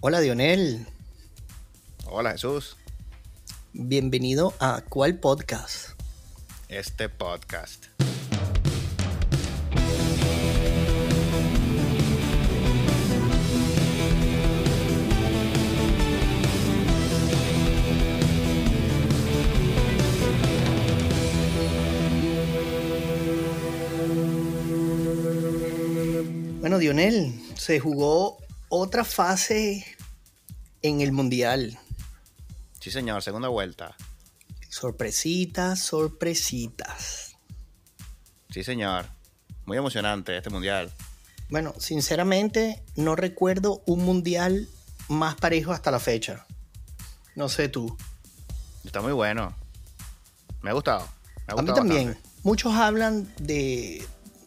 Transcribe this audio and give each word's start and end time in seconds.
Hola 0.00 0.20
Dionel, 0.20 0.86
Hola 2.06 2.32
Jesús, 2.32 2.76
bienvenido 3.72 4.54
a 4.60 4.82
¿Cuál 4.88 5.18
podcast? 5.18 5.90
este 6.68 7.08
podcast. 7.08 7.86
Bueno 26.60 26.78
Dionel, 26.78 27.32
se 27.56 27.80
jugó 27.80 28.37
otra 28.68 29.04
fase 29.04 29.84
en 30.82 31.00
el 31.00 31.12
Mundial. 31.12 31.78
Sí 32.80 32.90
señor, 32.90 33.22
segunda 33.22 33.48
vuelta. 33.48 33.96
Sorpresitas, 34.68 35.80
sorpresitas. 35.80 37.36
Sí 38.50 38.62
señor, 38.64 39.06
muy 39.66 39.76
emocionante 39.76 40.36
este 40.36 40.50
mundial. 40.50 40.92
Bueno, 41.50 41.74
sinceramente 41.78 42.82
no 42.96 43.16
recuerdo 43.16 43.82
un 43.86 44.04
Mundial 44.04 44.68
más 45.08 45.34
parejo 45.36 45.72
hasta 45.72 45.90
la 45.90 45.98
fecha. 45.98 46.46
No 47.34 47.48
sé 47.48 47.68
tú. 47.68 47.96
Está 48.84 49.00
muy 49.00 49.12
bueno. 49.12 49.54
Me 50.62 50.70
ha 50.70 50.72
gustado. 50.74 51.00
Me 51.46 51.52
ha 51.52 51.52
A 51.52 51.56
mí 51.56 51.60
gustado 51.62 51.74
también. 51.78 52.08
bastante. 52.08 52.28
Muchos 52.42 52.74
hablan 52.74 53.32
de... 53.40 54.06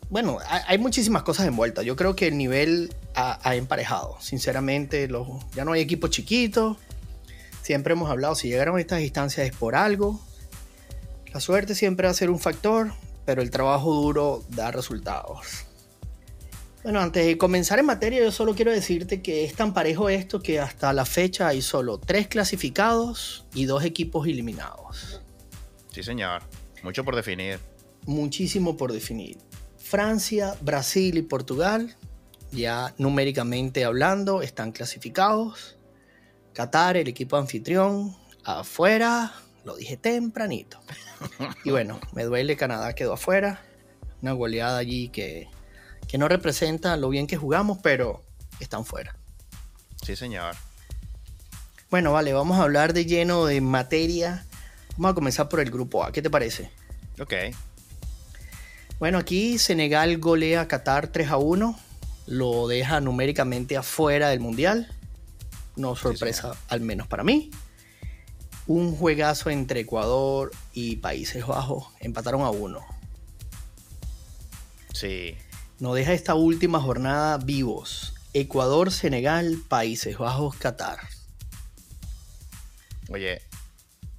Bueno, 0.10 0.38
hay, 0.48 0.62
hay 0.68 0.78
muchísimas 0.78 1.24
cosas 1.24 1.48
envueltas. 1.48 1.86
Yo 1.86 1.96
creo 1.96 2.16
que 2.16 2.28
el 2.28 2.38
nivel 2.38 2.94
ha, 3.16 3.40
ha 3.48 3.56
emparejado. 3.56 4.18
Sinceramente, 4.20 5.08
los, 5.08 5.28
ya 5.54 5.66
no 5.66 5.74
hay 5.74 5.82
equipos 5.82 6.10
chiquitos. 6.10 6.78
Siempre 7.62 7.94
hemos 7.94 8.10
hablado, 8.10 8.36
si 8.36 8.48
llegaron 8.50 8.78
a 8.78 8.82
estas 8.82 9.02
instancias 9.02 9.48
es 9.48 9.56
por 9.56 9.76
algo. 9.76 10.20
La 11.34 11.40
suerte 11.40 11.76
siempre 11.76 12.08
va 12.08 12.12
a 12.12 12.16
ser 12.16 12.30
un 12.30 12.40
factor, 12.40 12.92
pero 13.26 13.42
el 13.42 13.52
trabajo 13.52 13.94
duro 13.94 14.44
da 14.50 14.72
resultados. 14.72 15.66
Bueno, 16.84 17.00
antes 17.00 17.26
de 17.26 17.38
comenzar 17.38 17.78
en 17.78 17.86
materia, 17.86 18.24
yo 18.24 18.32
solo 18.32 18.56
quiero 18.56 18.72
decirte 18.72 19.22
que 19.22 19.46
es 19.46 19.54
tan 19.54 19.72
parejo 19.74 20.10
esto 20.10 20.42
que 20.42 20.60
hasta 20.60 20.92
la 20.94 21.06
fecha 21.06 21.48
hay 21.48 21.62
solo 21.62 22.00
tres 22.00 22.28
clasificados 22.28 23.46
y 23.54 23.66
dos 23.66 23.86
equipos 23.86 24.28
eliminados. 24.28 25.22
Sí 25.92 26.02
señor, 26.02 26.42
mucho 26.82 27.06
por 27.06 27.16
definir. 27.16 27.60
muchísimo 28.08 28.78
por 28.78 28.92
definir. 28.94 29.38
Francia, 29.78 30.56
Brasil 30.62 31.18
y 31.18 31.22
Portugal, 31.22 31.96
ya 32.52 32.94
numéricamente 32.98 33.86
hablando, 33.86 34.42
están 34.42 34.72
clasificados. 34.72 35.78
Qatar, 36.54 36.98
el 36.98 37.08
equipo 37.08 37.38
anfitrión, 37.38 38.16
afuera, 38.44 39.34
lo 39.64 39.76
dije 39.76 39.98
tempranito. 39.98 40.80
Y 41.64 41.72
bueno, 41.72 42.00
me 42.14 42.24
duele, 42.24 42.58
Canadá 42.58 42.94
quedó 42.94 43.14
afuera. 43.14 43.62
Una 44.22 44.34
goleada 44.34 44.78
allí 44.78 45.10
que, 45.10 45.48
que 46.08 46.18
no 46.18 46.28
representa 46.28 46.98
lo 46.98 47.10
bien 47.10 47.28
que 47.28 47.38
jugamos, 47.38 47.78
pero 47.82 48.22
están 48.60 48.86
fuera. 48.86 49.16
Sí 50.04 50.16
señor. 50.16 50.56
Bueno, 51.90 52.12
vale, 52.14 52.34
vamos 52.34 52.60
a 52.60 52.64
hablar 52.64 52.94
de 52.94 53.06
lleno 53.06 53.46
de 53.46 53.62
materia. 53.62 54.46
Vamos 54.98 55.12
a 55.12 55.16
comenzar 55.16 55.50
por 55.50 55.60
el 55.60 55.70
grupo 55.72 56.04
A, 56.04 56.12
¿qué 56.12 56.22
te 56.22 56.30
parece? 56.30 56.72
Ok, 57.20 57.34
Bueno, 59.00 59.18
aquí 59.18 59.58
Senegal 59.58 60.18
golea 60.18 60.62
a 60.62 60.68
Qatar 60.68 61.08
3 61.08 61.30
a 61.30 61.38
1. 61.38 61.78
Lo 62.28 62.68
deja 62.68 63.02
numéricamente 63.02 63.78
afuera 63.78 64.30
del 64.30 64.40
Mundial. 64.40 64.88
No 65.76 65.96
sorpresa, 65.96 66.56
al 66.68 66.82
menos 66.82 67.08
para 67.08 67.24
mí. 67.24 67.52
Un 68.68 68.96
juegazo 68.96 69.50
entre 69.50 69.82
Ecuador 69.82 70.52
y 70.74 70.98
Países 70.98 71.46
Bajos. 71.46 71.88
Empataron 72.00 72.42
a 72.42 72.50
1. 72.50 72.80
sí. 74.94 75.36
Nos 75.80 75.96
deja 75.96 76.14
esta 76.14 76.36
última 76.36 76.80
jornada 76.80 77.40
vivos. 77.40 78.14
Ecuador, 78.34 78.92
Senegal, 78.92 79.58
Países 79.68 80.16
Bajos, 80.20 80.56
Qatar. 80.56 81.00
Oye, 83.10 83.42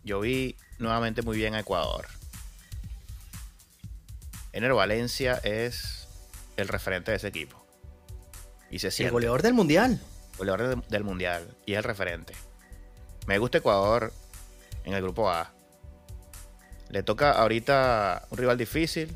yo 0.02 0.18
vi 0.18 0.56
nuevamente 0.78 1.22
muy 1.22 1.36
bien 1.36 1.54
a 1.54 1.60
Ecuador. 1.60 2.08
Ener 4.52 4.74
Valencia 4.74 5.40
es 5.44 6.08
el 6.56 6.66
referente 6.66 7.12
de 7.12 7.18
ese 7.18 7.28
equipo. 7.28 7.61
Y 8.72 8.78
se 8.80 8.88
El 9.04 9.12
goleador 9.12 9.42
del 9.42 9.54
Mundial. 9.54 10.00
goleador 10.38 10.76
de- 10.76 10.82
del 10.88 11.04
mundial 11.04 11.46
y 11.66 11.72
es 11.74 11.78
el 11.78 11.84
referente. 11.84 12.32
Me 13.26 13.38
gusta 13.38 13.58
Ecuador 13.58 14.12
en 14.84 14.94
el 14.94 15.02
grupo 15.02 15.30
A. 15.30 15.52
Le 16.88 17.02
toca 17.02 17.32
ahorita 17.32 18.26
un 18.30 18.38
rival 18.38 18.56
difícil, 18.58 19.14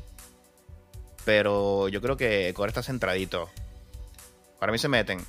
pero 1.25 1.89
yo 1.89 2.01
creo 2.01 2.15
que 2.17 2.49
Ecuador 2.49 2.69
está 2.69 2.83
centradito. 2.83 3.49
Para 4.59 4.71
mí 4.71 4.77
se 4.77 4.87
meten. 4.87 5.19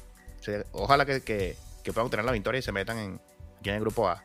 Ojalá 0.72 1.04
que, 1.04 1.22
que- 1.22 1.56
que 1.82 1.92
puedan 1.92 2.06
obtener 2.06 2.24
la 2.24 2.32
victoria 2.32 2.58
y 2.58 2.62
se 2.62 2.72
metan 2.72 2.98
en, 2.98 3.20
aquí 3.58 3.70
en 3.70 3.76
el 3.76 3.80
grupo 3.80 4.08
A. 4.08 4.22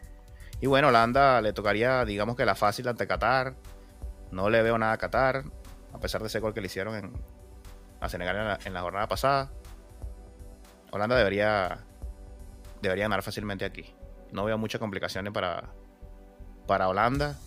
Y 0.62 0.68
bueno, 0.68 0.90
Holanda 0.90 1.42
le 1.42 1.54
tocaría, 1.54 2.06
digamos 2.06 2.36
que 2.36 2.46
la 2.46 2.56
fácil 2.56 2.88
ante 2.88 3.08
Qatar. 3.08 3.56
No 4.32 4.50
le 4.50 4.62
veo 4.62 4.78
nada 4.78 4.94
a 4.94 4.98
Qatar, 4.98 5.44
a 5.94 6.00
pesar 6.00 6.22
de 6.22 6.28
ese 6.28 6.40
gol 6.40 6.54
que 6.54 6.62
le 6.62 6.68
hicieron 6.68 6.96
en, 6.96 7.14
a 8.00 8.10
Senegal 8.10 8.36
en 8.38 8.46
la- 8.48 8.60
en 8.66 8.74
la 8.74 8.82
jornada 8.82 9.08
pasada. 9.08 9.50
Holanda 10.94 11.16
debería 11.18 11.80
debería 12.82 13.06
ganar 13.06 13.24
fácilmente 13.24 13.66
aquí. 13.66 13.86
No 14.32 14.46
veo 14.46 14.58
muchas 14.58 14.80
complicaciones 14.80 15.32
para, 15.34 15.72
para 16.68 16.88
Holanda. 16.88 17.40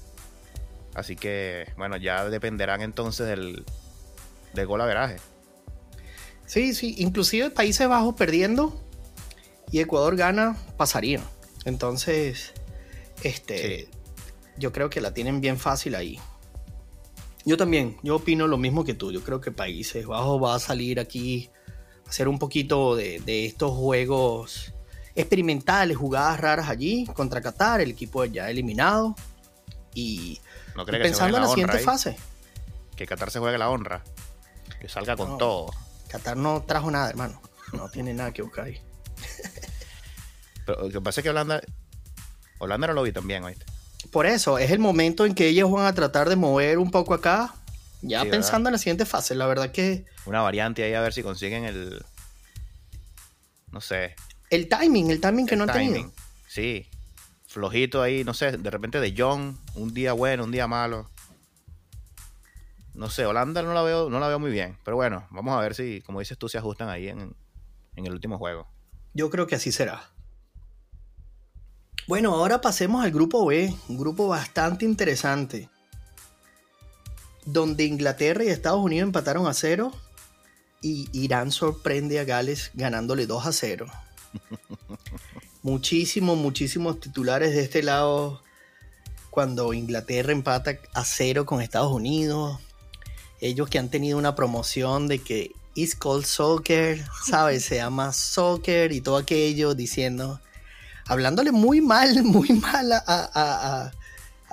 Así 0.94 1.14
que, 1.16 1.72
bueno, 1.76 1.96
ya 1.96 2.24
dependerán 2.28 2.80
entonces 2.80 3.26
del, 3.26 3.64
del 4.54 4.66
gol 4.66 4.80
averaje. 4.80 5.16
Sí, 6.46 6.74
sí. 6.74 6.94
Inclusive 6.98 7.50
Países 7.50 7.86
Bajos 7.88 8.14
perdiendo 8.14 8.80
y 9.70 9.80
Ecuador 9.80 10.16
gana, 10.16 10.56
pasaría. 10.76 11.20
Entonces, 11.64 12.52
este, 13.22 13.58
Sí. 13.58 13.88
yo 14.56 14.72
creo 14.72 14.88
que 14.88 15.00
la 15.00 15.12
tienen 15.12 15.40
bien 15.40 15.58
fácil 15.58 15.94
ahí. 15.96 16.18
Yo 17.44 17.56
también, 17.56 17.98
yo 18.02 18.16
opino 18.16 18.46
lo 18.46 18.56
mismo 18.56 18.84
que 18.84 18.94
tú. 18.94 19.12
Yo 19.12 19.22
creo 19.22 19.40
que 19.40 19.50
Países 19.52 20.06
Bajos 20.06 20.42
va 20.42 20.54
a 20.54 20.58
salir 20.60 20.98
aquí 20.98 21.50
a 21.50 21.55
hacer 22.08 22.28
un 22.28 22.38
poquito 22.38 22.94
de, 22.96 23.20
de 23.20 23.46
estos 23.46 23.72
juegos 23.72 24.72
experimentales, 25.14 25.96
jugadas 25.96 26.38
raras 26.40 26.68
allí 26.68 27.06
contra 27.14 27.40
Qatar, 27.40 27.80
el 27.80 27.90
equipo 27.90 28.24
ya 28.24 28.50
eliminado. 28.50 29.14
Y, 29.94 30.40
No 30.74 30.82
y 30.82 30.86
pensando 30.86 31.36
en 31.38 31.42
la 31.42 31.48
la 31.48 31.54
siguiente 31.54 31.76
honra 31.78 31.84
fase. 31.92 32.16
Que 32.96 33.06
Qatar 33.06 33.30
se 33.30 33.38
juegue 33.38 33.58
la 33.58 33.70
honra. 33.70 34.02
Que 34.80 34.88
salga 34.88 35.16
con 35.16 35.30
No. 35.30 35.36
todo. 35.38 35.70
Qatar 36.08 36.36
no 36.36 36.62
trajo 36.62 36.90
nada, 36.90 37.08
hermano. 37.10 37.40
No 37.72 37.88
tiene 37.88 38.12
nada 38.14 38.32
que 38.32 38.42
buscar 38.42 38.66
ahí. 38.66 38.80
Pero 40.66 40.82
lo 40.82 40.88
que 40.90 41.00
pasa 41.00 41.20
es 41.20 41.22
que 41.24 41.30
Holanda. 41.30 41.60
Holanda 42.58 42.86
no 42.88 42.92
lo 42.94 43.02
vi 43.02 43.12
tan 43.12 43.26
bien, 43.26 43.44
¿oíste? 43.44 43.64
Por 44.10 44.26
eso, 44.26 44.58
es 44.58 44.70
el 44.70 44.78
momento 44.78 45.26
en 45.26 45.34
que 45.34 45.48
ellos 45.48 45.70
van 45.70 45.86
a 45.86 45.94
tratar 45.94 46.28
de 46.28 46.36
mover 46.36 46.78
un 46.78 46.90
poco 46.90 47.14
acá. 47.14 47.54
Ya 48.02 48.22
Sí, 48.22 48.30
pensando 48.30 48.68
en 48.68 48.72
la 48.72 48.78
siguiente 48.78 49.06
fase, 49.06 49.34
la 49.34 49.46
verdad 49.46 49.72
que 49.72 50.04
Una 50.26 50.42
variante 50.42 50.82
ahí 50.84 50.94
a 50.94 51.00
ver 51.00 51.12
si 51.12 51.22
consiguen 51.22 51.64
el. 51.64 52.04
No 53.72 53.80
sé. 53.80 54.14
el 54.50 54.68
timing, 54.68 55.10
el 55.10 55.20
timing 55.20 55.46
que 55.46 55.56
no 55.56 55.64
han 55.64 55.72
tenido. 55.72 55.94
timing. 55.94 56.12
Sí. 56.48 56.88
Flojito 57.46 58.02
ahí, 58.02 58.22
no 58.24 58.34
sé. 58.34 58.52
De 58.52 58.70
repente 58.70 59.00
de 59.00 59.14
John. 59.16 59.58
Un 59.74 59.94
día 59.94 60.12
bueno, 60.12 60.44
un 60.44 60.52
día 60.52 60.66
malo. 60.66 61.10
No 62.94 63.10
sé, 63.10 63.26
Holanda 63.26 63.62
no 63.62 63.74
la 63.74 63.82
veo, 63.82 64.08
no 64.08 64.20
la 64.20 64.28
veo 64.28 64.38
muy 64.38 64.50
bien. 64.50 64.78
Pero 64.84 64.96
bueno, 64.96 65.26
vamos 65.30 65.54
a 65.56 65.60
ver 65.60 65.74
si, 65.74 66.00
como 66.02 66.20
dices 66.20 66.38
tú, 66.38 66.48
se 66.48 66.58
ajustan 66.58 66.88
ahí 66.88 67.08
en, 67.08 67.34
en 67.96 68.06
el 68.06 68.12
último 68.12 68.38
juego. 68.38 68.66
Yo 69.12 69.30
creo 69.30 69.46
que 69.46 69.54
así 69.54 69.72
será. 69.72 70.10
Bueno, 72.06 72.34
ahora 72.34 72.60
pasemos 72.60 73.04
al 73.04 73.10
grupo 73.10 73.44
B, 73.44 73.74
un 73.88 73.98
grupo 73.98 74.28
bastante 74.28 74.84
interesante. 74.84 75.68
Donde 77.46 77.84
Inglaterra 77.84 78.44
y 78.44 78.48
Estados 78.48 78.80
Unidos 78.84 79.06
empataron 79.06 79.46
a 79.46 79.54
cero 79.54 79.92
y 80.82 81.08
Irán 81.12 81.50
sorprende 81.52 82.20
a 82.20 82.24
Gales 82.24 82.70
ganándole 82.74 83.26
2 83.26 83.46
a 83.46 83.52
0. 83.52 83.86
Muchísimos, 85.62 86.36
muchísimos 86.38 87.00
titulares 87.00 87.52
de 87.54 87.62
este 87.62 87.82
lado 87.82 88.40
cuando 89.30 89.72
Inglaterra 89.74 90.32
empata 90.32 90.78
a 90.94 91.04
cero 91.04 91.44
con 91.44 91.60
Estados 91.60 91.92
Unidos. 91.92 92.58
Ellos 93.40 93.68
que 93.68 93.78
han 93.78 93.90
tenido 93.90 94.16
una 94.18 94.34
promoción 94.34 95.08
de 95.08 95.18
que 95.20 95.52
It's 95.74 95.94
called 95.94 96.24
soccer, 96.24 97.04
¿sabes? 97.26 97.64
Se 97.64 97.76
llama 97.76 98.12
soccer 98.12 98.92
y 98.92 99.00
todo 99.02 99.16
aquello 99.18 99.74
diciendo, 99.74 100.40
hablándole 101.06 101.52
muy 101.52 101.80
mal, 101.82 102.22
muy 102.24 102.48
mal 102.50 102.92
a, 102.92 102.98
a- 103.06 103.30
a- 103.34 103.82
a 103.86 103.92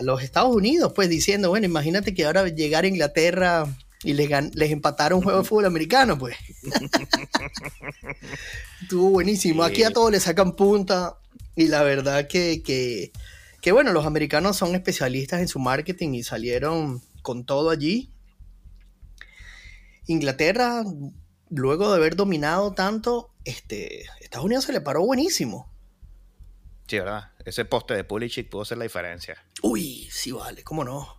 los 0.04 0.22
Estados 0.22 0.56
Unidos, 0.56 0.92
pues 0.94 1.10
diciendo, 1.10 1.50
bueno, 1.50 1.66
imagínate 1.66 2.14
que 2.14 2.26
ahora 2.26 2.48
llegar 2.48 2.84
a 2.84 2.88
Inglaterra 2.88 3.66
y 4.04 4.14
les, 4.14 4.56
les 4.56 4.72
empataron 4.72 5.20
un 5.20 5.24
juego 5.24 5.40
de 5.40 5.46
fútbol 5.46 5.66
americano, 5.66 6.18
pues. 6.18 6.36
Estuvo 8.82 9.10
buenísimo. 9.10 9.64
Aquí 9.64 9.84
a 9.84 9.92
todos 9.92 10.12
le 10.12 10.20
sacan 10.20 10.56
punta 10.56 11.18
y 11.56 11.68
la 11.68 11.84
verdad 11.84 12.28
que, 12.28 12.62
que, 12.64 13.12
que, 13.62 13.72
bueno, 13.72 13.94
los 13.94 14.06
americanos 14.06 14.58
son 14.58 14.76
especialistas 14.76 15.40
en 15.40 15.48
su 15.48 15.60
marketing 15.60 16.14
y 16.14 16.24
salieron 16.24 17.02
con 17.22 17.46
todo 17.46 17.70
allí. 17.70 18.12
Inglaterra, 20.08 20.84
luego 21.50 21.90
de 21.90 21.96
haber 21.96 22.16
dominado 22.16 22.74
tanto, 22.74 23.32
este, 23.46 24.04
Estados 24.20 24.46
Unidos 24.46 24.66
se 24.66 24.74
le 24.74 24.82
paró 24.82 25.06
buenísimo. 25.06 25.72
Sí, 26.88 27.00
¿verdad? 27.00 27.32
Ese 27.46 27.66
poste 27.66 27.94
de 27.94 28.04
Pulisic 28.04 28.50
pudo 28.50 28.64
ser 28.64 28.78
la 28.78 28.84
diferencia. 28.84 29.44
Uy, 29.62 30.10
sí 30.12 30.32
vale, 30.32 30.64
¿cómo 30.64 30.84
no? 30.84 31.18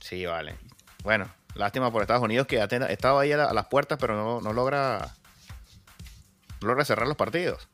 Sí, 0.00 0.24
vale. 0.24 0.56
Bueno, 1.02 1.32
lástima 1.54 1.90
por 1.90 2.02
Estados 2.02 2.22
Unidos 2.22 2.46
que 2.46 2.62
estaba 2.88 3.20
ahí 3.20 3.32
a, 3.32 3.52
las 3.52 3.66
puertas, 3.66 3.98
pero 4.00 4.40
no, 4.40 4.52
logra 4.52 5.14
no 6.60 6.68
logra 6.68 6.84
cerrar 6.84 7.08
los 7.08 7.16
partidos. 7.16 7.68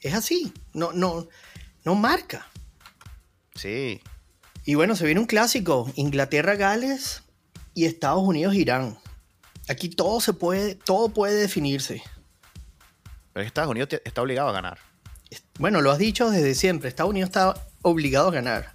Es 0.00 0.14
así, 0.14 0.52
no, 0.72 0.92
no, 0.92 1.28
no 1.84 1.94
marca. 1.94 2.48
Sí. 3.54 4.02
Y 4.64 4.74
bueno, 4.74 4.96
se 4.96 5.06
viene 5.06 5.20
un 5.20 5.26
clásico, 5.26 5.90
Inglaterra-Gales 5.94 7.22
y 7.74 7.84
Estados 7.84 8.22
Unidos-Irán. 8.22 8.98
Aquí 9.68 9.88
todo 9.88 10.20
se 10.20 10.32
puede, 10.32 10.74
todo 10.74 11.10
puede 11.10 11.34
definirse. 11.34 12.02
Pero 13.32 13.46
Estados 13.46 13.70
Unidos 13.70 13.88
está 14.04 14.22
obligado 14.22 14.48
a 14.48 14.52
ganar. 14.52 14.78
Bueno, 15.58 15.80
lo 15.80 15.90
has 15.90 15.98
dicho 15.98 16.30
desde 16.30 16.54
siempre. 16.54 16.88
Estados 16.88 17.10
Unidos 17.10 17.28
está 17.28 17.54
obligado 17.82 18.28
a 18.28 18.32
ganar. 18.32 18.74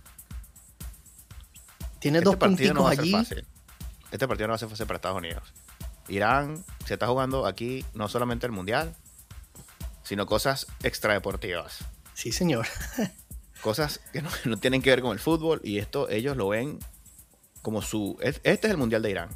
Tiene 2.00 2.20
este 2.20 2.26
dos 2.26 2.36
puntitos 2.38 2.90
allí. 2.90 3.16
Este 4.12 4.28
partido 4.28 4.48
no 4.48 4.52
va 4.52 4.56
a 4.56 4.60
ser 4.60 4.70
fácil 4.70 4.88
para 4.88 4.96
Estados 4.98 5.18
Unidos. 5.18 5.44
Irán 6.08 6.64
se 6.86 6.96
está 6.96 7.08
jugando 7.08 7.46
aquí 7.46 7.86
no 7.94 8.08
solamente 8.08 8.46
el 8.46 8.52
mundial, 8.52 8.96
sino 10.04 10.26
cosas 10.26 10.68
extradeportivas. 10.82 11.80
Sí, 12.16 12.32
señor. 12.32 12.66
cosas 13.62 14.00
que 14.12 14.22
no, 14.22 14.58
tienen 14.58 14.82
que 14.82 14.90
ver 14.90 15.02
con 15.02 15.12
el 15.12 15.20
fútbol 15.20 15.62
y 15.64 15.78
esto 15.78 16.10
ellos 16.10 16.36
lo 16.36 16.50
ven 16.50 16.80
como 17.62 17.82
su... 17.82 18.18
Este 18.22 18.50
es 18.52 18.72
el 18.72 18.78
mundial 18.78 19.02
de 19.02 19.12
Irán. 19.12 19.30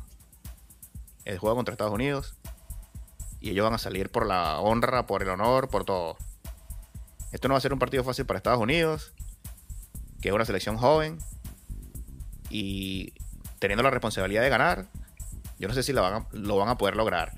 El 1.25 1.37
juego 1.37 1.55
contra 1.55 1.73
Estados 1.73 1.93
Unidos. 1.93 2.35
Y 3.39 3.51
ellos 3.51 3.65
van 3.65 3.73
a 3.73 3.77
salir 3.77 4.09
por 4.09 4.25
la 4.25 4.59
honra, 4.59 5.05
por 5.05 5.21
el 5.21 5.29
honor, 5.29 5.69
por 5.69 5.83
todo. 5.83 6.17
Esto 7.33 7.47
no 7.47 7.55
va 7.55 7.57
a 7.57 7.61
ser 7.61 7.73
un 7.73 7.79
partido 7.79 8.03
fácil 8.03 8.25
para 8.25 8.37
Estados 8.37 8.59
Unidos, 8.59 9.11
que 10.21 10.29
es 10.29 10.33
una 10.33 10.45
selección 10.45 10.77
joven. 10.77 11.17
Y 12.49 13.13
teniendo 13.57 13.81
la 13.81 13.89
responsabilidad 13.89 14.43
de 14.43 14.49
ganar, 14.49 14.85
yo 15.57 15.67
no 15.67 15.73
sé 15.73 15.81
si 15.81 15.93
lo 15.93 16.01
van 16.03 16.69
a, 16.69 16.77
poder 16.77 16.95
lograr. 16.95 17.33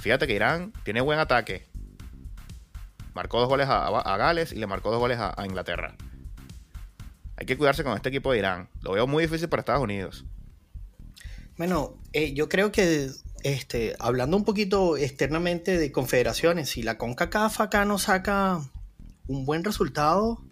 Fíjate 0.00 0.26
que 0.26 0.34
Irán 0.34 0.72
tiene 0.84 1.00
buen 1.00 1.20
ataque. 1.20 1.68
Marcó 3.14 3.38
dos 3.38 3.48
goles 3.48 3.68
a, 3.70 4.16
Gales 4.16 4.52
y 4.52 4.56
le 4.56 4.66
marcó 4.66 4.90
dos 4.90 4.98
goles 4.98 5.18
a, 5.20 5.34
Inglaterra. 5.46 5.94
Hay 7.36 7.46
que 7.46 7.56
cuidarse 7.56 7.84
con 7.84 7.94
este 7.94 8.08
equipo 8.08 8.32
de 8.32 8.38
Irán. 8.38 8.68
Lo 8.82 8.92
veo 8.92 9.06
muy 9.06 9.22
difícil 9.22 9.48
para 9.48 9.60
Estados 9.60 9.82
Unidos. 9.82 10.24
Bueno, 11.56 11.94
eh, 12.12 12.34
yo 12.34 12.48
creo 12.48 12.72
que 12.72 13.08
este, 13.44 13.94
hablando 14.00 14.36
un 14.36 14.44
poquito 14.44 14.96
externamente 14.96 15.78
de 15.78 15.92
confederaciones, 15.92 16.70
si 16.70 16.82
la 16.82 16.98
CONCACAF 16.98 17.60
acá 17.60 17.84
no 17.84 17.98
saca 17.98 18.62
un 19.28 19.44
buen 19.44 19.62
resultado. 19.62 20.42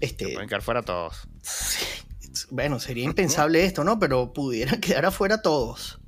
Este, 0.00 0.28
pueden 0.34 0.48
quedar 0.48 0.62
fuera 0.62 0.82
todos. 0.82 1.26
bueno, 2.50 2.78
sería 2.78 3.04
impensable 3.04 3.64
esto, 3.64 3.84
¿no? 3.84 3.98
Pero 3.98 4.32
pudieran 4.34 4.80
quedar 4.82 5.06
afuera 5.06 5.40
todos. 5.40 5.98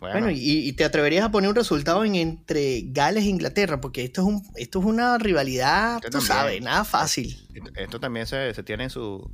Bueno, 0.00 0.30
y, 0.30 0.72
te 0.74 0.84
atreverías 0.84 1.24
a 1.24 1.30
poner 1.32 1.50
un 1.50 1.56
resultado 1.56 2.04
en 2.04 2.14
entre 2.14 2.84
Gales 2.86 3.24
e 3.24 3.28
Inglaterra, 3.28 3.80
porque 3.80 4.04
esto 4.04 4.20
es 4.20 4.28
un, 4.28 4.48
esto 4.54 4.78
es 4.78 4.84
una 4.84 5.18
rivalidad, 5.18 6.00
tú 6.08 6.20
sabes, 6.20 6.62
nada 6.62 6.84
fácil. 6.84 7.36
Esto, 7.74 7.98
también 7.98 8.24
se, 8.24 8.52
tiene 8.62 8.84
en 8.84 8.90
su, 8.90 9.28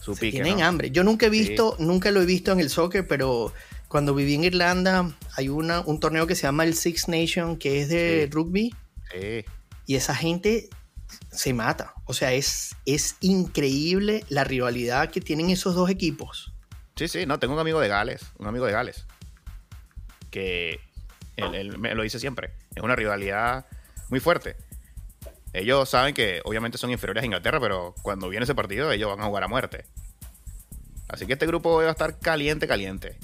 su 0.00 0.14
se 0.14 0.30
Tienen 0.30 0.62
hambre. 0.62 0.90
Yo 0.90 1.04
nunca 1.04 1.26
he 1.26 1.30
visto, 1.30 1.76
nunca 1.78 2.10
lo 2.10 2.22
he 2.22 2.24
visto 2.24 2.50
en 2.52 2.60
el 2.60 2.70
soccer, 2.70 3.06
pero 3.06 3.52
cuando 3.90 4.14
viví 4.14 4.36
en 4.36 4.44
Irlanda, 4.44 5.10
hay 5.36 5.48
una, 5.48 5.80
un 5.80 5.98
torneo 5.98 6.28
que 6.28 6.36
se 6.36 6.42
llama 6.42 6.62
el 6.62 6.74
Six 6.74 7.08
Nation, 7.08 7.56
que 7.56 7.80
es 7.80 7.88
de 7.88 8.28
rugby. 8.30 8.72
Sí. 9.10 9.44
Y 9.84 9.96
esa 9.96 10.14
gente 10.14 10.70
se 11.32 11.52
mata. 11.52 11.94
O 12.04 12.14
sea, 12.14 12.32
es, 12.32 12.76
es 12.86 13.16
increíble 13.18 14.24
la 14.28 14.44
rivalidad 14.44 15.10
que 15.10 15.20
tienen 15.20 15.50
esos 15.50 15.74
dos 15.74 15.90
equipos. 15.90 16.52
Sí, 16.94 17.08
sí, 17.08 17.26
no, 17.26 17.40
tengo 17.40 17.54
un 17.54 17.58
amigo 17.58 17.80
de 17.80 17.88
Gales, 17.88 18.30
un 18.38 18.46
amigo 18.46 18.64
de 18.64 18.70
Gales, 18.70 19.06
que 20.30 20.78
él, 21.34 21.76
me 21.76 21.92
lo 21.96 22.04
dice 22.04 22.20
siempre. 22.20 22.52
Es 22.76 22.84
una 22.84 22.94
rivalidad 22.94 23.66
muy 24.08 24.20
fuerte. 24.20 24.54
Ellos 25.52 25.88
saben 25.88 26.14
que 26.14 26.42
obviamente 26.44 26.78
son 26.78 26.90
inferiores 26.90 27.22
a 27.22 27.26
Inglaterra, 27.26 27.58
pero 27.58 27.96
cuando 28.02 28.28
viene 28.28 28.44
ese 28.44 28.54
partido 28.54 28.92
ellos 28.92 29.10
van 29.10 29.20
a 29.20 29.26
jugar 29.26 29.42
a 29.42 29.48
muerte. 29.48 29.84
Así 31.08 31.26
que 31.26 31.32
este 31.32 31.46
grupo 31.48 31.78
va 31.78 31.88
a 31.88 31.90
estar 31.90 32.20
caliente, 32.20 32.68
caliente. 32.68 33.18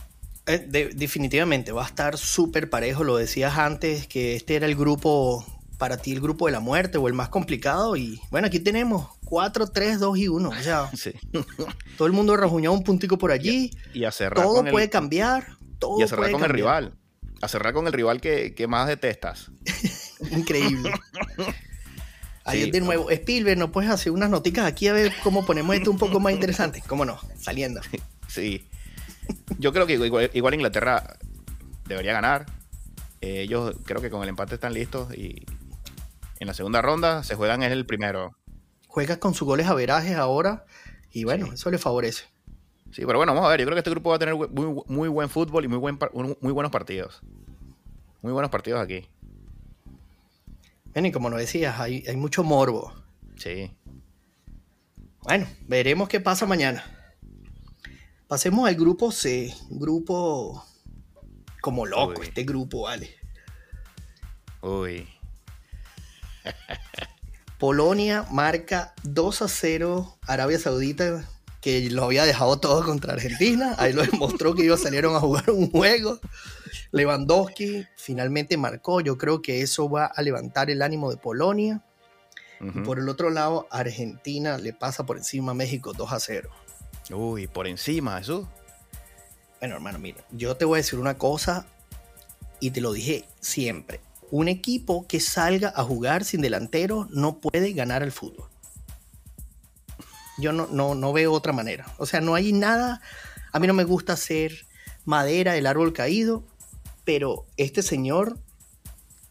Eh, 0.46 0.92
definitivamente 0.94 1.72
va 1.72 1.82
a 1.82 1.86
estar 1.86 2.16
súper 2.16 2.70
parejo. 2.70 3.02
Lo 3.02 3.16
decías 3.16 3.58
antes 3.58 4.06
que 4.06 4.36
este 4.36 4.54
era 4.54 4.66
el 4.66 4.76
grupo, 4.76 5.44
para 5.76 5.96
ti, 5.96 6.12
el 6.12 6.20
grupo 6.20 6.46
de 6.46 6.52
la 6.52 6.60
muerte 6.60 6.98
o 6.98 7.08
el 7.08 7.14
más 7.14 7.28
complicado. 7.28 7.96
Y 7.96 8.20
bueno, 8.30 8.46
aquí 8.46 8.60
tenemos 8.60 9.08
4, 9.24 9.66
3, 9.68 9.98
2 9.98 10.18
y 10.18 10.28
1. 10.28 10.48
O 10.48 10.54
sea, 10.54 10.90
todo 11.98 12.06
el 12.06 12.12
mundo 12.12 12.36
rajuñado 12.36 12.74
un 12.74 12.84
puntico 12.84 13.18
por 13.18 13.32
allí. 13.32 13.70
Y, 13.92 14.04
a 14.04 14.12
cerrar 14.12 14.44
Todo 14.44 14.64
puede 14.64 14.88
cambiar. 14.88 15.56
Todo 15.78 15.98
y 15.98 16.04
a 16.04 16.08
cerrar 16.08 16.30
con 16.30 16.44
el 16.44 16.50
rival. 16.50 16.94
A 17.42 17.48
cerrar 17.48 17.74
con 17.74 17.86
el 17.86 17.92
rival 17.92 18.20
que, 18.20 18.66
más 18.68 18.86
detestas. 18.86 19.50
Increíble. 20.30 20.92
Ahí 22.44 22.70
de 22.70 22.80
nuevo, 22.80 23.10
Spielberg, 23.10 23.58
¿no 23.58 23.72
puedes 23.72 23.90
hacer 23.90 24.12
unas 24.12 24.30
noticas 24.30 24.66
aquí 24.66 24.86
a 24.86 24.92
ver 24.92 25.12
cómo 25.24 25.44
ponemos 25.44 25.74
esto 25.74 25.90
un 25.90 25.98
poco 25.98 26.20
más 26.20 26.32
interesante? 26.32 26.80
¿Cómo 26.86 27.04
no? 27.04 27.18
Saliendo. 27.36 27.80
Sí. 28.28 28.64
Yo 29.58 29.72
creo 29.72 29.86
que 29.86 29.94
igual, 29.94 30.54
Inglaterra 30.54 31.16
debería 31.86 32.12
ganar. 32.12 32.46
Eh, 33.20 33.42
ellos 33.42 33.74
creo 33.84 34.00
que 34.00 34.10
con 34.10 34.22
el 34.22 34.28
empate 34.28 34.54
están 34.54 34.74
listos 34.74 35.14
y 35.14 35.46
en 36.38 36.46
la 36.46 36.54
segunda 36.54 36.82
ronda 36.82 37.22
se 37.24 37.34
juegan 37.34 37.62
es 37.62 37.72
el 37.72 37.86
primero. 37.86 38.36
Juegas 38.88 39.18
con 39.18 39.34
sus 39.34 39.46
goles 39.46 39.66
a 39.66 39.74
verajes 39.74 40.16
ahora 40.16 40.66
y 41.12 41.24
bueno, 41.24 41.52
eso 41.52 41.70
le 41.70 41.78
favorece. 41.78 42.24
Sí, 42.92 43.02
pero 43.04 43.18
bueno, 43.18 43.34
vamos 43.34 43.46
a 43.46 43.50
ver. 43.50 43.60
Yo 43.60 43.66
creo 43.66 43.74
que 43.74 43.80
este 43.80 43.90
grupo 43.90 44.10
va 44.10 44.16
a 44.16 44.18
tener 44.18 44.34
muy, 44.34 45.08
buen 45.08 45.28
fútbol 45.28 45.64
y 45.64 45.68
muy, 45.68 45.78
buen, 45.78 45.98
muy 46.40 46.52
buenos 46.52 46.72
partidos. 46.72 47.20
Muy 48.22 48.32
buenos 48.32 48.50
partidos 48.50 48.80
aquí. 48.80 49.08
Bueno, 50.92 51.08
y 51.08 51.12
como 51.12 51.28
lo 51.28 51.36
decías, 51.36 51.78
hay, 51.78 52.04
hay 52.06 52.16
mucho 52.16 52.42
morbo. 52.42 52.92
Sí. 53.36 53.70
Bueno, 55.22 55.46
veremos 55.66 56.08
qué 56.08 56.20
pasa 56.20 56.46
mañana. 56.46 56.84
Pasemos 58.28 58.68
al 58.68 58.74
grupo 58.74 59.12
C. 59.12 59.54
Grupo 59.70 60.64
como 61.60 61.86
loco, 61.86 62.22
este 62.22 62.42
grupo, 62.44 62.82
vale. 62.82 63.14
Uy. 64.62 65.08
Polonia 67.58 68.26
marca 68.30 68.94
2 69.04 69.42
a 69.42 69.48
0 69.48 70.18
Arabia 70.26 70.58
Saudita, 70.58 71.28
que 71.60 71.88
lo 71.90 72.04
había 72.04 72.24
dejado 72.24 72.58
todo 72.58 72.84
contra 72.84 73.12
Argentina. 73.12 73.76
Ahí 73.78 73.92
lo 73.92 74.02
demostró 74.02 74.54
que 74.54 74.64
ellos 74.64 74.80
salieron 74.80 75.14
a 75.14 75.20
jugar 75.20 75.50
un 75.50 75.70
juego. 75.70 76.18
Lewandowski 76.90 77.86
finalmente 77.96 78.56
marcó. 78.56 79.00
Yo 79.00 79.18
creo 79.18 79.40
que 79.40 79.62
eso 79.62 79.88
va 79.88 80.06
a 80.06 80.22
levantar 80.22 80.68
el 80.68 80.82
ánimo 80.82 81.10
de 81.10 81.16
Polonia. 81.16 81.82
y 82.60 82.80
por 82.80 82.98
el 82.98 83.08
otro 83.08 83.30
lado, 83.30 83.68
Argentina 83.70 84.58
le 84.58 84.72
pasa 84.72 85.06
por 85.06 85.16
encima 85.16 85.52
a 85.52 85.54
México 85.54 85.92
2 85.92 86.12
a 86.12 86.18
0. 86.20 86.50
Uy, 87.10 87.46
por 87.46 87.66
encima, 87.66 88.18
eso. 88.18 88.48
Bueno, 89.60 89.76
hermano, 89.76 89.98
mira, 89.98 90.24
yo 90.32 90.56
te 90.56 90.64
voy 90.64 90.76
a 90.76 90.82
decir 90.82 90.98
una 90.98 91.18
cosa 91.18 91.66
y 92.60 92.70
te 92.70 92.80
lo 92.80 92.92
dije 92.92 93.24
siempre. 93.40 94.00
Un 94.30 94.48
equipo 94.48 95.06
que 95.06 95.20
salga 95.20 95.72
a 95.74 95.84
jugar 95.84 96.24
sin 96.24 96.40
delantero 96.40 97.06
no 97.10 97.38
puede 97.38 97.72
ganar 97.72 98.02
el 98.02 98.12
fútbol. 98.12 98.48
Yo 100.38 100.52
no, 100.52 100.66
no, 100.66 100.94
no 100.94 101.12
veo 101.12 101.32
otra 101.32 101.52
manera. 101.52 101.86
O 101.98 102.06
sea, 102.06 102.20
no 102.20 102.34
hay 102.34 102.52
nada. 102.52 103.00
A 103.52 103.58
mí 103.58 103.66
no 103.66 103.74
me 103.74 103.84
gusta 103.84 104.14
hacer 104.14 104.66
madera 105.04 105.52
del 105.52 105.66
árbol 105.66 105.92
caído, 105.92 106.44
pero 107.04 107.46
este 107.56 107.82
señor 107.82 108.38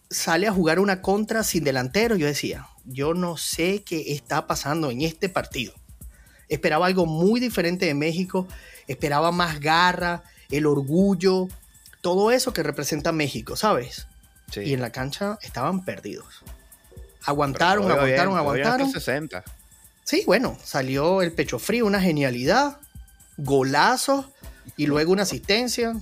sale 0.10 0.48
a 0.48 0.54
jugar 0.54 0.80
una 0.80 1.02
contra 1.02 1.44
sin 1.44 1.64
delantero. 1.64 2.16
Yo 2.16 2.26
decía, 2.26 2.68
yo 2.86 3.14
no 3.14 3.38
sé 3.38 3.84
qué 3.84 4.14
está 4.14 4.48
pasando 4.48 4.90
en 4.90 5.02
este 5.02 5.30
partido. 5.30 5.74
Esperaba 6.50 6.86
algo 6.86 7.06
muy 7.06 7.40
diferente 7.40 7.86
de 7.86 7.94
México, 7.94 8.48
esperaba 8.88 9.32
más 9.32 9.60
garra, 9.60 10.24
el 10.50 10.66
orgullo, 10.66 11.48
todo 12.02 12.32
eso 12.32 12.54
que 12.54 12.64
representa 12.64 13.12
México, 13.12 13.56
¿sabes? 13.56 14.08
Y 14.56 14.74
en 14.74 14.82
la 14.82 14.92
cancha 14.92 15.40
estaban 15.42 15.84
perdidos. 15.84 16.44
Aguantaron, 17.26 17.90
aguantaron, 17.92 18.38
aguantaron. 18.38 18.92
60. 18.92 19.44
Sí, 20.04 20.24
bueno, 20.28 20.56
salió 20.64 21.24
el 21.24 21.32
pecho 21.32 21.58
frío, 21.58 21.86
una 21.86 22.00
genialidad. 22.00 22.78
golazos 23.38 24.28
y 24.78 24.86
luego 24.86 25.12
una 25.12 25.24
asistencia. 25.24 25.94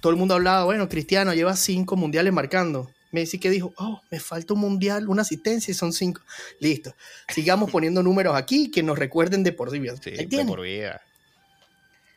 Todo 0.00 0.10
el 0.10 0.18
mundo 0.18 0.34
hablaba, 0.34 0.64
bueno, 0.64 0.88
Cristiano 0.88 1.34
lleva 1.34 1.54
cinco 1.54 1.96
mundiales 1.96 2.32
marcando. 2.32 2.90
Messi 3.12 3.38
que 3.38 3.50
dijo, 3.50 3.72
oh, 3.76 4.02
me 4.10 4.18
falta 4.18 4.54
un 4.54 4.60
mundial, 4.60 5.08
una 5.08 5.22
asistencia 5.22 5.70
y 5.70 5.74
son 5.74 5.92
cinco. 5.92 6.22
Listo. 6.60 6.94
Sigamos 7.28 7.70
poniendo 7.70 8.02
números 8.02 8.34
aquí 8.34 8.70
que 8.70 8.82
nos 8.82 8.98
recuerden 8.98 9.44
de 9.44 9.52
por 9.52 9.70
vida. 9.70 9.94
Sí, 10.02 10.10
de 10.10 10.44
por 10.44 10.62
vida. 10.62 11.00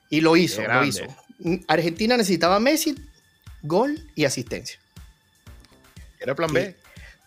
Y 0.10 0.22
lo 0.22 0.36
hizo, 0.38 0.62
lo 0.62 0.84
hizo. 0.86 1.04
Argentina 1.68 2.16
necesitaba 2.16 2.60
Messi, 2.60 2.96
gol 3.62 4.10
y 4.16 4.24
asistencia. 4.25 4.80
Era 6.20 6.34
plan 6.34 6.50
Que 6.50 6.60
B. 6.60 6.75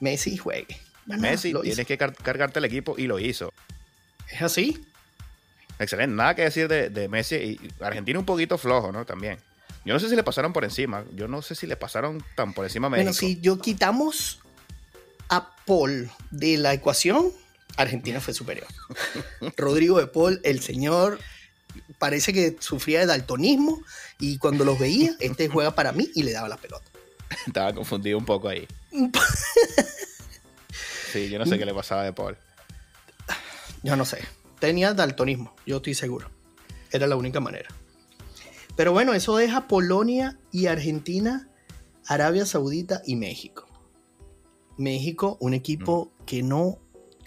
Messi 0.00 0.36
juegue. 0.36 0.76
Messi, 1.06 1.50
hizo. 1.50 1.60
tienes 1.60 1.86
que 1.86 1.98
car- 1.98 2.14
cargarte 2.14 2.58
el 2.58 2.64
equipo 2.64 2.94
y 2.98 3.06
lo 3.06 3.18
hizo. 3.18 3.52
Es 4.30 4.42
así. 4.42 4.82
Excelente, 5.78 6.16
nada 6.16 6.34
que 6.34 6.42
decir 6.42 6.68
de, 6.68 6.88
de 6.90 7.08
Messi. 7.08 7.36
Y 7.36 7.60
Argentina 7.82 8.18
un 8.18 8.24
poquito 8.24 8.56
flojo, 8.58 8.92
¿no? 8.92 9.04
También. 9.04 9.38
Yo 9.84 9.94
no 9.94 10.00
sé 10.00 10.08
si 10.08 10.16
le 10.16 10.22
pasaron 10.22 10.52
por 10.52 10.64
encima. 10.64 11.04
Yo 11.14 11.28
no 11.28 11.42
sé 11.42 11.54
si 11.54 11.66
le 11.66 11.76
pasaron 11.76 12.22
tan 12.34 12.52
por 12.52 12.64
encima 12.64 12.88
a 12.88 12.90
México. 12.90 13.04
Bueno, 13.04 13.14
si 13.14 13.40
yo 13.40 13.58
quitamos 13.58 14.40
a 15.28 15.54
Paul 15.64 16.10
de 16.30 16.58
la 16.58 16.74
ecuación, 16.74 17.32
Argentina 17.76 18.20
fue 18.20 18.34
superior. 18.34 18.66
Rodrigo 19.56 19.98
de 19.98 20.06
Paul, 20.06 20.40
el 20.44 20.60
señor, 20.60 21.18
parece 21.98 22.32
que 22.32 22.56
sufría 22.60 23.00
de 23.00 23.06
daltonismo 23.06 23.82
y 24.18 24.38
cuando 24.38 24.64
los 24.64 24.78
veía, 24.78 25.14
este 25.20 25.48
juega 25.52 25.74
para 25.74 25.92
mí 25.92 26.10
y 26.14 26.22
le 26.22 26.32
daba 26.32 26.48
la 26.48 26.56
pelota. 26.56 26.86
Estaba 27.46 27.72
confundido 27.74 28.18
un 28.18 28.24
poco 28.24 28.48
ahí. 28.48 28.66
Sí, 31.12 31.30
yo 31.30 31.38
no 31.38 31.46
sé 31.46 31.58
qué 31.58 31.64
le 31.64 31.72
pasaba 31.72 32.04
de 32.04 32.12
Paul. 32.12 32.36
Yo 33.82 33.96
no 33.96 34.04
sé. 34.04 34.18
Tenía 34.58 34.92
daltonismo, 34.92 35.56
yo 35.64 35.78
estoy 35.78 35.94
seguro. 35.94 36.30
Era 36.90 37.06
la 37.06 37.16
única 37.16 37.40
manera. 37.40 37.70
Pero 38.78 38.92
bueno, 38.92 39.12
eso 39.12 39.36
deja 39.36 39.66
Polonia 39.66 40.38
y 40.52 40.66
Argentina, 40.68 41.48
Arabia 42.06 42.46
Saudita 42.46 43.02
y 43.04 43.16
México. 43.16 43.66
México, 44.76 45.36
un 45.40 45.52
equipo 45.52 46.12
que 46.24 46.44
no 46.44 46.78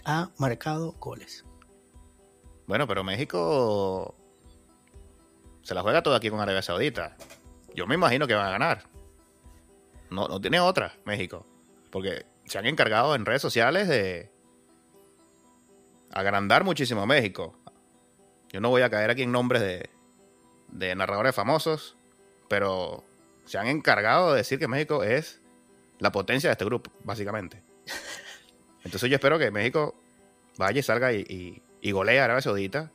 ha 0.06 0.30
marcado 0.38 0.92
goles. 0.92 1.44
Bueno, 2.66 2.86
pero 2.86 3.04
México 3.04 4.14
se 5.60 5.74
la 5.74 5.82
juega 5.82 6.02
todo 6.02 6.14
aquí 6.14 6.30
con 6.30 6.40
Arabia 6.40 6.62
Saudita. 6.62 7.18
Yo 7.74 7.86
me 7.86 7.96
imagino 7.96 8.26
que 8.26 8.32
van 8.32 8.46
a 8.46 8.52
ganar. 8.52 8.84
No, 10.08 10.28
no 10.28 10.40
tiene 10.40 10.58
otra, 10.58 10.94
México. 11.04 11.44
Porque 11.90 12.24
se 12.46 12.56
han 12.56 12.64
encargado 12.64 13.14
en 13.14 13.26
redes 13.26 13.42
sociales 13.42 13.88
de 13.88 14.32
agrandar 16.12 16.64
muchísimo 16.64 17.02
a 17.02 17.06
México. 17.06 17.58
Yo 18.48 18.62
no 18.62 18.70
voy 18.70 18.80
a 18.80 18.88
caer 18.88 19.10
aquí 19.10 19.24
en 19.24 19.32
nombres 19.32 19.60
de, 19.60 19.90
de 20.72 20.94
narradores 20.94 21.34
famosos, 21.34 21.96
pero 22.48 23.04
se 23.44 23.58
han 23.58 23.68
encargado 23.68 24.32
de 24.32 24.38
decir 24.38 24.58
que 24.58 24.68
México 24.68 25.04
es 25.04 25.40
la 25.98 26.10
potencia 26.10 26.48
de 26.48 26.52
este 26.52 26.64
grupo, 26.64 26.90
básicamente. 27.04 27.62
Entonces 28.84 29.08
yo 29.08 29.14
espero 29.14 29.38
que 29.38 29.50
México 29.50 29.94
vaya 30.58 30.80
y 30.80 30.82
salga 30.82 31.12
y, 31.12 31.20
y, 31.20 31.62
y 31.80 31.92
golee 31.92 32.18
a 32.18 32.24
Arabia 32.24 32.42
Saudita 32.42 32.90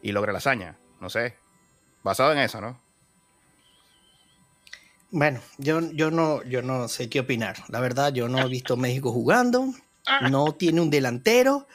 y 0.00 0.12
logre 0.12 0.32
la 0.32 0.38
hazaña. 0.38 0.78
No 1.00 1.10
sé. 1.10 1.36
Basado 2.02 2.32
en 2.32 2.38
eso, 2.38 2.60
¿no? 2.60 2.80
Bueno, 5.10 5.40
yo, 5.58 5.80
yo, 5.92 6.10
no, 6.10 6.42
yo 6.44 6.62
no 6.62 6.88
sé 6.88 7.10
qué 7.10 7.20
opinar. 7.20 7.56
La 7.68 7.80
verdad, 7.80 8.12
yo 8.14 8.28
no 8.28 8.40
he 8.40 8.48
visto 8.48 8.76
México 8.76 9.12
jugando. 9.12 9.66
No 10.30 10.54
tiene 10.54 10.80
un 10.80 10.90
delantero. 10.90 11.68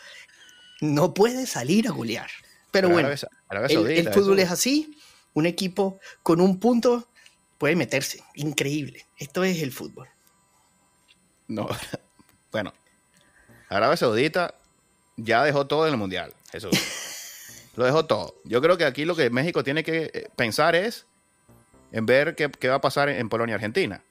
No 0.81 1.13
puede 1.13 1.45
salir 1.45 1.87
a 1.87 1.91
golear. 1.91 2.29
Pero 2.71 2.89
bueno, 2.89 3.07
Arabia, 3.07 3.29
Arabia 3.47 3.67
el, 3.67 3.73
Saudita, 3.73 4.09
el 4.09 4.13
fútbol 4.13 4.39
es 4.39 4.51
así. 4.51 4.96
Un 5.37 5.45
equipo 5.45 5.99
con 6.23 6.41
un 6.41 6.59
punto 6.59 7.07
puede 7.59 7.75
meterse. 7.75 8.23
Increíble. 8.33 9.05
Esto 9.17 9.43
es 9.43 9.61
el 9.61 9.71
fútbol. 9.71 10.07
No. 11.47 11.69
bueno. 12.51 12.73
Arabia 13.69 13.97
Saudita 13.97 14.55
ya 15.15 15.43
dejó 15.43 15.67
todo 15.67 15.85
en 15.85 15.93
el 15.93 15.99
Mundial. 15.99 16.33
Jesús. 16.51 16.71
lo 17.75 17.85
dejó 17.85 18.07
todo. 18.07 18.33
Yo 18.45 18.63
creo 18.63 18.79
que 18.79 18.85
aquí 18.85 19.05
lo 19.05 19.15
que 19.15 19.29
México 19.29 19.63
tiene 19.63 19.83
que 19.83 20.09
eh, 20.11 20.27
pensar 20.35 20.73
es 20.73 21.05
en 21.91 22.07
ver 22.07 22.35
qué, 22.35 22.67
va 22.67 22.77
a 22.77 22.81
pasar 22.81 23.07
en, 23.07 23.17
en 23.17 23.29
Polonia 23.29 23.53
y 23.53 23.57
Argentina. 23.57 24.01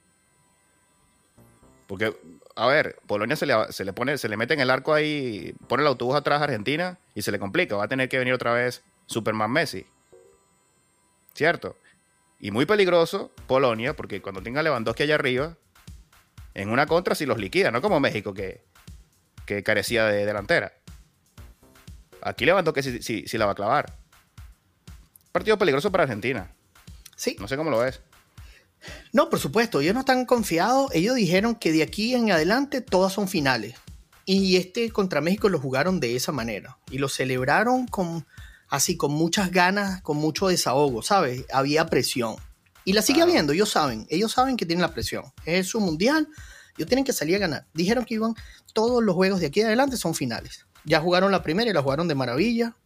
Porque, 1.88 2.16
a 2.54 2.68
ver, 2.68 3.00
Polonia 3.09 3.35
se 3.35 3.47
le, 3.47 3.73
se 3.73 3.85
le 3.85 3.92
pone, 3.92 4.16
se 4.16 4.28
le 4.28 4.37
mete 4.37 4.54
en 4.54 4.61
el 4.61 4.71
arco 4.71 4.95
ahí, 4.95 5.56
pone 5.66 5.83
el 5.83 5.88
autobús 5.88 6.14
atrás 6.14 6.40
a 6.40 6.45
Argentina 6.45 7.00
y 7.16 7.23
se 7.23 7.33
le 7.33 7.40
complica. 7.40 7.75
Va 7.75 7.87
a 7.87 7.88
tener 7.88 8.09
que 8.09 8.18
venir 8.21 8.33
otra 8.33 8.52
vez 8.52 8.85
Superman 9.06 9.50
Messi. 9.50 9.87
¿Cierto? 11.37 11.76
Y 12.40 12.50
muy 12.50 12.64
peligroso 12.64 13.31
Polonia, 13.47 13.95
porque 13.95 14.23
cuando 14.23 14.43
tenga 14.43 14.62
Lewandowski 14.62 15.02
allá 15.02 15.16
arriba, 15.16 15.59
en 16.55 16.71
una 16.71 16.87
contra 16.87 17.14
si 17.14 17.26
los 17.26 17.37
liquida, 17.37 17.71
no 17.71 17.83
como 17.83 18.00
México 18.00 18.33
que, 18.33 18.64
que 19.45 19.62
carecía 19.62 20.07
de 20.07 20.25
delantera. 20.25 20.73
Aquí 22.23 22.47
Lewandowski 22.47 22.83
si, 22.83 23.02
si, 23.02 23.28
si 23.28 23.37
la 23.37 23.45
va 23.45 23.52
a 23.52 23.55
clavar. 23.55 23.99
Partido 25.31 25.59
peligroso 25.59 25.93
para 25.93 26.05
Argentina. 26.05 26.50
Sí. 27.16 27.37
No 27.38 27.49
sé 27.49 27.59
cómo 27.59 27.69
lo 27.71 27.81
ves. 27.81 28.00
No, 29.12 29.28
por 29.28 29.38
supuesto, 29.38 29.83
ellos 29.83 29.93
no 29.93 30.00
están 30.00 30.25
confiados. 30.25 30.90
Ellos 30.95 31.16
dijeron 31.16 31.55
que 31.55 31.71
de 31.71 31.83
aquí 31.83 32.14
en 32.14 32.31
adelante 32.31 32.81
todas 32.81 33.12
son 33.12 33.28
finales. 33.28 33.75
Y 34.25 34.57
este 34.57 34.90
contra 34.90 35.21
México 35.21 35.50
lo 35.50 35.61
jugaron 35.61 36.00
de 36.00 36.16
esa 36.16 36.33
manera. 36.33 36.78
Y 36.90 36.97
lo 36.97 37.11
celebraron 37.11 37.87
con 37.87 38.26
así, 38.68 38.96
con 38.96 39.12
muchas 39.12 39.50
ganas, 39.50 40.02
con 40.02 40.16
mucho 40.16 40.49
desahogo, 40.49 41.02
¿sabes? 41.02 41.44
Había 41.52 41.87
presión. 41.87 42.37
Y 42.85 42.92
la 42.92 43.02
sigue 43.02 43.23
habiendo, 43.23 43.52
ellos 43.52 43.70
saben. 43.70 44.06
Ellos 44.11 44.32
saben 44.32 44.56
que 44.56 44.64
tienen 44.66 44.82
la 44.82 44.94
presión. 44.94 45.25
Es 45.44 45.68
su 45.68 45.80
mundial. 45.80 46.28
Ellos 46.76 46.88
tienen 46.88 47.04
que 47.04 47.12
salir 47.12 47.37
a 47.37 47.38
ganar. 47.40 47.66
Dijeron 47.75 48.04
que 48.04 48.14
iban, 48.14 48.35
todos 48.73 49.02
los 49.02 49.14
juegos 49.14 49.40
de 49.40 49.46
aquí 49.46 49.62
adelante 49.62 49.96
son 49.96 50.14
finales. 50.14 50.66
Ya 50.85 51.00
jugaron 51.00 51.32
la 51.32 51.42
primera 51.42 51.68
y 51.68 51.73
la 51.73 51.82
jugaron 51.82 52.06
de 52.06 52.14
maravilla. 52.14 52.76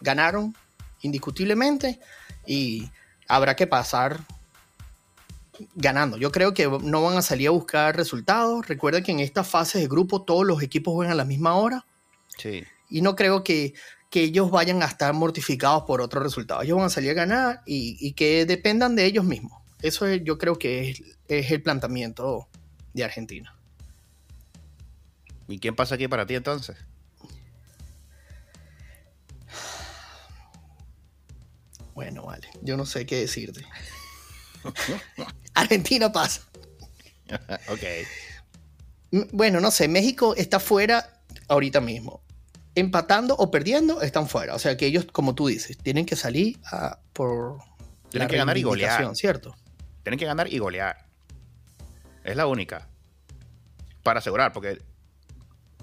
Ganaron 0.00 0.54
indiscutiblemente. 1.02 2.00
Y 2.46 2.90
habrá 3.28 3.54
que 3.54 3.66
pasar 3.66 4.20
ganando. 5.74 6.16
Yo 6.16 6.32
creo 6.32 6.54
que 6.54 6.66
no 6.82 7.02
van 7.02 7.18
a 7.18 7.22
salir 7.22 7.48
a 7.48 7.50
buscar 7.50 7.96
resultados. 7.96 8.66
Recuerda 8.66 9.02
que 9.02 9.12
en 9.12 9.20
esta 9.20 9.44
fase 9.44 9.78
de 9.78 9.88
grupo 9.88 10.22
todos 10.22 10.46
los 10.46 10.62
equipos 10.62 10.94
juegan 10.94 11.12
a 11.12 11.16
la 11.16 11.24
misma 11.24 11.54
hora 11.54 11.84
Sí. 12.38 12.64
y 12.88 13.02
no 13.02 13.16
creo 13.16 13.42
que, 13.42 13.74
que 14.10 14.22
ellos 14.22 14.50
vayan 14.50 14.82
a 14.82 14.86
estar 14.86 15.12
mortificados 15.12 15.84
por 15.84 16.00
otro 16.00 16.20
resultado. 16.20 16.62
Ellos 16.62 16.76
van 16.78 16.86
a 16.86 16.90
salir 16.90 17.10
a 17.10 17.14
ganar 17.14 17.62
y, 17.66 17.96
y 18.00 18.12
que 18.12 18.46
dependan 18.46 18.96
de 18.96 19.04
ellos 19.04 19.24
mismos. 19.24 19.60
Eso 19.82 20.06
es- 20.06 20.22
yo 20.24 20.38
creo 20.38 20.58
que 20.58 20.90
es, 20.90 21.02
es 21.28 21.50
el 21.50 21.62
planteamiento 21.62 22.48
de 22.94 23.04
Argentina. 23.04 23.54
¿Y 25.46 25.58
quién 25.58 25.74
pasa 25.76 25.94
aquí 25.94 26.08
para 26.08 26.26
ti 26.26 26.34
entonces? 26.34 26.76
Bueno, 31.94 32.24
vale. 32.24 32.48
Yo 32.62 32.76
no 32.76 32.86
sé 32.86 33.06
qué 33.06 33.16
decirte. 33.20 33.64
Argentina 35.54 36.12
pasa. 36.12 36.42
ok. 37.68 37.82
Bueno, 39.32 39.60
no 39.60 39.70
sé, 39.70 39.88
México 39.88 40.34
está 40.36 40.60
fuera 40.60 41.20
ahorita 41.48 41.80
mismo. 41.80 42.22
Empatando 42.74 43.34
o 43.36 43.50
perdiendo, 43.50 44.02
están 44.02 44.28
fuera. 44.28 44.54
O 44.54 44.58
sea 44.58 44.76
que 44.76 44.86
ellos, 44.86 45.06
como 45.10 45.34
tú 45.34 45.48
dices, 45.48 45.76
tienen 45.78 46.06
que 46.06 46.16
salir 46.16 46.58
a- 46.70 46.98
por. 47.12 47.58
Tienen 48.10 48.28
la 48.28 48.30
que 48.30 48.36
ganar 48.36 48.56
y 48.58 48.62
golear. 48.62 49.14
¿cierto? 49.16 49.56
Tienen 50.02 50.18
que 50.18 50.26
ganar 50.26 50.52
y 50.52 50.58
golear. 50.58 51.06
Es 52.24 52.36
la 52.36 52.46
única. 52.46 52.88
Para 54.02 54.20
asegurar, 54.20 54.52
porque 54.52 54.80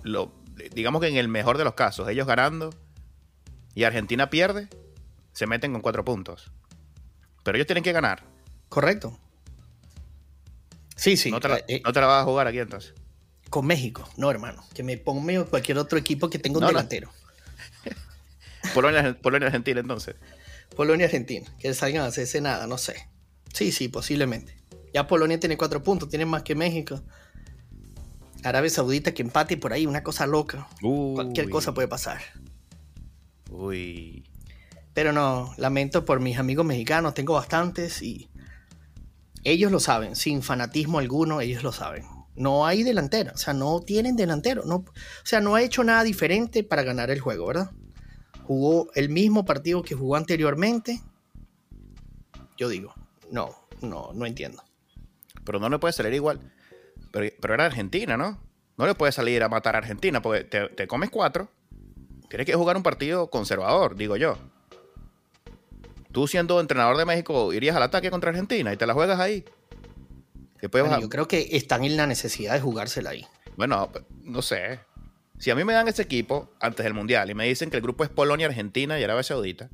lo, 0.04 0.32
digamos 0.74 1.02
que 1.02 1.08
en 1.08 1.18
el 1.18 1.28
mejor 1.28 1.58
de 1.58 1.64
los 1.64 1.74
casos, 1.74 2.08
ellos 2.10 2.26
ganando 2.26 2.72
y 3.74 3.84
Argentina 3.84 4.30
pierde, 4.30 4.70
se 5.34 5.48
meten 5.48 5.74
con 5.74 5.82
cuatro 5.82 6.06
puntos. 6.06 6.52
Pero 7.44 7.58
ellos 7.58 7.68
tienen 7.68 7.84
que 7.84 7.92
ganar. 7.92 8.24
Correcto. 8.70 9.20
Sí, 10.96 11.18
sí. 11.18 11.30
no, 11.30 11.40
te 11.40 11.48
la, 11.50 11.58
eh, 11.58 11.66
eh, 11.68 11.82
no 11.84 11.92
te 11.92 12.00
la 12.02 12.08
vas 12.08 12.22
a 12.22 12.26
jugar 12.26 12.48
aquí 12.48 12.60
entonces. 12.60 12.94
Con 13.50 13.66
México, 13.68 14.08
no, 14.18 14.30
hermano. 14.32 14.64
Que 14.74 14.84
me 14.84 14.98
ponme 14.98 15.44
cualquier 15.46 15.78
otro 15.78 15.98
equipo 15.98 16.30
que 16.30 16.40
tenga 16.40 16.58
un 16.58 16.62
No, 16.62 16.68
no. 16.68 16.74
delantero. 16.74 17.12
Polonia, 18.74 19.18
Polonia 19.22 19.48
Argentina 19.48 19.80
entonces. 19.80 20.16
Polonia, 20.76 21.06
Argentina. 21.06 21.50
Que 21.60 21.74
salgan 21.74 22.04
a 22.04 22.08
hacerse 22.08 22.42
nada, 22.42 22.68
no 22.68 22.78
sé. 22.78 23.08
Sí, 23.54 23.72
sí, 23.72 23.88
posiblemente. 23.88 24.56
Ya 24.94 25.08
Polonia 25.08 25.40
tiene 25.40 25.58
cuatro 25.58 25.84
puntos, 25.84 26.10
tiene 26.10 26.26
más 26.26 26.44
que 26.44 26.56
México. 26.56 27.02
Arabia 28.44 28.70
Saudita 28.70 29.14
que 29.14 29.22
empate 29.22 29.58
por 29.58 29.74
ahí, 29.74 29.86
una 29.86 30.04
cosa 30.04 30.28
loca. 30.28 30.68
Cualquier 30.82 31.50
cosa 31.50 31.74
puede 31.74 31.88
pasar. 31.88 32.22
Uy. 33.50 34.30
Pero 34.94 35.12
no, 35.14 35.54
lamento 35.58 36.06
por 36.06 36.20
mis 36.20 36.38
amigos 36.38 36.66
mexicanos, 36.66 37.14
tengo 37.14 37.34
bastantes 37.34 38.02
y 38.02 38.30
ellos 39.44 39.72
lo 39.72 39.80
saben, 39.80 40.16
sin 40.16 40.42
fanatismo 40.42 41.00
alguno, 41.00 41.42
ellos 41.42 41.64
lo 41.64 41.72
saben. 41.72 42.06
No 42.36 42.66
hay 42.66 42.84
delantera, 42.84 43.32
o 43.34 43.38
sea, 43.38 43.54
no 43.54 43.80
tienen 43.82 44.16
delantero, 44.16 44.64
no, 44.66 44.76
o 44.76 44.94
sea, 45.24 45.40
no 45.40 45.56
ha 45.56 45.62
hecho 45.62 45.84
nada 45.84 46.04
diferente 46.04 46.64
para 46.64 46.84
ganar 46.84 47.10
el 47.10 47.22
juego, 47.22 47.48
¿verdad? 47.48 47.72
jugó 48.46 48.92
el 48.94 49.10
mismo 49.10 49.46
partido 49.46 49.84
que 49.84 49.96
jugó 49.96 50.16
anteriormente, 50.16 51.02
yo 52.58 52.70
digo, 52.70 52.94
no, 53.32 53.56
no, 53.82 54.12
no 54.14 54.26
entiendo. 54.26 54.64
Pero 55.44 55.60
no 55.60 55.70
le 55.70 55.80
puede 55.80 55.94
salir 55.94 56.14
igual. 56.14 56.40
Pero, 57.12 57.54
era 57.54 57.66
Argentina, 57.66 58.18
¿no? 58.18 58.40
No 58.78 58.86
le 58.86 58.96
puede 58.96 59.12
salir 59.12 59.44
a 59.44 59.50
matar 59.50 59.76
a 59.76 59.80
Argentina 59.80 60.22
porque 60.22 60.44
te, 60.44 60.70
te 60.70 60.88
comes 60.88 61.10
cuatro. 61.10 61.50
Tienes 62.30 62.46
que 62.46 62.56
jugar 62.56 62.78
un 62.78 62.84
partido 62.84 63.30
conservador, 63.30 63.96
digo 63.96 64.18
yo. 64.18 64.38
Tú 66.12 66.28
siendo 66.28 66.60
entrenador 66.60 66.98
de 66.98 67.06
México 67.06 67.54
irías 67.54 67.76
al 67.76 67.84
ataque 67.84 68.10
contra 68.10 68.30
Argentina 68.30 68.74
y 68.74 68.78
te 68.78 68.86
la 68.86 68.94
juegas 68.94 69.20
ahí. 69.20 69.46
Bueno, 70.68 71.00
yo 71.00 71.10
creo 71.10 71.28
que 71.28 71.50
están 71.52 71.84
en 71.84 71.98
la 71.98 72.08
necesidad 72.08 72.54
de 72.54 72.62
jugársela 72.62 73.12
ahí. 73.12 73.26
Bueno, 73.58 73.92
no 74.24 74.42
sé. 74.42 74.80
Si 75.38 75.52
a 75.52 75.56
mí 75.56 75.64
me 75.64 75.74
dan 75.74 75.88
ese 75.88 76.02
equipo 76.02 76.54
antes 76.60 76.84
del 76.84 76.94
Mundial 76.94 77.30
y 77.30 77.34
me 77.34 77.46
dicen 77.46 77.70
que 77.70 77.78
el 77.78 77.84
grupo 77.84 78.04
es 78.04 78.10
Polonia, 78.10 78.48
Argentina 78.48 79.00
y 79.00 79.04
Arabia 79.04 79.24
Saudita, 79.24 79.70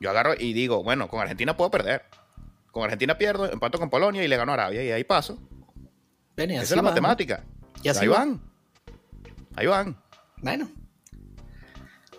yo 0.00 0.10
agarro 0.10 0.34
y 0.38 0.52
digo, 0.52 0.82
bueno, 0.82 1.08
con 1.08 1.20
Argentina 1.20 1.56
puedo 1.56 1.70
perder. 1.70 2.04
Con 2.70 2.84
Argentina 2.84 3.16
pierdo, 3.16 3.50
empato 3.50 3.78
con 3.78 3.88
Polonia 3.88 4.22
y 4.22 4.28
le 4.28 4.36
gano 4.36 4.52
a 4.52 4.54
Arabia 4.54 4.84
y 4.84 4.90
ahí 4.90 5.04
paso. 5.04 5.38
Esa 6.36 6.62
es 6.62 6.70
la 6.76 6.82
matemática. 6.82 7.44
Y 7.82 7.88
así 7.88 8.00
ahí 8.00 8.08
van. 8.08 8.40
Ahí 9.54 9.66
van. 9.66 9.96
Bueno. 10.36 10.70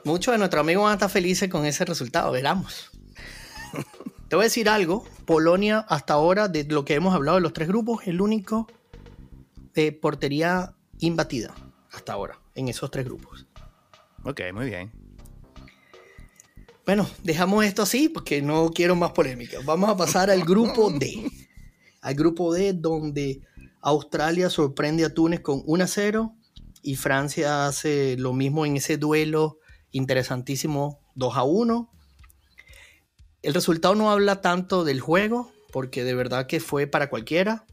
Muchos 0.04 0.32
de 0.32 0.40
nuestros 0.40 0.62
amigos 0.62 0.84
van 0.84 0.92
a 0.92 0.96
estar 0.96 1.10
felices 1.10 1.50
con 1.50 1.66
ese 1.66 1.86
resultado, 1.86 2.32
veramos. 2.32 2.90
Te 4.28 4.36
voy 4.36 4.44
a 4.44 4.48
decir 4.48 4.68
algo. 4.68 5.06
Polonia, 5.26 5.80
hasta 5.88 6.14
ahora, 6.14 6.48
de 6.48 6.66
lo 6.66 6.84
que 6.84 6.96
hemos 6.96 7.16
hablado 7.16 7.38
de 7.38 7.42
los 7.42 7.54
tres 7.54 7.68
grupos, 7.68 8.02
es 8.02 8.10
el 8.10 8.22
único 8.22 8.68
de 9.74 9.92
portería 9.94 10.76
imbatida. 11.00 11.54
Hasta 11.92 12.14
ahora, 12.14 12.40
en 12.54 12.68
esos 12.68 12.92
tres 12.92 13.06
grupos. 13.06 13.48
Ok, 14.24 14.42
muy 14.54 14.66
bien. 14.66 14.92
Bueno, 16.86 17.08
dejamos 17.24 17.66
esto 17.66 17.82
así 17.82 18.10
porque 18.10 18.42
no 18.42 18.70
quiero 18.72 18.96
más 18.96 19.12
polémica. 19.12 19.60
Vamos 19.66 19.90
a 19.90 19.98
pasar 19.98 20.30
al 20.30 20.44
grupo 20.44 20.90
D. 20.92 21.30
Al 22.02 22.16
grupo 22.16 22.54
D, 22.54 22.74
donde 22.74 23.42
Australia 23.82 24.50
sorprende 24.50 25.06
a 25.06 25.14
Túnez 25.14 25.42
con 25.42 25.64
1 25.66 25.84
a 25.84 25.88
0 25.88 26.36
y 26.82 26.96
Francia 26.96 27.68
hace 27.68 28.18
lo 28.18 28.34
mismo 28.34 28.66
en 28.66 28.78
ese 28.78 28.98
duelo 28.98 29.60
interesantísimo 29.92 31.00
2 31.16 31.36
a 31.36 31.44
1. 31.44 31.92
El 33.42 33.54
resultado 33.54 33.96
no 33.96 34.12
habla 34.12 34.42
tanto 34.42 34.84
del 34.84 35.00
juego, 35.00 35.52
porque 35.72 36.04
de 36.04 36.14
verdad 36.14 36.48
que 36.48 36.60
fue 36.60 36.88
para 36.88 37.10
cualquiera. 37.10 37.66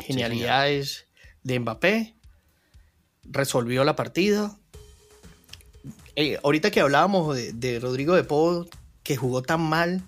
Genialidades 0.00 1.06
de 1.42 1.58
Mbappé. 1.58 2.16
Resolvió 3.24 3.84
la 3.84 3.96
partida. 3.96 4.58
Eh, 6.14 6.38
ahorita 6.42 6.70
que 6.70 6.80
hablábamos 6.80 7.36
de, 7.36 7.80
Rodrigo 7.80 8.14
de 8.14 8.24
Paul, 8.24 8.68
que 9.02 9.16
jugó 9.16 9.42
tan 9.42 9.62
mal, 9.62 10.02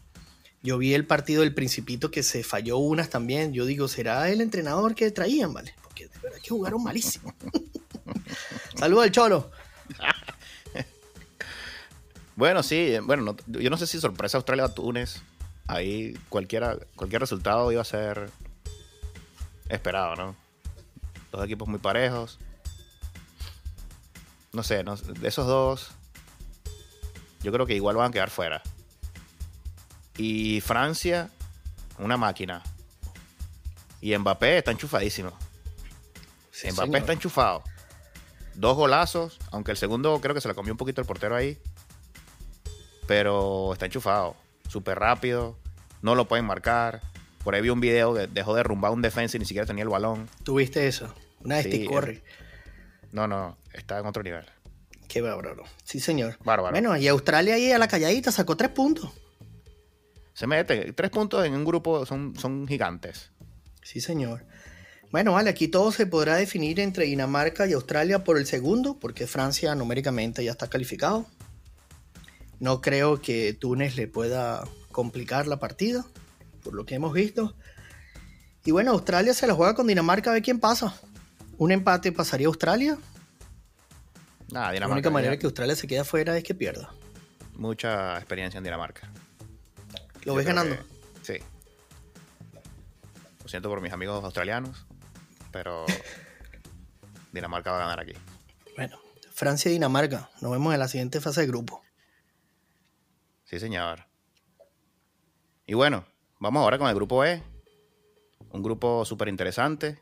yo 0.62 0.78
vi 0.78 0.94
el 0.94 1.06
partido 1.06 1.42
del 1.42 1.54
Principito 1.54 2.10
que 2.10 2.22
se 2.22 2.44
falló 2.44 2.78
unas 2.78 3.10
también. 3.10 3.52
Yo 3.52 3.64
digo, 3.64 3.88
¿será 3.88 4.30
el 4.30 4.40
entrenador 4.40 4.94
que 4.94 5.10
traían, 5.10 5.54
vale? 5.54 5.74
Porque 5.82 6.08
de 6.08 6.18
verdad 6.18 6.38
que 6.42 6.50
jugaron 6.50 6.82
malísimo. 6.82 7.34
Saludos 8.76 9.04
al 9.04 9.12
Cholo. 9.12 9.50
Bueno, 12.36 12.62
sí, 12.62 12.98
bueno, 13.02 13.36
yo 13.46 13.70
no 13.70 13.76
sé 13.76 13.86
si 13.86 14.00
sorpresa 14.00 14.38
Australia-Túnez. 14.38 15.22
Ahí 15.66 16.18
cualquiera, 16.28 16.76
cualquier 16.96 17.20
resultado 17.20 17.70
iba 17.72 17.80
a 17.80 17.84
ser 17.84 18.28
esperado, 19.68 20.16
¿no? 20.16 20.36
Dos 21.30 21.44
equipos 21.44 21.68
muy 21.68 21.78
parejos. 21.78 22.38
No 24.52 24.62
sé, 24.62 24.84
de 24.84 25.28
esos 25.28 25.46
dos, 25.46 25.90
yo 27.42 27.50
creo 27.52 27.66
que 27.66 27.74
igual 27.74 27.96
van 27.96 28.10
a 28.10 28.12
quedar 28.12 28.30
fuera. 28.30 28.62
Y 30.16 30.60
Francia, 30.60 31.30
una 31.98 32.16
máquina. 32.16 32.62
Y 34.00 34.16
Mbappé 34.16 34.58
está 34.58 34.70
enchufadísimo. 34.70 35.32
Mbappé 36.72 36.98
está 36.98 37.12
enchufado. 37.12 37.62
Dos 38.54 38.76
golazos, 38.76 39.38
aunque 39.50 39.72
el 39.72 39.76
segundo 39.76 40.20
creo 40.20 40.34
que 40.34 40.40
se 40.40 40.48
la 40.48 40.54
comió 40.54 40.72
un 40.72 40.78
poquito 40.78 41.00
el 41.00 41.06
portero 41.06 41.34
ahí 41.34 41.58
pero 43.06 43.72
está 43.72 43.86
enchufado, 43.86 44.36
súper 44.68 44.98
rápido, 44.98 45.56
no 46.02 46.14
lo 46.14 46.26
pueden 46.26 46.44
marcar. 46.44 47.00
Por 47.42 47.54
ahí 47.54 47.62
vi 47.62 47.70
un 47.70 47.80
video 47.80 48.14
que 48.14 48.26
dejó 48.26 48.54
de 48.54 48.58
derrumbar 48.58 48.92
un 48.92 49.02
defensa 49.02 49.36
y 49.36 49.40
ni 49.40 49.46
siquiera 49.46 49.66
tenía 49.66 49.84
el 49.84 49.90
balón. 49.90 50.28
¿Tuviste 50.44 50.86
eso? 50.86 51.14
Una 51.40 51.56
vez 51.56 51.68
te 51.68 51.84
corre. 51.84 52.22
No, 53.12 53.28
no, 53.28 53.58
está 53.72 53.98
en 53.98 54.06
otro 54.06 54.22
nivel. 54.22 54.44
Qué 55.08 55.20
bárbaro. 55.20 55.64
Sí, 55.84 56.00
señor. 56.00 56.38
Bárbaro. 56.42 56.72
Bueno, 56.72 56.96
y 56.96 57.06
Australia 57.06 57.54
ahí 57.54 57.70
a 57.70 57.78
la 57.78 57.86
calladita 57.86 58.32
sacó 58.32 58.56
tres 58.56 58.70
puntos. 58.70 59.10
Se 60.32 60.46
mete. 60.46 60.92
Tres 60.92 61.10
puntos 61.10 61.44
en 61.46 61.54
un 61.54 61.64
grupo 61.64 62.04
son, 62.06 62.34
son 62.36 62.66
gigantes. 62.66 63.30
Sí, 63.82 64.00
señor. 64.00 64.44
Bueno, 65.12 65.34
vale, 65.34 65.50
aquí 65.50 65.68
todo 65.68 65.92
se 65.92 66.06
podrá 66.06 66.34
definir 66.34 66.80
entre 66.80 67.04
Dinamarca 67.04 67.68
y 67.68 67.72
Australia 67.72 68.24
por 68.24 68.36
el 68.36 68.46
segundo, 68.46 68.98
porque 68.98 69.28
Francia 69.28 69.74
numéricamente 69.76 70.42
ya 70.42 70.50
está 70.50 70.68
calificado. 70.68 71.26
No 72.64 72.80
creo 72.80 73.20
que 73.20 73.52
Túnez 73.52 73.94
le 73.94 74.08
pueda 74.08 74.64
complicar 74.90 75.46
la 75.46 75.58
partida, 75.58 76.02
por 76.62 76.72
lo 76.72 76.86
que 76.86 76.94
hemos 76.94 77.12
visto. 77.12 77.54
Y 78.64 78.70
bueno, 78.70 78.92
Australia 78.92 79.34
se 79.34 79.46
la 79.46 79.52
juega 79.52 79.74
con 79.74 79.86
Dinamarca 79.86 80.30
a 80.30 80.32
ver 80.32 80.42
quién 80.42 80.58
pasa. 80.58 80.98
Un 81.58 81.72
empate 81.72 82.10
pasaría 82.10 82.46
a 82.46 82.48
Australia. 82.48 82.96
Dinamarca, 84.48 84.80
la 84.80 84.88
única 84.88 85.10
manera 85.10 85.38
que 85.38 85.44
Australia 85.44 85.76
se 85.76 85.86
quede 85.86 85.98
afuera 85.98 86.38
es 86.38 86.42
que 86.42 86.54
pierda. 86.54 86.90
Mucha 87.52 88.16
experiencia 88.16 88.56
en 88.56 88.64
Dinamarca. 88.64 89.10
¿Lo 90.24 90.34
ves 90.34 90.46
ganando? 90.46 90.74
sí. 91.20 91.34
Lo 93.42 93.48
siento 93.50 93.68
por 93.68 93.82
mis 93.82 93.92
amigos 93.92 94.24
australianos, 94.24 94.86
pero 95.52 95.84
Dinamarca 97.32 97.72
va 97.72 97.76
a 97.76 97.80
ganar 97.80 98.00
aquí. 98.00 98.14
Bueno, 98.74 98.98
Francia 99.34 99.68
y 99.68 99.74
Dinamarca. 99.74 100.30
Nos 100.40 100.50
vemos 100.50 100.72
en 100.72 100.80
la 100.80 100.88
siguiente 100.88 101.20
fase 101.20 101.42
de 101.42 101.46
grupo. 101.48 101.83
Sí, 103.54 103.60
señor. 103.60 104.04
Y 105.64 105.74
bueno, 105.74 106.04
vamos 106.40 106.60
ahora 106.60 106.76
con 106.76 106.88
el 106.88 106.94
grupo 106.96 107.24
E. 107.24 107.40
Un 108.50 108.64
grupo 108.64 109.04
súper 109.04 109.28
interesante 109.28 110.00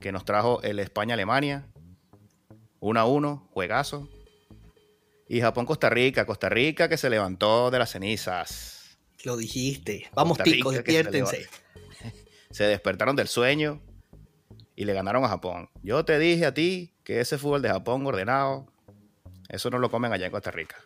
que 0.00 0.12
nos 0.12 0.24
trajo 0.24 0.62
el 0.62 0.78
España-Alemania. 0.78 1.66
1 2.80 2.98
a 2.98 3.04
1, 3.04 3.48
juegazo. 3.52 4.08
Y 5.28 5.42
Japón-Costa 5.42 5.90
Rica. 5.90 6.24
Costa 6.24 6.48
Rica 6.48 6.88
que 6.88 6.96
se 6.96 7.10
levantó 7.10 7.70
de 7.70 7.80
las 7.80 7.90
cenizas. 7.90 8.96
Lo 9.24 9.36
dijiste. 9.36 10.08
Vamos, 10.14 10.38
ticos, 10.38 10.72
despiértense. 10.72 11.46
Se, 12.50 12.64
despertaron 12.64 13.14
del 13.14 13.28
sueño 13.28 13.82
y 14.74 14.86
le 14.86 14.94
ganaron 14.94 15.22
a 15.22 15.28
Japón. 15.28 15.68
Yo 15.82 16.06
te 16.06 16.18
dije 16.18 16.46
a 16.46 16.54
ti 16.54 16.94
que 17.04 17.20
ese 17.20 17.36
fútbol 17.36 17.60
de 17.60 17.68
Japón 17.68 18.06
ordenado, 18.06 18.72
eso 19.50 19.68
no 19.68 19.78
lo 19.78 19.90
comen 19.90 20.14
allá 20.14 20.24
en 20.24 20.32
Costa 20.32 20.50
Rica. 20.50 20.76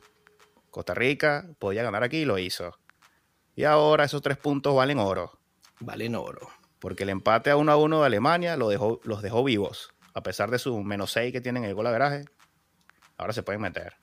Costa 0.79 0.95
Rica 0.95 1.45
podía 1.59 1.83
ganar 1.83 2.05
aquí 2.05 2.19
y 2.19 2.25
lo 2.25 2.38
hizo. 2.38 2.79
Y 3.57 3.64
ahora 3.64 4.05
esos 4.05 4.23
tres 4.23 4.37
puntos 4.37 4.77
valen 4.77 5.01
oro. 5.01 5.41
Valen 5.81 6.14
oro. 6.14 6.51
Porque 6.79 7.03
el 7.03 7.09
empate 7.09 7.51
a 7.51 7.57
1 7.57 7.73
a 7.73 7.77
1 7.77 7.99
de 7.99 8.07
Alemania 8.07 8.57
lo 8.57 8.69
dejó, 8.69 9.01
los 9.03 9.21
dejó 9.21 9.43
vivos. 9.43 9.93
A 10.14 10.23
pesar 10.23 10.53
de 10.53 10.61
su 10.61 10.81
menos 10.85 11.11
6 11.11 11.33
que 11.33 11.41
tienen 11.41 11.64
en 11.64 11.71
el 11.71 11.75
gol 11.75 11.87
veraje, 11.87 12.27
ahora 13.17 13.33
se 13.33 13.43
pueden 13.43 13.61
meter. 13.61 13.95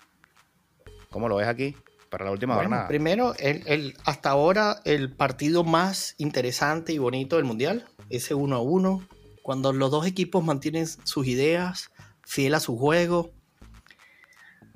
¿Cómo 1.12 1.30
lo 1.30 1.38
ves 1.38 1.48
aquí? 1.48 1.78
Para 2.10 2.26
la 2.26 2.32
última 2.32 2.56
jornada. 2.56 2.90
Primero, 2.90 3.34
el, 3.40 3.96
hasta 4.04 4.32
ahora 4.32 4.82
el 4.84 5.14
partido 5.14 5.64
más 5.64 6.14
interesante 6.18 6.92
y 6.92 6.98
bonito 6.98 7.38
del 7.38 7.46
Mundial, 7.46 7.88
ese 8.10 8.34
1 8.34 8.54
a 8.54 8.60
1, 8.62 9.08
cuando 9.44 9.72
los 9.72 9.92
dos 9.92 10.06
equipos 10.06 10.44
mantienen 10.44 10.88
sus 10.88 11.26
ideas, 11.26 11.92
fiel 12.24 12.54
a 12.54 12.60
su 12.60 12.78
juego. 12.78 13.32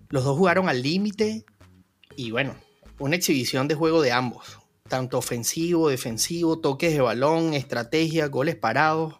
Los 0.07 0.23
dos 0.23 0.37
jugaron 0.37 0.69
al 0.69 0.81
límite 0.81 1.43
y 2.19 2.31
bueno, 2.31 2.53
una 2.99 3.15
exhibición 3.15 3.69
de 3.69 3.75
juego 3.75 4.01
de 4.01 4.11
ambos, 4.11 4.59
tanto 4.89 5.17
ofensivo, 5.17 5.87
defensivo, 5.87 6.59
toques 6.59 6.91
de 6.91 6.99
balón, 6.99 7.53
estrategia, 7.53 8.27
goles 8.27 8.57
parados. 8.57 9.15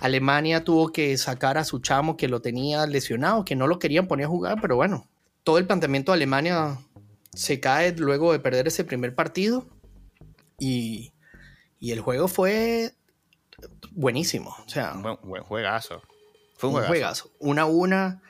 Alemania 0.00 0.64
tuvo 0.64 0.90
que 0.90 1.18
sacar 1.18 1.58
a 1.58 1.64
su 1.64 1.80
chamo 1.80 2.16
que 2.16 2.28
lo 2.28 2.40
tenía 2.40 2.86
lesionado, 2.86 3.44
que 3.44 3.56
no 3.56 3.66
lo 3.66 3.78
querían 3.78 4.08
poner 4.08 4.24
a 4.24 4.30
jugar, 4.30 4.58
pero 4.62 4.74
bueno, 4.74 5.06
todo 5.44 5.58
el 5.58 5.66
planteamiento 5.66 6.12
de 6.12 6.16
Alemania 6.16 6.78
se 7.34 7.60
cae 7.60 7.94
luego 7.94 8.32
de 8.32 8.38
perder 8.38 8.68
ese 8.68 8.84
primer 8.84 9.14
partido 9.14 9.66
y, 10.58 11.12
el 11.78 12.00
juego 12.00 12.26
fue 12.26 12.94
buenísimo. 13.90 14.56
O 14.64 14.68
sea, 14.68 14.94
buen, 14.94 15.18
buen 15.24 15.42
juegazo. 15.42 16.00
Fue 16.56 16.70
un, 16.70 16.82
juegazo. 16.84 17.32
Una 17.38 17.62
a 17.62 17.66
una. 17.66 18.22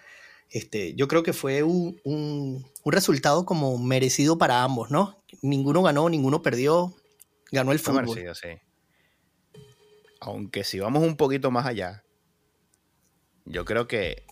Este, 0.52 0.94
yo 0.94 1.08
creo 1.08 1.22
que 1.22 1.32
fue 1.32 1.62
un, 1.62 1.98
un 2.04 2.92
resultado 2.92 3.46
como 3.46 3.78
merecido 3.78 4.36
para 4.36 4.62
ambos, 4.62 4.90
¿no? 4.90 5.24
Ninguno 5.40 5.82
ganó, 5.82 6.10
ninguno 6.10 6.42
perdió, 6.42 6.94
ganó 7.50 7.72
el 7.72 7.78
fútbol. 7.78 8.04
Merecido, 8.04 8.34
sí. 8.34 8.48
Aunque 10.20 10.62
si 10.62 10.78
vamos 10.78 11.02
un 11.02 11.16
poquito 11.16 11.50
más 11.50 11.64
allá, 11.64 12.04
yo 13.46 13.64
creo 13.64 13.88
que 13.88 14.26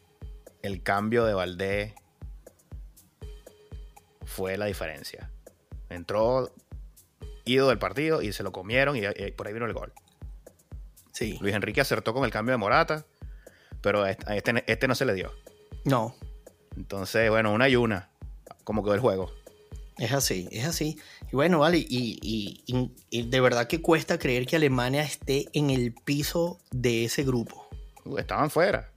el 0.62 0.82
cambio 0.82 1.24
de 1.24 1.32
Valdés 1.32 1.94
fue 4.26 4.58
la 4.58 4.66
diferencia. 4.66 5.32
Entró 5.88 6.54
ido 7.46 7.68
del 7.68 7.78
partido 7.78 8.20
y 8.20 8.32
se 8.34 8.42
lo 8.42 8.52
comieron 8.52 8.94
y, 8.94 9.00
y 9.00 9.30
por 9.32 9.46
ahí 9.46 9.54
vino 9.54 9.64
el 9.64 9.72
gol. 9.72 9.92
Sí. 11.12 11.38
Luis 11.40 11.54
Enrique 11.54 11.80
acertó 11.80 12.12
con 12.12 12.24
el 12.24 12.30
cambio 12.30 12.52
de 12.52 12.58
Morata, 12.58 13.06
pero 13.80 14.02
a 14.02 14.10
este, 14.10 14.30
a 14.30 14.36
este, 14.36 14.64
este 14.66 14.86
no 14.86 14.94
se 14.94 15.06
le 15.06 15.14
dio. 15.14 15.32
No, 15.84 16.14
Entonces, 16.76 17.30
bueno, 17.30 17.52
una 17.52 17.68
y 17.68 17.76
una. 17.76 18.10
Como 18.64 18.82
quedó 18.84 18.94
el 18.94 19.00
juego. 19.00 19.30
es 19.98 20.12
así, 20.12 20.48
es 20.52 20.64
así. 20.66 20.98
Y 21.32 21.36
bueno, 21.36 21.58
vale, 21.60 21.78
y, 21.78 22.18
y- 22.22 22.62
y- 22.66 22.90
y 23.10 23.22
de 23.28 23.40
verdad 23.40 23.66
que 23.66 23.80
cuesta 23.82 24.18
creer 24.18 24.46
que 24.46 24.56
Alemania 24.56 25.02
esté 25.02 25.46
en 25.52 25.70
el 25.70 25.92
piso 25.94 26.58
de 26.70 27.04
ese 27.04 27.22
grupo. 27.24 27.68
Uh, 28.04 28.18
Estaban 28.18 28.50
fuera. 28.50 28.90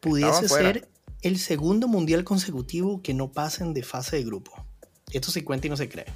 Pudiese 0.00 0.28
Estaban 0.30 0.48
fuera. 0.48 0.72
ser 0.74 0.88
el 1.22 1.38
segundo 1.38 1.88
mundial 1.88 2.24
consecutivo 2.24 3.02
que 3.02 3.14
no 3.14 3.32
pasen 3.32 3.72
de 3.72 3.82
fase 3.82 4.16
de 4.16 4.24
grupo. 4.24 4.52
Esto 5.12 5.30
se 5.30 5.44
cuenta 5.44 5.66
y 5.68 5.70
no 5.70 5.76
se 5.76 5.88
cree. 5.88 6.06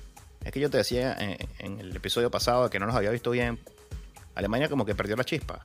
Es 0.44 0.52
que 0.52 0.60
yo 0.60 0.70
te 0.70 0.78
decía 0.78 1.14
en, 1.18 1.36
en 1.58 1.80
el 1.80 1.94
episodio 1.96 2.30
pasado 2.30 2.68
que 2.70 2.78
no 2.78 2.86
nos 2.86 2.94
había 2.96 3.10
visto 3.10 3.30
bien. 3.30 3.58
Alemania 4.34 4.68
como 4.68 4.84
que 4.84 4.94
perdió 4.94 5.16
la 5.16 5.24
chispa. 5.24 5.64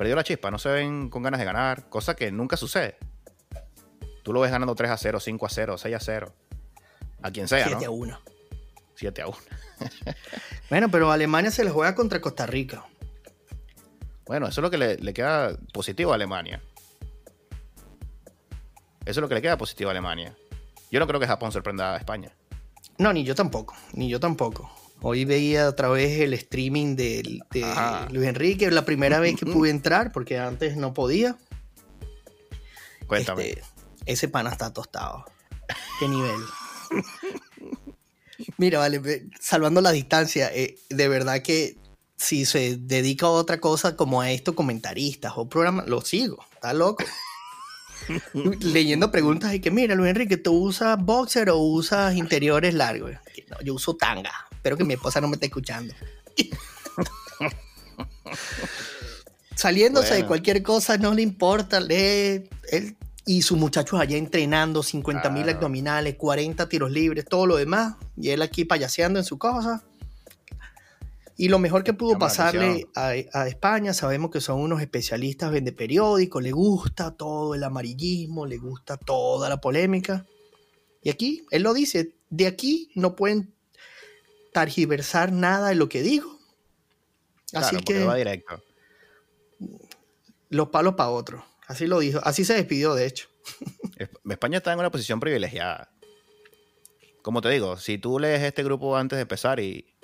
Perdió 0.00 0.16
la 0.16 0.24
chispa, 0.24 0.50
no 0.50 0.58
se 0.58 0.70
ven 0.70 1.10
con 1.10 1.22
ganas 1.22 1.38
de 1.40 1.44
ganar, 1.44 1.90
cosa 1.90 2.16
que 2.16 2.32
nunca 2.32 2.56
sucede. 2.56 2.96
Tú 4.22 4.32
lo 4.32 4.40
ves 4.40 4.50
ganando 4.50 4.74
3 4.74 4.92
a 4.92 4.96
0, 4.96 5.20
5 5.20 5.44
a 5.44 5.50
0, 5.50 5.76
6 5.76 5.94
a 5.94 6.00
0. 6.00 6.34
A 7.20 7.30
quien 7.30 7.46
sea, 7.46 7.66
7 7.66 7.84
a 7.84 7.88
¿no? 7.88 7.92
1. 7.92 8.20
7 8.94 9.20
a 9.20 9.26
1. 9.26 9.36
Bueno, 10.70 10.90
pero 10.90 11.12
Alemania 11.12 11.50
se 11.50 11.64
le 11.64 11.70
juega 11.70 11.94
contra 11.94 12.18
Costa 12.18 12.46
Rica. 12.46 12.82
Bueno, 14.24 14.46
eso 14.46 14.62
es 14.62 14.62
lo 14.62 14.70
que 14.70 14.78
le, 14.78 14.96
le 14.96 15.12
queda 15.12 15.54
positivo 15.70 16.12
a 16.12 16.14
Alemania. 16.14 16.62
Eso 19.04 19.10
es 19.10 19.16
lo 19.18 19.28
que 19.28 19.34
le 19.34 19.42
queda 19.42 19.58
positivo 19.58 19.90
a 19.90 19.92
Alemania. 19.92 20.34
Yo 20.90 20.98
no 20.98 21.06
creo 21.06 21.20
que 21.20 21.26
Japón 21.26 21.52
sorprenda 21.52 21.92
a 21.92 21.98
España. 21.98 22.32
No, 22.96 23.12
ni 23.12 23.22
yo 23.22 23.34
tampoco, 23.34 23.76
ni 23.92 24.08
yo 24.08 24.18
tampoco. 24.18 24.70
Hoy 25.02 25.24
veía 25.24 25.66
a 25.66 25.76
través 25.76 26.20
el 26.20 26.34
streaming 26.34 26.94
de. 26.96 27.40
Luis 28.10 28.26
Enrique, 28.26 28.70
la 28.70 28.84
primera 28.84 29.18
vez 29.18 29.36
que 29.36 29.46
pude 29.46 29.70
entrar, 29.70 30.12
porque 30.12 30.38
antes 30.38 30.76
no 30.76 30.92
podía. 30.92 31.36
Cuéntame. 33.06 33.50
Este, 33.50 33.62
ese 34.06 34.28
pana 34.28 34.50
está 34.50 34.72
tostado. 34.72 35.24
¿Qué 35.98 36.08
nivel? 36.08 36.40
Mira, 38.56 38.78
vale, 38.78 39.28
salvando 39.40 39.80
la 39.80 39.92
distancia, 39.92 40.50
eh, 40.54 40.78
de 40.88 41.08
verdad 41.08 41.42
que 41.42 41.76
si 42.16 42.44
se 42.44 42.76
dedica 42.76 43.26
a 43.26 43.30
otra 43.30 43.60
cosa 43.60 43.96
como 43.96 44.20
a 44.20 44.30
esto, 44.30 44.54
comentaristas 44.54 45.32
o 45.36 45.48
programas, 45.48 45.88
lo 45.88 46.00
sigo, 46.02 46.44
está 46.52 46.72
loco. 46.72 47.04
Leyendo 48.60 49.10
preguntas 49.10 49.54
y 49.54 49.60
que, 49.60 49.70
mira, 49.70 49.94
Luis 49.94 50.10
Enrique, 50.10 50.36
¿tú 50.36 50.52
usas 50.52 51.02
boxer 51.02 51.50
o 51.50 51.58
usas 51.58 52.14
interiores 52.14 52.74
largos? 52.74 53.12
No, 53.48 53.60
yo 53.62 53.74
uso 53.74 53.96
tanga. 53.96 54.49
Espero 54.60 54.76
que 54.76 54.84
mi 54.84 54.92
esposa 54.92 55.22
no 55.22 55.28
me 55.28 55.36
esté 55.36 55.46
escuchando. 55.46 55.94
Saliéndose 59.56 60.08
de 60.08 60.14
Bueno. 60.16 60.28
cualquier 60.28 60.62
cosa, 60.62 60.98
no 60.98 61.14
le 61.14 61.22
importa. 61.22 61.80
Lee, 61.80 62.46
él 62.70 62.96
y 63.24 63.40
sus 63.40 63.56
muchachos 63.58 63.98
allá 63.98 64.18
entrenando 64.18 64.82
50 64.82 65.30
mil 65.30 65.44
Claro. 65.44 65.56
abdominales, 65.58 66.16
40 66.16 66.68
tiros 66.68 66.90
libres, 66.90 67.24
todo 67.24 67.46
lo 67.46 67.56
demás. 67.56 67.94
Y 68.18 68.28
él 68.30 68.42
aquí 68.42 68.66
payaseando 68.66 69.18
en 69.18 69.24
su 69.24 69.38
cosa. 69.38 69.82
Y 71.38 71.48
lo 71.48 71.58
mejor 71.58 71.82
que 71.84 71.94
pudo 71.94 72.18
pasarle 72.18 72.86
a, 72.94 73.14
a 73.32 73.48
España, 73.48 73.94
sabemos 73.94 74.30
que 74.30 74.42
son 74.42 74.60
unos 74.60 74.82
especialistas 74.82 75.50
vende 75.50 75.72
periódicos, 75.72 76.42
le 76.42 76.52
gusta 76.52 77.12
todo 77.12 77.54
el 77.54 77.64
amarillismo, 77.64 78.44
le 78.44 78.58
gusta 78.58 78.98
toda 78.98 79.48
la 79.48 79.58
polémica. 79.58 80.26
Y 81.02 81.08
aquí, 81.08 81.46
él 81.50 81.62
lo 81.62 81.72
dice, 81.72 82.14
de 82.28 82.46
aquí 82.46 82.90
no 82.94 83.16
pueden 83.16 83.54
targiversar 84.52 85.32
nada 85.32 85.68
de 85.68 85.74
lo 85.74 85.88
que 85.88 86.02
digo. 86.02 86.38
Así 87.52 87.70
Claro, 87.76 87.84
que 87.84 88.04
va 88.04 88.14
directo. 88.16 88.62
los 90.48 90.68
palos 90.68 90.94
para 90.94 91.10
otro. 91.10 91.44
Así 91.66 91.86
lo 91.86 92.00
dijo, 92.00 92.20
así 92.24 92.44
se 92.44 92.54
despidió, 92.54 92.94
de 92.94 93.06
hecho. 93.06 93.28
Es- 93.96 94.08
España 94.28 94.58
está 94.58 94.72
en 94.72 94.78
una 94.80 94.90
posición 94.90 95.20
privilegiada. 95.20 95.90
Como 97.22 97.40
te 97.42 97.50
digo, 97.50 97.76
si 97.76 97.98
tú 97.98 98.18
lees 98.18 98.42
este 98.42 98.62
grupo 98.64 98.96
antes 98.96 99.16
de 99.16 99.22
empezar 99.22 99.60
y, 99.60 99.94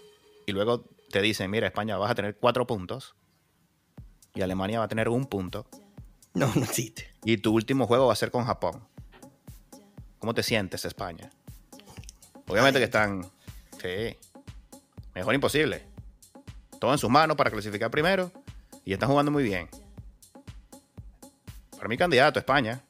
y 0.46 0.52
luego 0.52 0.84
te 1.10 1.20
dicen, 1.22 1.50
mira, 1.50 1.66
España 1.66 1.96
vas 1.96 2.10
a 2.10 2.14
tener 2.14 2.36
cuatro 2.36 2.66
puntos 2.66 3.14
y 4.34 4.42
Alemania 4.42 4.78
va 4.80 4.84
a 4.84 4.88
tener 4.88 5.08
un 5.08 5.24
punto 5.26 5.66
No, 6.34 6.52
no 6.54 6.62
existe. 6.64 7.10
y 7.24 7.38
tu 7.38 7.52
último 7.54 7.86
juego 7.86 8.06
va 8.06 8.12
a 8.12 8.16
ser 8.16 8.30
con 8.30 8.44
Japón. 8.44 8.86
¿Cómo 10.18 10.34
te 10.34 10.42
sientes, 10.42 10.84
España? 10.84 11.30
Obviamente 12.48 12.78
Ay. 12.78 12.80
que 12.80 12.84
están... 12.84 13.30
Sí. 13.80 14.16
Mejor 15.16 15.34
imposible. 15.34 15.82
Todo 16.78 16.92
en 16.92 16.98
sus 16.98 17.08
manos 17.08 17.38
para 17.38 17.50
clasificar 17.50 17.90
primero 17.90 18.30
y 18.84 18.92
están 18.92 19.08
jugando 19.08 19.32
muy 19.32 19.44
bien. 19.44 19.66
Para 21.74 21.88
mi 21.88 21.96
candidato, 21.96 22.38
España. 22.38 22.82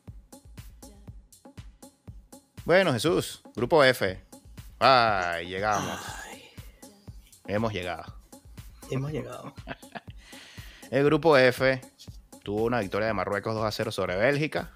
Bueno, 2.64 2.92
Jesús, 2.92 3.42
grupo 3.54 3.84
F. 3.84 4.20
Ay, 4.80 5.46
llegamos. 5.46 6.00
Ay, 6.28 6.42
Hemos 7.46 7.72
llegado. 7.72 8.16
hemos 8.90 9.12
llegado. 9.12 9.54
El 10.90 11.04
grupo 11.04 11.36
F 11.36 11.80
tuvo 12.42 12.64
una 12.64 12.80
victoria 12.80 13.06
de 13.06 13.14
Marruecos 13.14 13.54
2 13.54 13.64
a 13.64 13.70
0 13.70 13.92
sobre 13.92 14.16
Bélgica. 14.16 14.72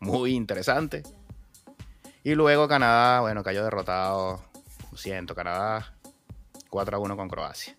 Muy 0.00 0.32
interesante. 0.32 1.02
Y 2.24 2.34
luego 2.34 2.68
Canadá, 2.68 3.20
bueno, 3.20 3.42
cayó 3.42 3.64
derrotado. 3.64 4.42
Lo 4.90 4.96
siento, 4.96 5.34
Canadá 5.34 5.97
4 6.70 6.96
a 6.96 7.00
1 7.00 7.16
con 7.16 7.28
Croacia. 7.28 7.74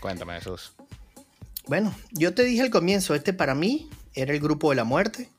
Cuéntame, 0.00 0.34
Jesús. 0.34 0.72
Bueno, 1.66 1.94
yo 2.12 2.34
te 2.34 2.42
dije 2.42 2.62
al 2.62 2.70
comienzo, 2.70 3.14
este 3.14 3.32
para 3.32 3.54
mí 3.54 3.88
era 4.14 4.32
el 4.32 4.40
grupo 4.40 4.70
de 4.70 4.76
la 4.76 4.84
muerte. 4.84 5.30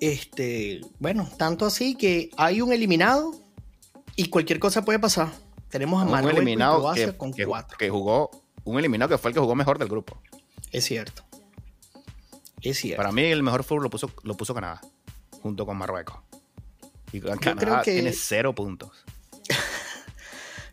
Este, 0.00 0.82
bueno, 0.98 1.28
tanto 1.38 1.64
así 1.66 1.94
que 1.94 2.30
hay 2.36 2.60
un 2.60 2.72
eliminado 2.72 3.32
y 4.14 4.28
cualquier 4.28 4.58
cosa 4.58 4.84
puede 4.84 4.98
pasar. 4.98 5.32
Tenemos 5.70 6.02
a 6.02 6.06
Un 6.06 6.24
y 6.24 6.28
eliminado 6.30 6.78
Croacia 6.80 7.06
que, 7.12 7.16
con 7.16 7.32
que- 7.32 7.46
cuatro. 7.46 7.78
que 7.78 7.88
jugó, 7.90 8.30
un 8.64 8.78
eliminado 8.78 9.08
que 9.08 9.18
fue 9.18 9.30
el 9.30 9.34
que 9.34 9.40
jugó 9.40 9.54
mejor 9.54 9.78
del 9.78 9.88
grupo. 9.88 10.20
Es 10.70 10.84
cierto. 10.84 11.24
Es 12.60 12.78
cierto. 12.78 12.98
Para 12.98 13.12
mí 13.12 13.22
el 13.22 13.42
mejor 13.42 13.64
fútbol 13.64 13.84
lo 13.84 13.90
puso, 13.90 14.10
lo 14.22 14.36
puso 14.36 14.54
Canadá, 14.54 14.80
junto 15.42 15.64
con 15.66 15.76
Marruecos. 15.76 16.18
Y 17.12 17.20
Canadá 17.20 17.54
creo 17.56 17.82
que- 17.82 17.92
tiene 17.94 18.12
cero 18.12 18.54
puntos. 18.54 18.90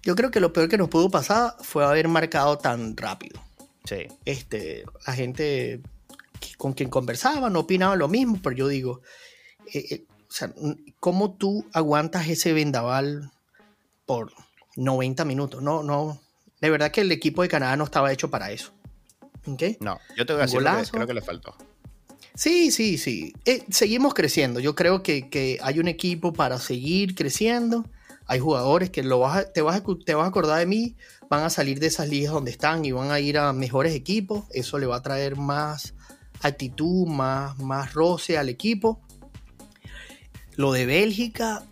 Yo 0.04 0.16
creo 0.16 0.32
que 0.32 0.40
lo 0.40 0.54
peor 0.54 0.70
que 0.70 0.78
nos 0.78 0.90
pudo 0.90 1.10
pasar 1.10 1.56
fue 1.62 1.86
haber 1.86 2.08
marcado 2.08 2.58
tan 2.58 2.96
rápido. 2.96 3.42
Sí. 3.86 4.08
este, 4.24 4.86
la 5.06 5.14
gente 5.14 5.82
con 6.58 6.72
quien 6.72 6.90
conversaba 6.90 7.50
no 7.50 7.62
opinaba 7.62 7.98
lo 7.98 8.08
mismo, 8.08 8.40
pero 8.42 8.56
yo 8.56 8.68
digo, 8.70 9.02
eh, 9.74 9.86
eh, 9.90 10.06
o 10.10 10.32
sea, 10.32 10.54
¿cómo 11.00 11.34
tú 11.34 11.66
aguantas 11.74 12.28
ese 12.28 12.54
vendaval 12.54 13.30
por 14.06 14.32
90 14.78 15.26
minutos? 15.26 15.62
No, 15.62 15.84
no, 15.84 16.22
de 16.62 16.70
verdad 16.70 16.92
que 16.92 17.02
el 17.02 17.12
equipo 17.12 17.42
de 17.42 17.50
Canadá 17.50 17.76
no 17.76 17.84
estaba 17.84 18.12
hecho 18.12 18.30
para 18.30 18.52
eso. 18.52 18.72
¿Ok? 19.46 19.64
No, 19.82 20.00
yo 20.16 20.26
te 20.26 20.34
voy 20.34 20.42
a 20.42 20.46
decir 20.46 20.62
lo 20.62 20.66
que 20.66 20.72
Golazo. 20.72 20.92
creo 20.94 21.08
que 21.08 21.14
le 21.14 21.22
faltó. 21.22 21.56
Sí, 22.36 22.72
sí, 22.72 22.98
sí. 22.98 23.34
Eh, 23.46 23.64
seguimos 23.70 24.14
creciendo. 24.14 24.60
Yo 24.60 24.74
creo 24.74 25.04
que, 25.04 25.30
que 25.30 25.60
hay 25.62 25.80
un 25.80 25.88
equipo 25.88 26.34
para 26.34 26.58
seguir 26.58 27.16
creciendo. 27.16 27.86
Hay 28.34 28.40
jugadores 28.40 28.90
que 28.90 29.04
lo 29.04 29.20
vas 29.20 29.38
a- 29.38 29.54
te, 29.54 29.62
vas 29.62 29.80
a, 29.80 29.84
te 30.04 30.16
vas 30.16 30.26
a 30.26 30.30
acordar 30.30 30.58
de 30.58 30.66
mí, 30.66 30.96
van 31.30 31.44
a 31.44 31.52
salir 31.52 31.80
de 31.80 31.86
esas 31.86 32.10
ligas 32.10 32.34
donde 32.34 32.50
están 32.50 32.84
y 32.84 32.92
van 32.92 33.12
a 33.12 33.20
ir 33.20 33.38
a 33.38 33.54
mejores 33.54 33.94
equipos. 33.94 34.46
Eso 34.50 34.80
le 34.80 34.88
va 34.88 34.96
a 34.96 35.04
traer 35.04 35.36
más 35.36 35.94
actitud, 36.42 37.06
más, 37.06 37.60
más 37.60 37.94
roce 37.94 38.40
al 38.40 38.50
equipo. 38.50 39.00
Lo 40.56 40.72
de 40.72 40.88
Bélgica, 40.88 41.64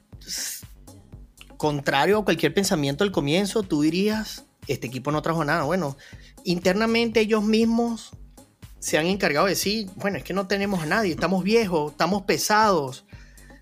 contrario 1.58 2.19
a 2.19 2.26
cualquier 2.26 2.54
pensamiento 2.54 3.04
al 3.04 3.12
comienzo, 3.12 3.63
tú 3.63 3.82
dirías, 3.82 4.45
este 4.67 4.86
equipo 4.86 5.12
no 5.12 5.24
trajo 5.24 5.43
nada. 5.43 5.63
Bueno, 5.63 5.97
internamente 6.43 7.21
ellos 7.21 7.41
mismos 7.43 8.12
se 8.78 9.00
han 9.00 9.08
encargado 9.08 9.47
de 9.47 9.54
decir, 9.54 9.89
bueno, 9.95 10.19
es 10.19 10.24
que 10.24 10.36
no 10.36 10.45
tenemos 10.45 10.82
a 10.84 10.86
nadie, 10.86 11.10
estamos 11.10 11.43
viejos, 11.43 11.93
estamos 11.93 12.21
pesados. 12.21 13.04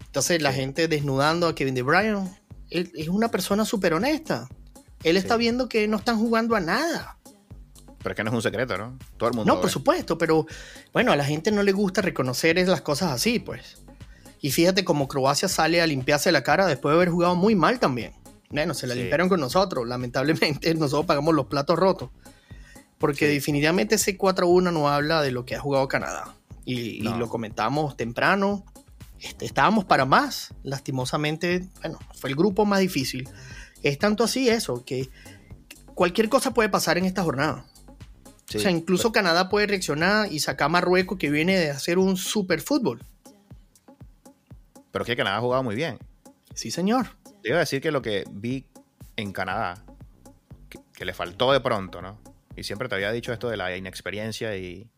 Entonces 0.05 0.41
la 0.41 0.51
gente 0.51 0.89
desnudando 0.89 1.47
a 1.47 1.55
Kevin 1.55 1.75
De 1.75 1.81
Bruyne, 1.81 2.38
él 2.69 2.91
es 2.95 3.07
una 3.09 3.29
persona 3.29 3.65
súper 3.65 3.93
honesta. 3.93 4.47
Él 5.03 5.17
está 5.17 5.35
Sí. 5.35 5.39
viendo 5.39 5.69
que 5.69 5.87
no 5.87 5.97
están 5.97 6.17
jugando 6.19 6.55
a 6.55 6.59
nada. 6.59 7.17
Pero 8.01 8.11
es 8.11 8.15
que 8.15 8.23
no 8.23 8.29
es 8.29 8.35
un 8.35 8.41
secreto, 8.41 8.77
¿no? 8.77 8.97
Todo 9.17 9.29
el 9.29 9.35
mundo. 9.35 9.53
No, 9.53 9.59
por 9.61 9.69
supuesto, 9.69 10.17
pero 10.17 10.45
bueno, 10.93 11.11
a 11.11 11.15
la 11.15 11.25
gente 11.25 11.51
no 11.51 11.63
le 11.63 11.71
gusta 11.73 12.01
reconocer 12.01 12.55
las 12.67 12.81
cosas 12.81 13.11
así, 13.11 13.39
pues. 13.39 13.77
Y 14.41 14.51
fíjate 14.51 14.85
como 14.85 15.07
Croacia 15.09 15.49
sale 15.49 15.81
a 15.81 15.87
limpiarse 15.87 16.31
la 16.31 16.43
cara 16.43 16.65
después 16.65 16.93
de 16.93 16.95
haber 16.97 17.09
jugado 17.09 17.35
muy 17.35 17.55
mal 17.55 17.79
también. 17.79 18.13
Bueno, 18.49 18.73
se 18.73 18.87
la 18.87 18.93
Sí. 18.93 19.01
limpiaron 19.01 19.27
con 19.29 19.39
nosotros. 19.41 19.85
Lamentablemente, 19.87 20.73
nosotros 20.75 21.05
pagamos 21.05 21.35
los 21.35 21.47
platos 21.47 21.77
rotos. 21.77 22.09
Porque 22.97 23.27
Sí. 23.27 23.33
definitivamente 23.33 23.95
ese 23.95 24.17
4-1 24.17 24.71
no 24.71 24.89
habla 24.89 25.21
de 25.21 25.31
lo 25.31 25.45
que 25.45 25.55
ha 25.55 25.59
jugado 25.59 25.87
Canadá. 25.87 26.35
Y, 26.65 27.01
lo 27.01 27.27
comentamos 27.29 27.97
temprano. 27.97 28.63
Este, 29.21 29.45
estábamos 29.45 29.85
para 29.85 30.05
más. 30.05 30.53
Lastimosamente, 30.63 31.67
bueno, 31.81 31.99
fue 32.13 32.29
el 32.29 32.35
grupo 32.35 32.65
más 32.65 32.79
difícil. 32.79 33.27
Es 33.83 33.97
tanto 33.97 34.23
así 34.23 34.49
eso, 34.49 34.83
que 34.85 35.09
cualquier 35.95 36.29
cosa 36.29 36.53
puede 36.53 36.69
pasar 36.69 36.97
en 36.97 37.05
esta 37.05 37.23
jornada. 37.23 37.65
o 38.55 38.59
sea, 38.59 38.71
incluso 38.71 39.11
Canadá 39.11 39.49
puede 39.49 39.67
reaccionar 39.67 40.31
y 40.31 40.39
sacar 40.39 40.67
a 40.67 40.69
Marruecos 40.69 41.17
que 41.17 41.29
viene 41.29 41.57
de 41.57 41.71
hacer 41.71 41.97
un 41.97 42.17
super 42.17 42.61
fútbol. 42.61 43.03
Pero 44.91 45.03
es 45.03 45.07
que 45.07 45.15
Canadá 45.15 45.37
ha 45.37 45.41
jugado 45.41 45.63
muy 45.63 45.75
bien. 45.75 45.99
Sí, 46.53 46.71
señor. 46.71 47.07
Te 47.41 47.49
iba 47.49 47.57
a 47.57 47.61
decir 47.61 47.81
que 47.81 47.91
lo 47.91 48.01
que 48.01 48.25
vi 48.31 48.65
en 49.15 49.31
Canadá, 49.31 49.85
que, 50.93 51.05
le 51.05 51.13
faltó 51.13 51.53
de 51.53 51.61
pronto, 51.61 52.01
¿no? 52.01 52.19
Y 52.55 52.63
siempre 52.63 52.89
te 52.89 52.95
había 52.95 53.11
dicho 53.11 53.31
esto 53.31 53.49
de 53.49 53.57
la 53.57 53.75
inexperiencia 53.75 54.57
y. 54.57 54.89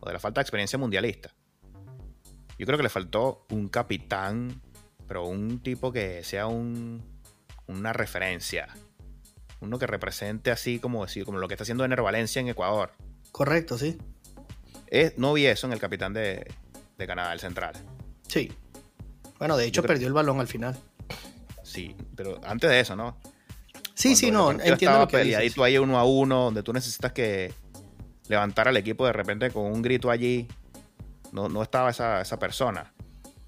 o 0.00 0.06
de 0.06 0.12
la 0.12 0.18
falta 0.18 0.40
de 0.40 0.42
experiencia 0.42 0.78
mundialista. 0.78 1.34
Yo 2.58 2.66
creo 2.66 2.76
que 2.76 2.82
le 2.82 2.88
faltó 2.88 3.46
un 3.50 3.68
capitán, 3.68 4.60
pero 5.06 5.24
un 5.26 5.60
tipo 5.60 5.92
que 5.92 6.24
sea 6.24 6.46
un, 6.46 7.02
una 7.66 7.92
referencia. 7.92 8.68
Uno 9.60 9.78
que 9.78 9.86
represente 9.86 10.50
así 10.50 10.78
como, 10.78 11.04
decir, 11.04 11.24
como 11.24 11.38
lo 11.38 11.48
que 11.48 11.54
está 11.54 11.62
haciendo 11.62 11.84
Ener 11.84 12.02
Valencia 12.02 12.40
en 12.40 12.48
Ecuador. 12.48 12.92
Correcto, 13.32 13.78
sí. 13.78 13.96
Es, 14.88 15.18
no 15.18 15.32
vi 15.32 15.46
eso 15.46 15.66
en 15.66 15.72
el 15.72 15.80
capitán 15.80 16.12
de, 16.12 16.46
de 16.96 17.06
Canadá, 17.06 17.32
el 17.32 17.40
central. 17.40 17.74
Sí. 18.26 18.52
Bueno, 19.38 19.56
de 19.56 19.66
hecho 19.66 19.82
perdió 19.82 20.08
el 20.08 20.12
balón 20.12 20.40
al 20.40 20.48
final. 20.48 20.76
Sí, 21.62 21.94
pero 22.16 22.40
antes 22.44 22.70
de 22.70 22.80
eso, 22.80 22.96
¿no? 22.96 23.18
Sí, 23.94 24.16
sí, 24.16 24.30
no, 24.30 24.52
entiendo 24.52 24.98
lo 25.00 25.08
que 25.08 25.18
dices. 25.18 25.54
tú 25.54 25.64
ahí 25.64 25.76
uno 25.76 25.98
a 25.98 26.04
uno, 26.04 26.44
donde 26.44 26.62
tú 26.62 26.72
necesitas 26.72 27.12
que 27.12 27.52
levantar 28.28 28.68
al 28.68 28.76
equipo 28.76 29.04
de 29.06 29.12
repente 29.12 29.50
con 29.50 29.64
un 29.64 29.82
grito 29.82 30.10
allí. 30.10 30.46
No, 31.32 31.48
no 31.48 31.62
estaba 31.62 31.90
esa, 31.90 32.20
esa 32.20 32.38
persona. 32.38 32.92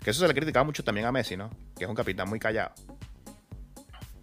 Que 0.02 0.10
eso 0.10 0.20
se 0.20 0.28
le 0.28 0.34
criticaba 0.34 0.64
mucho 0.64 0.82
también 0.82 1.06
a 1.06 1.12
Messi, 1.12 1.36
¿no? 1.36 1.50
Que 1.76 1.84
es 1.84 1.90
un 1.90 1.96
capitán 1.96 2.28
muy 2.28 2.38
callado. 2.38 2.72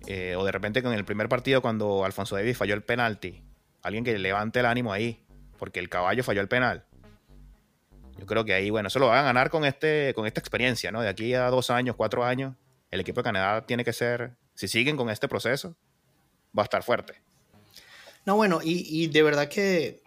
Eh, 0.06 0.36
o 0.38 0.46
de 0.46 0.52
repente 0.52 0.82
con 0.82 0.94
el 0.94 1.06
primer 1.06 1.28
partido 1.28 1.62
cuando 1.62 2.06
Alfonso 2.06 2.36
Davis 2.36 2.58
falló 2.58 2.74
el 2.74 2.84
penalti. 2.84 3.44
Alguien 3.84 4.04
que 4.04 4.18
levante 4.18 4.60
el 4.60 4.66
ánimo 4.66 4.94
ahí. 4.94 5.24
Porque 5.60 5.80
el 5.80 5.90
caballo 5.90 6.24
falló 6.24 6.42
el 6.42 6.48
penal. 6.48 6.86
Yo 8.18 8.26
creo 8.26 8.46
que 8.46 8.54
ahí, 8.54 8.70
bueno, 8.70 8.88
eso 8.88 9.00
lo 9.00 9.08
van 9.08 9.20
a 9.20 9.24
ganar 9.24 9.50
con, 9.50 9.64
este, 9.66 10.14
con 10.16 10.26
esta 10.26 10.40
experiencia, 10.40 10.92
¿no? 10.92 11.02
De 11.02 11.10
aquí 11.10 11.34
a 11.34 11.50
dos 11.50 11.70
años, 11.70 11.96
cuatro 11.96 12.24
años, 12.24 12.56
el 12.90 13.00
equipo 13.00 13.20
de 13.20 13.26
Canadá 13.26 13.66
tiene 13.66 13.84
que 13.84 13.94
ser, 13.94 14.36
si 14.56 14.68
siguen 14.68 14.98
con 14.98 15.10
este 15.10 15.28
proceso, 15.28 15.76
va 16.58 16.64
a 16.64 16.66
estar 16.66 16.84
fuerte. 16.84 17.22
No, 18.26 18.36
bueno, 18.36 18.60
y, 18.64 19.08
de 19.08 19.24
verdad 19.24 19.48
que 19.48 20.04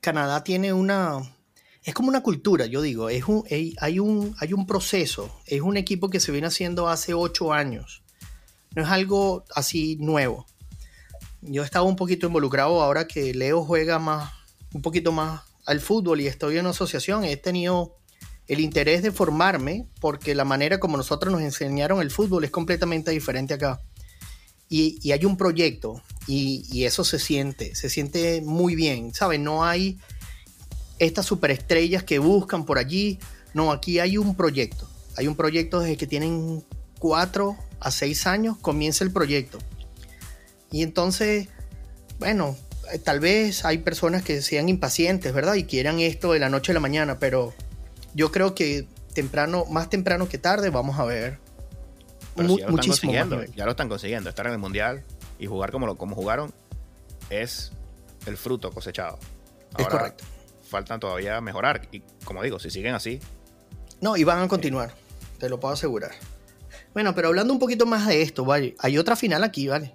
Canadá 0.00 0.42
tiene 0.42 0.72
una, 0.72 1.20
es 1.84 1.94
como 1.94 2.08
una 2.08 2.22
cultura, 2.22 2.66
yo 2.66 2.82
digo, 2.82 3.08
es 3.08 3.24
un, 3.24 3.44
hay, 3.80 3.98
un, 3.98 4.34
hay 4.38 4.52
un 4.52 4.66
proceso, 4.66 5.34
es 5.46 5.62
un 5.62 5.76
equipo 5.76 6.10
que 6.10 6.20
se 6.20 6.32
viene 6.32 6.46
haciendo 6.46 6.88
hace 6.88 7.14
ocho 7.14 7.52
años, 7.52 8.02
no 8.74 8.82
es 8.82 8.88
algo 8.88 9.44
así 9.54 9.96
nuevo. 9.96 10.46
Yo 11.42 11.62
he 11.62 11.64
estado 11.64 11.86
un 11.86 11.96
poquito 11.96 12.26
involucrado 12.26 12.82
ahora 12.82 13.06
que 13.08 13.32
Leo 13.32 13.64
juega 13.64 13.98
más, 13.98 14.30
un 14.74 14.82
poquito 14.82 15.10
más 15.10 15.42
al 15.64 15.80
fútbol 15.80 16.20
y 16.20 16.26
estoy 16.26 16.54
en 16.54 16.60
una 16.60 16.70
asociación, 16.70 17.24
he 17.24 17.36
tenido 17.36 17.96
el 18.46 18.60
interés 18.60 19.02
de 19.02 19.12
formarme 19.12 19.86
porque 20.00 20.34
la 20.34 20.44
manera 20.44 20.80
como 20.80 20.96
nosotros 20.96 21.32
nos 21.32 21.40
enseñaron 21.40 22.00
el 22.02 22.10
fútbol 22.10 22.44
es 22.44 22.50
completamente 22.50 23.10
diferente 23.12 23.54
acá. 23.54 23.80
Y, 24.68 25.10
hay 25.10 25.24
un 25.24 25.36
proyecto 25.36 26.02
y, 26.28 26.84
eso 26.84 27.02
se 27.04 27.18
siente, 27.18 27.74
se 27.74 27.88
siente 27.88 28.42
muy 28.44 28.74
bien, 28.74 29.14
¿sabes? 29.14 29.40
No 29.40 29.64
hay 29.64 29.98
estas 31.00 31.26
superestrellas 31.26 32.04
que 32.04 32.20
buscan 32.20 32.64
por 32.64 32.78
allí, 32.78 33.18
no, 33.54 33.72
aquí 33.72 33.98
hay 33.98 34.16
un 34.16 34.36
proyecto. 34.36 34.88
Hay 35.16 35.26
un 35.26 35.34
proyecto 35.34 35.80
desde 35.80 35.96
que 35.96 36.06
tienen 36.06 36.64
cuatro 36.98 37.56
a 37.80 37.90
seis 37.90 38.26
años, 38.26 38.56
comienza 38.58 39.02
el 39.02 39.10
proyecto. 39.10 39.58
Y 40.70 40.82
entonces, 40.82 41.48
bueno, 42.20 42.56
eh, 42.92 42.98
tal 42.98 43.18
vez 43.18 43.64
hay 43.64 43.78
personas 43.78 44.22
que 44.22 44.42
sean 44.42 44.68
impacientes, 44.68 45.32
¿verdad? 45.32 45.54
Y 45.54 45.64
quieran 45.64 45.98
esto 45.98 46.32
de 46.32 46.38
la 46.38 46.50
noche 46.50 46.72
a 46.72 46.74
la 46.74 46.80
mañana, 46.80 47.18
pero 47.18 47.54
yo 48.14 48.30
creo 48.30 48.54
que 48.54 48.86
temprano, 49.14 49.64
más 49.64 49.90
temprano 49.90 50.28
que 50.28 50.38
tarde, 50.38 50.70
vamos 50.70 50.98
a 50.98 51.04
ver 51.04 51.38
muchísimo 52.36 53.12
Ya 53.56 53.64
lo 53.64 53.70
están 53.70 53.88
consiguiendo. 53.88 54.28
Estar 54.28 54.46
en 54.46 54.52
el 54.52 54.58
mundial 54.58 55.02
y 55.38 55.46
jugar 55.46 55.72
como, 55.72 55.86
lo, 55.86 55.96
como 55.96 56.14
jugaron 56.14 56.52
es 57.30 57.72
el 58.26 58.36
fruto 58.36 58.70
cosechado. 58.70 59.18
es 59.78 59.86
correcto. 59.88 60.24
Faltan 60.70 61.00
todavía 61.00 61.40
mejorar. 61.40 61.88
Y 61.90 62.00
como 62.24 62.44
digo, 62.44 62.60
si 62.60 62.70
siguen 62.70 62.94
así. 62.94 63.18
No, 64.00 64.16
y 64.16 64.22
van 64.22 64.40
a 64.40 64.48
continuar. 64.48 64.94
Te 65.38 65.48
lo 65.48 65.58
puedo 65.58 65.74
asegurar. 65.74 66.12
Bueno, 66.94 67.12
pero 67.12 67.28
hablando 67.28 67.52
un 67.52 67.58
poquito 67.58 67.86
más 67.86 68.06
de 68.06 68.22
esto, 68.22 68.44
¿vale? 68.44 68.76
Hay 68.78 68.96
otra 68.96 69.16
final 69.16 69.42
aquí, 69.42 69.66
¿vale? 69.66 69.94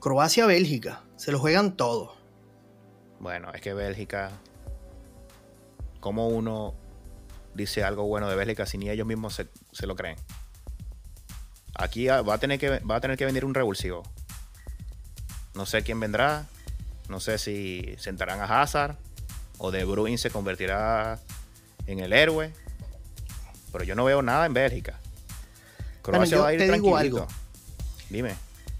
Croacia-Bélgica. 0.00 1.04
Se 1.14 1.30
lo 1.30 1.38
juegan 1.38 1.76
todo. 1.76 2.16
Bueno, 3.20 3.52
es 3.54 3.60
que 3.60 3.72
Bélgica. 3.72 4.32
¿Cómo 6.00 6.26
uno 6.26 6.74
dice 7.54 7.84
algo 7.84 8.04
bueno 8.04 8.28
de 8.28 8.34
Bélgica 8.34 8.66
si 8.66 8.78
ni 8.78 8.90
ellos 8.90 9.06
mismos 9.06 9.40
se, 9.72 9.86
lo 9.86 9.94
creen? 9.94 10.16
Aquí 11.76 12.08
va 12.08 12.34
a, 12.34 12.38
tener 12.38 12.58
que, 12.58 12.80
va 12.80 12.96
a 12.96 13.00
tener 13.00 13.16
que 13.16 13.26
venir 13.26 13.44
un 13.44 13.54
revulsivo. 13.54 14.02
No 15.54 15.66
sé 15.66 15.82
quién 15.82 16.00
vendrá. 16.00 16.46
No 17.08 17.20
sé 17.20 17.38
si 17.38 17.94
sentarán 17.98 18.40
a 18.40 18.60
Hazard 18.60 18.96
o 19.58 19.70
De 19.70 19.84
Bruyne 19.84 20.18
se 20.18 20.30
convertirá 20.30 21.18
en 21.86 22.00
el 22.00 22.12
héroe. 22.12 22.52
Pero 23.72 23.84
yo 23.84 23.94
no 23.94 24.04
veo 24.04 24.22
nada 24.22 24.46
en 24.46 24.54
Bélgica. 24.54 24.98
Croacia 26.02 26.38
va 26.38 26.48
a 26.48 26.54
ir 26.54 26.60
te 26.60 26.72
digo 26.72 26.96
algo. 26.96 27.26
Dime. 28.08 28.34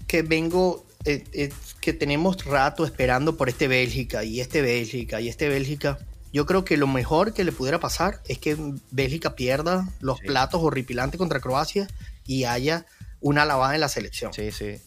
Que 0.07 0.23
vengo 0.23 0.85
eh, 1.05 1.23
eh, 1.33 1.53
que 1.79 1.93
tenemos 1.93 2.43
rato 2.43 2.83
esperando 2.83 3.37
por 3.37 3.47
este 3.47 3.67
Bélgica 3.67 4.23
y 4.23 4.41
este 4.41 4.61
Bélgica 4.61 5.21
y 5.21 5.29
este 5.29 5.47
Bélgica. 5.47 5.99
Yo 6.33 6.45
creo 6.45 6.65
que 6.65 6.77
lo 6.77 6.87
mejor 6.87 7.33
que 7.33 7.43
le 7.43 7.51
pudiera 7.51 7.79
pasar 7.79 8.21
es 8.27 8.37
que 8.37 8.57
Bélgica 8.91 9.35
pierda 9.35 9.87
los 9.99 10.19
platos 10.19 10.61
horripilantes 10.61 11.17
contra 11.17 11.39
Croacia 11.39 11.87
y 12.25 12.43
haya 12.43 12.85
una 13.21 13.45
lavada 13.45 13.75
en 13.75 13.81
la 13.81 13.89
selección. 13.89 14.33
Sí, 14.33 14.51
sí. 14.51 14.79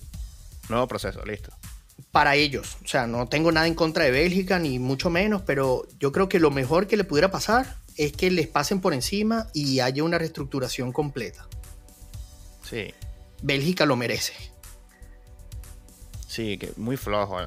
Nuevo 0.68 0.86
proceso, 0.86 1.24
listo. 1.24 1.52
Para 2.10 2.34
ellos. 2.34 2.76
O 2.84 2.88
sea, 2.88 3.06
no 3.06 3.28
tengo 3.28 3.52
nada 3.52 3.66
en 3.66 3.74
contra 3.74 4.04
de 4.04 4.10
Bélgica, 4.10 4.58
ni 4.58 4.78
mucho 4.78 5.10
menos, 5.10 5.42
pero 5.42 5.86
yo 5.98 6.12
creo 6.12 6.28
que 6.28 6.38
lo 6.38 6.50
mejor 6.50 6.86
que 6.86 6.96
le 6.96 7.04
pudiera 7.04 7.30
pasar 7.30 7.76
es 7.96 8.12
que 8.12 8.30
les 8.30 8.48
pasen 8.48 8.80
por 8.80 8.94
encima 8.94 9.48
y 9.54 9.80
haya 9.80 10.02
una 10.02 10.18
reestructuración 10.18 10.92
completa. 10.92 11.46
Sí. 12.68 12.92
Bélgica 13.42 13.86
lo 13.86 13.96
merece. 13.96 14.34
Sí, 16.26 16.56
que 16.56 16.72
muy 16.76 16.96
flojo 16.96 17.38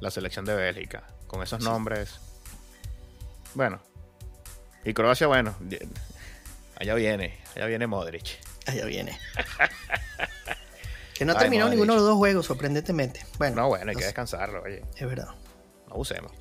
la 0.00 0.10
selección 0.10 0.44
de 0.44 0.54
Bélgica. 0.54 1.04
Con 1.26 1.42
esos 1.42 1.60
nombres. 1.62 2.20
Bueno. 3.54 3.80
Y 4.84 4.94
Croacia, 4.94 5.26
bueno. 5.26 5.56
Allá 6.76 6.94
viene. 6.94 7.38
Allá 7.56 7.66
viene 7.66 7.86
Modric. 7.86 8.38
Allá 8.66 8.84
viene. 8.84 9.18
que 11.14 11.24
no 11.24 11.32
ha 11.32 11.38
terminado 11.38 11.70
ninguno 11.70 11.92
de 11.92 11.98
los 11.98 12.08
dos 12.08 12.16
juegos, 12.16 12.46
sorprendentemente. 12.46 13.24
Bueno. 13.38 13.62
No, 13.62 13.68
bueno, 13.68 13.90
hay 13.90 13.96
que 13.96 14.04
descansarlo, 14.04 14.62
oye. 14.62 14.82
Es 14.96 15.06
verdad. 15.06 15.28
No 15.88 15.96
usemos. 15.96 16.32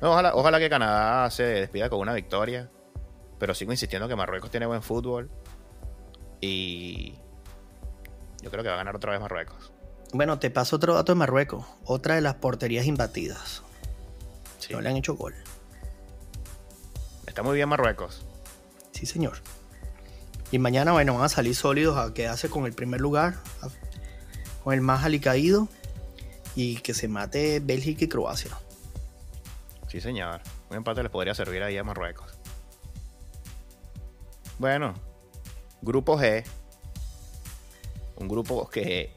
ojalá, 0.00 0.34
ojalá 0.34 0.58
que 0.58 0.70
Canadá 0.70 1.30
se 1.30 1.42
despida 1.42 1.90
con 1.90 2.00
una 2.00 2.14
victoria. 2.14 2.70
Pero 3.38 3.54
sigo 3.54 3.72
insistiendo 3.72 4.08
que 4.08 4.14
Marruecos 4.14 4.50
tiene 4.50 4.66
buen 4.66 4.82
fútbol. 4.82 5.30
Y 6.40 7.14
yo 8.40 8.50
creo 8.50 8.62
que 8.62 8.68
va 8.68 8.74
a 8.74 8.78
ganar 8.78 8.94
otra 8.94 9.10
vez 9.10 9.20
Marruecos. 9.20 9.72
Bueno, 10.12 10.38
te 10.38 10.50
paso 10.50 10.76
otro 10.76 10.94
dato 10.94 11.12
de 11.12 11.16
Marruecos. 11.16 11.66
Otra 11.84 12.14
de 12.14 12.20
las 12.20 12.34
porterías 12.34 12.86
imbatidas. 12.86 13.62
No 14.70 14.80
le 14.80 14.88
han 14.88 14.96
hecho 14.96 15.14
gol. 15.14 15.34
Está 17.26 17.42
muy 17.42 17.56
bien 17.56 17.68
Marruecos. 17.68 18.24
Sí, 18.92 19.06
señor. 19.06 19.38
Y 20.50 20.58
mañana, 20.58 20.92
bueno, 20.92 21.14
van 21.14 21.24
a 21.24 21.28
salir 21.28 21.56
sólidos 21.56 21.98
a 21.98 22.14
quedarse 22.14 22.48
con 22.48 22.64
el 22.66 22.72
primer 22.72 23.00
lugar, 23.00 23.34
con 24.64 24.72
el 24.72 24.80
más 24.80 25.04
alicaído 25.04 25.68
y 26.56 26.76
que 26.76 26.94
se 26.94 27.06
mate 27.06 27.60
Bélgica 27.60 28.06
y 28.06 28.08
Croacia. 28.08 28.50
Sí, 29.88 30.00
señor. 30.00 30.40
Un 30.70 30.78
empate 30.78 31.02
les 31.02 31.12
podría 31.12 31.34
servir 31.34 31.62
ahí 31.62 31.76
a 31.76 31.84
Marruecos. 31.84 32.32
Bueno, 34.58 34.94
grupo 35.82 36.18
G. 36.18 36.44
Un 38.16 38.26
grupo 38.26 38.68
que 38.70 39.12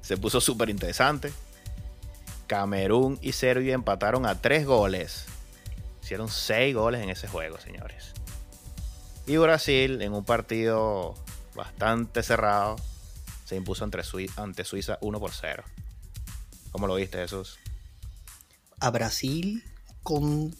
se 0.00 0.16
puso 0.16 0.40
súper 0.40 0.70
interesante. 0.70 1.32
Camerún 2.46 3.18
y 3.20 3.32
Serbia 3.32 3.74
empataron 3.74 4.26
a 4.26 4.40
tres 4.40 4.64
goles. 4.64 5.26
Hicieron 6.02 6.28
seis 6.28 6.72
goles 6.74 7.02
en 7.02 7.10
ese 7.10 7.26
juego, 7.26 7.58
señores. 7.58 8.12
Y 9.26 9.38
Brasil, 9.38 10.00
en 10.02 10.12
un 10.12 10.24
partido 10.24 11.16
bastante 11.56 12.22
cerrado, 12.22 12.76
se 13.46 13.54
impuso 13.54 13.84
ante, 13.84 14.64
Suiza 14.64 14.98
1 15.00 15.20
por 15.20 15.30
0. 15.32 15.62
¿Cómo 16.72 16.88
lo 16.88 16.96
viste, 16.96 17.18
Jesús? 17.18 17.58
A 18.80 18.90
Brasil 18.90 19.62
con, 20.02 20.54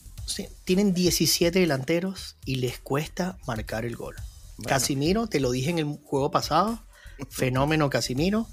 tienen 0.65 0.95
17 0.95 1.59
delanteros 1.59 2.37
y 2.45 2.57
les 2.57 2.79
cuesta 2.79 3.39
marcar 3.47 3.85
el 3.85 3.97
gol. 3.97 4.15
Casimiro, 4.65 5.27
te 5.27 5.41
lo 5.41 5.51
dije 5.51 5.71
en 5.71 5.79
el 5.81 5.99
juego 6.05 6.31
pasado, 6.31 6.81
fenómeno 7.29 7.91
Casimiro. 7.91 8.47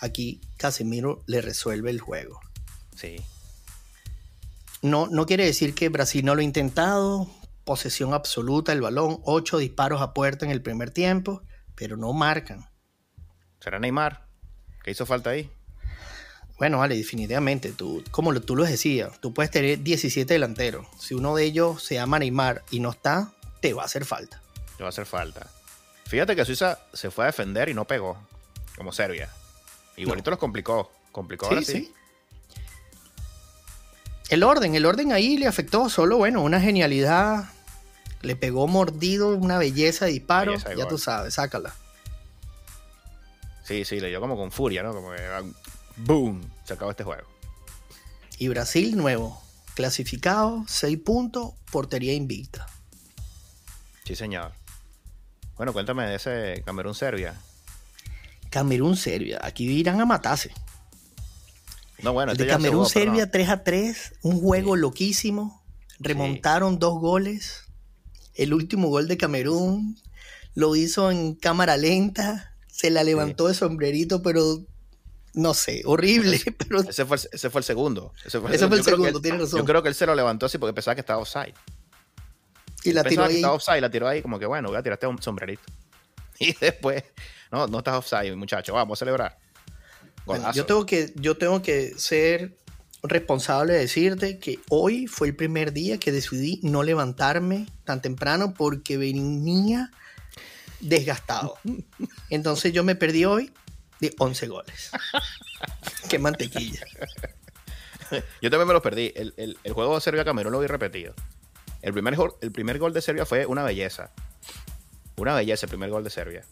Aquí 0.00 0.40
Casimiro 0.56 1.22
le 1.26 1.40
resuelve 1.40 1.90
el 1.90 2.00
juego. 2.00 2.40
Sí. 2.96 3.16
No, 4.82 5.06
no 5.06 5.26
quiere 5.26 5.46
decir 5.46 5.74
que 5.74 5.88
Brasil 5.88 6.24
no 6.24 6.34
lo 6.34 6.40
ha 6.40 6.44
intentado. 6.44 7.30
Posesión 7.64 8.14
absoluta 8.14 8.72
del 8.72 8.80
balón, 8.80 9.20
ocho 9.24 9.58
disparos 9.58 10.02
a 10.02 10.12
puerta 10.12 10.44
en 10.44 10.50
el 10.50 10.60
primer 10.60 10.90
tiempo, 10.90 11.42
pero 11.76 11.96
no 11.96 12.12
marcan. 12.12 12.68
¿Será 13.60 13.78
Neymar? 13.78 14.26
¿Qué 14.82 14.90
hizo 14.90 15.06
falta 15.06 15.30
ahí? 15.30 15.50
Bueno, 16.58 16.78
vale, 16.78 16.96
definitivamente. 16.96 17.72
Tú, 17.72 18.02
como 18.10 18.38
tú 18.40 18.56
lo 18.56 18.64
decías, 18.64 19.20
tú 19.20 19.34
puedes 19.34 19.50
tener 19.50 19.82
17 19.82 20.32
delanteros. 20.32 20.86
Si 20.98 21.14
uno 21.14 21.36
de 21.36 21.44
ellos 21.44 21.82
se 21.82 21.96
llama 21.96 22.18
Neymar 22.18 22.62
y 22.70 22.80
no 22.80 22.90
está, 22.90 23.32
te 23.60 23.74
va 23.74 23.82
a 23.82 23.86
hacer 23.86 24.04
falta. 24.04 24.40
Te 24.76 24.82
va 24.82 24.88
a 24.88 24.90
hacer 24.90 25.06
falta. 25.06 25.46
Fíjate 26.06 26.36
que 26.36 26.44
Suiza 26.44 26.78
se 26.92 27.10
fue 27.10 27.24
a 27.24 27.26
defender 27.26 27.68
y 27.68 27.74
no 27.74 27.84
pegó, 27.84 28.16
como 28.76 28.92
Serbia. 28.92 29.28
Igualito 29.96 30.30
los 30.30 30.38
complicó. 30.38 30.90
Complicó 31.12 31.46
ahora 31.46 31.62
sí. 31.62 31.92
El 34.28 34.42
orden, 34.42 34.74
el 34.74 34.86
orden 34.86 35.12
ahí 35.12 35.36
le 35.36 35.46
afectó 35.46 35.88
solo, 35.88 36.16
bueno, 36.16 36.42
una 36.42 36.60
genialidad. 36.60 37.50
Le 38.22 38.36
pegó 38.36 38.66
mordido, 38.66 39.30
una 39.30 39.58
belleza 39.58 40.06
de 40.06 40.12
disparo. 40.12 40.54
ya 40.76 40.88
tú 40.88 40.98
sabes, 40.98 41.34
sácala. 41.34 41.74
Sí, 43.66 43.84
sí, 43.84 43.98
le 43.98 44.08
dio 44.08 44.20
como 44.20 44.36
con 44.36 44.52
furia, 44.52 44.82
¿no? 44.82 44.92
Como 44.94 45.10
que 45.10 45.22
¡boom! 45.96 46.48
Se 46.64 46.74
acabó 46.74 46.92
este 46.92 47.02
juego. 47.02 47.26
Y 48.38 48.48
Brasil 48.48 48.96
nuevo, 48.96 49.42
clasificado, 49.74 50.64
6 50.68 50.98
puntos, 50.98 51.54
portería 51.72 52.12
invicta. 52.12 52.66
Sí, 54.04 54.14
señor. 54.14 54.52
Bueno, 55.56 55.72
cuéntame 55.72 56.06
de 56.06 56.14
ese 56.14 56.62
Camerún-Serbia. 56.64 57.34
Camerún-Serbia. 58.50 59.40
Aquí 59.42 59.64
irán 59.64 60.00
a 60.00 60.06
matarse. 60.06 60.52
No, 62.02 62.12
bueno, 62.12 62.34
de 62.34 62.44
este 62.44 62.52
Camerún-Serbia 62.52 63.30
3 63.30 63.48
a 63.48 63.64
3, 63.64 64.14
un 64.22 64.40
juego 64.40 64.76
loquísimo. 64.76 65.64
Remontaron 65.98 66.78
dos 66.78 67.00
goles. 67.00 67.64
El 68.34 68.54
último 68.54 68.88
gol 68.88 69.08
de 69.08 69.16
Camerún 69.16 69.98
lo 70.54 70.76
hizo 70.76 71.10
en 71.10 71.34
cámara 71.34 71.76
lenta. 71.76 72.55
Se 72.76 72.90
la 72.90 73.04
levantó 73.04 73.48
de 73.48 73.54
sombrerito, 73.54 74.20
pero 74.20 74.60
no 75.32 75.54
sé, 75.54 75.80
horrible. 75.86 76.38
Pero... 76.58 76.80
Ese, 76.80 77.06
fue, 77.06 77.16
ese 77.16 77.48
fue 77.48 77.60
el 77.60 77.64
segundo. 77.64 78.12
Ese 78.22 78.38
fue, 78.38 78.52
el 78.52 78.58
segundo, 78.84 79.18
tiene 79.18 79.38
razón. 79.38 79.60
Yo 79.60 79.64
creo 79.64 79.82
que 79.82 79.88
él 79.88 79.94
se 79.94 80.04
lo 80.04 80.14
levantó 80.14 80.44
así 80.44 80.58
porque 80.58 80.74
pensaba 80.74 80.94
que 80.94 81.00
estaba 81.00 81.20
offside. 81.20 81.54
Y 82.84 82.92
la 82.92 83.02
tiró 83.02 83.24
ahí. 83.24 83.36
estaba 83.36 83.54
offside, 83.54 83.80
la 83.80 83.90
tiró 83.90 84.06
ahí 84.06 84.20
como 84.20 84.38
que 84.38 84.44
bueno, 84.44 84.68
voy 84.68 84.76
a 84.76 84.82
tirarte 84.82 85.06
un 85.06 85.22
sombrerito. 85.22 85.62
Y 86.38 86.52
después, 86.52 87.02
no, 87.50 87.66
no 87.66 87.78
estás 87.78 87.94
offside, 87.94 88.36
muchacho, 88.36 88.74
vamos 88.74 88.98
a 88.98 89.00
celebrar. 89.00 89.38
yo, 90.54 90.66
tengo 90.66 90.84
que, 90.84 91.14
yo 91.16 91.38
tengo 91.38 91.62
que 91.62 91.94
ser 91.96 92.58
responsable 93.02 93.72
de 93.72 93.78
decirte 93.78 94.38
que 94.38 94.58
hoy 94.68 95.06
fue 95.06 95.28
el 95.28 95.36
primer 95.36 95.72
día 95.72 95.96
que 95.96 96.12
decidí 96.12 96.60
no 96.62 96.82
levantarme 96.82 97.66
tan 97.84 98.02
temprano 98.02 98.52
porque 98.52 98.98
venía 98.98 99.90
desgastado. 100.80 101.58
Entonces 102.30 102.72
yo 102.72 102.84
me 102.84 102.94
perdí 102.94 103.24
hoy 103.24 103.52
de 104.00 104.14
11 104.18 104.46
goles. 104.48 104.90
Qué 106.08 106.18
mantequilla. 106.18 106.80
Yo 108.40 108.50
también 108.50 108.68
me 108.68 108.74
los 108.74 108.82
perdí. 108.82 109.12
El, 109.16 109.56
juego 109.72 109.94
de 109.94 110.00
Serbia-Camerún 110.00 110.52
lo 110.52 110.60
vi 110.60 110.66
repetido. 110.66 111.14
El 111.82 111.92
primer, 111.92 112.16
el 112.40 112.52
primer 112.52 112.78
gol 112.78 112.92
de 112.92 113.00
Serbia 113.00 113.26
fue 113.26 113.46
una 113.46 113.62
belleza. 113.62 114.10
Una 115.16 115.34
belleza 115.34 115.66
el 115.66 115.70
primer 115.70 115.90
gol 115.90 116.04
de 116.04 116.10
Serbia. 116.10 116.44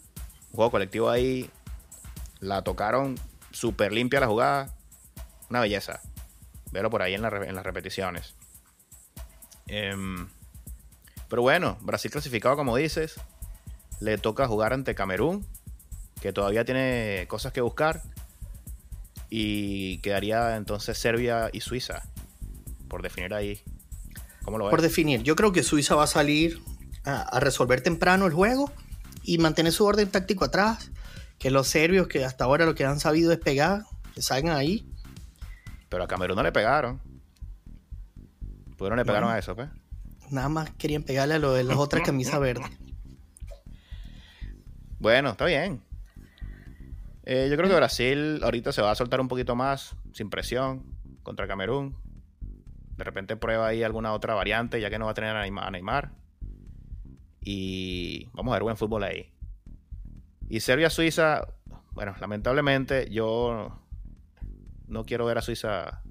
Un 0.51 0.55
juego 0.55 0.71
colectivo 0.71 1.09
ahí. 1.09 1.49
La 2.39 2.63
tocaron 2.63 3.15
súper 3.51 3.93
limpia 3.93 4.19
la 4.19 4.27
jugada. 4.27 4.75
Una 5.49 5.61
belleza. 5.61 6.01
Velo 6.71 6.89
por 6.89 7.01
ahí 7.01 7.13
en, 7.13 7.23
en 7.23 7.55
las 7.55 7.63
repeticiones. 7.63 8.35
Em, 9.67 10.27
pero 11.29 11.41
bueno, 11.41 11.77
Brasil 11.81 12.11
clasificado 12.11 12.55
como 12.55 12.75
dices. 12.75 13.15
Le 13.99 14.17
toca 14.17 14.47
jugar 14.47 14.73
ante 14.73 14.95
Camerún 14.95 15.45
que 16.21 16.33
todavía 16.33 16.65
tiene 16.65 17.25
cosas 17.27 17.53
que 17.53 17.61
buscar. 17.61 18.01
Y 19.29 19.99
quedaría 19.99 20.55
entonces 20.55 20.97
Serbia 20.97 21.49
y 21.51 21.61
Suiza, 21.61 22.03
por 22.87 23.01
definir 23.01 23.33
ahí. 23.33 23.61
¿Cómo 24.43 24.57
lo 24.57 24.65
ves? 24.65 24.71
Por 24.71 24.81
definir, 24.81 25.23
yo 25.23 25.35
creo 25.35 25.51
que 25.51 25.63
Suiza 25.63 25.95
va 25.95 26.03
a 26.03 26.07
salir 26.07 26.61
a, 27.03 27.39
resolver 27.39 27.81
temprano 27.81 28.25
el 28.25 28.33
juego 28.33 28.71
y 29.23 29.37
mantener 29.37 29.71
su 29.71 29.85
orden 29.85 30.09
táctico 30.09 30.45
atrás. 30.45 30.91
Que 31.37 31.51
los 31.51 31.67
serbios, 31.67 32.07
que 32.07 32.23
hasta 32.23 32.45
ahora 32.45 32.65
lo 32.65 32.75
que 32.75 32.85
han 32.85 32.99
sabido 32.99 33.31
es 33.31 33.39
pegar, 33.39 33.83
que 34.13 34.21
salgan 34.21 34.55
ahí. 34.55 34.89
Pero 35.89 36.05
a 36.05 36.07
Camerún 36.07 36.37
no 36.37 36.43
le 36.43 36.51
pegaron. 36.51 37.01
¿Pudieron 38.77 38.97
le 38.97 39.05
pegaron 39.05 39.29
a 39.29 39.37
eso, 39.37 39.55
pues? 39.55 39.69
Nada 40.31 40.49
más 40.49 40.71
querían 40.71 41.03
pegarle 41.03 41.35
a 41.35 41.39
lo 41.39 41.53
de 41.53 41.63
las 41.63 41.77
otras 41.77 42.01
camisas 42.05 42.39
verdes. 42.39 42.71
Bueno, 44.99 45.31
está 45.31 45.45
bien. 45.45 45.81
Eh, 47.25 47.47
yo 47.49 47.57
creo 47.57 47.69
que 47.69 47.75
Brasil 47.75 48.39
ahorita 48.43 48.71
se 48.71 48.81
va 48.81 48.91
a 48.91 48.95
soltar 48.95 49.19
un 49.19 49.27
poquito 49.27 49.55
más, 49.55 49.95
sin 50.13 50.29
presión, 50.29 50.83
contra 51.23 51.47
Camerún. 51.47 51.97
De 52.97 53.03
repente 53.03 53.35
prueba 53.35 53.67
ahí 53.67 53.83
alguna 53.83 54.13
otra 54.13 54.35
variante, 54.35 54.79
ya 54.79 54.89
que 54.89 54.99
no 54.99 55.05
va 55.05 55.11
a 55.11 55.15
tener 55.15 55.35
a 55.35 55.71
Neymar. 55.71 56.11
Y 57.41 58.29
vamos 58.33 58.51
a 58.51 58.55
ver 58.55 58.63
buen 58.63 58.77
fútbol 58.77 59.03
ahí. 59.03 59.31
Y 60.49 60.59
Serbia-Suiza, 60.59 61.47
bueno, 61.91 62.15
lamentablemente 62.19 63.09
yo 63.09 63.81
no 64.87 65.03
quiero 65.03 65.25
ver 65.25 65.39
a 65.39 65.41
Suiza 65.41 66.01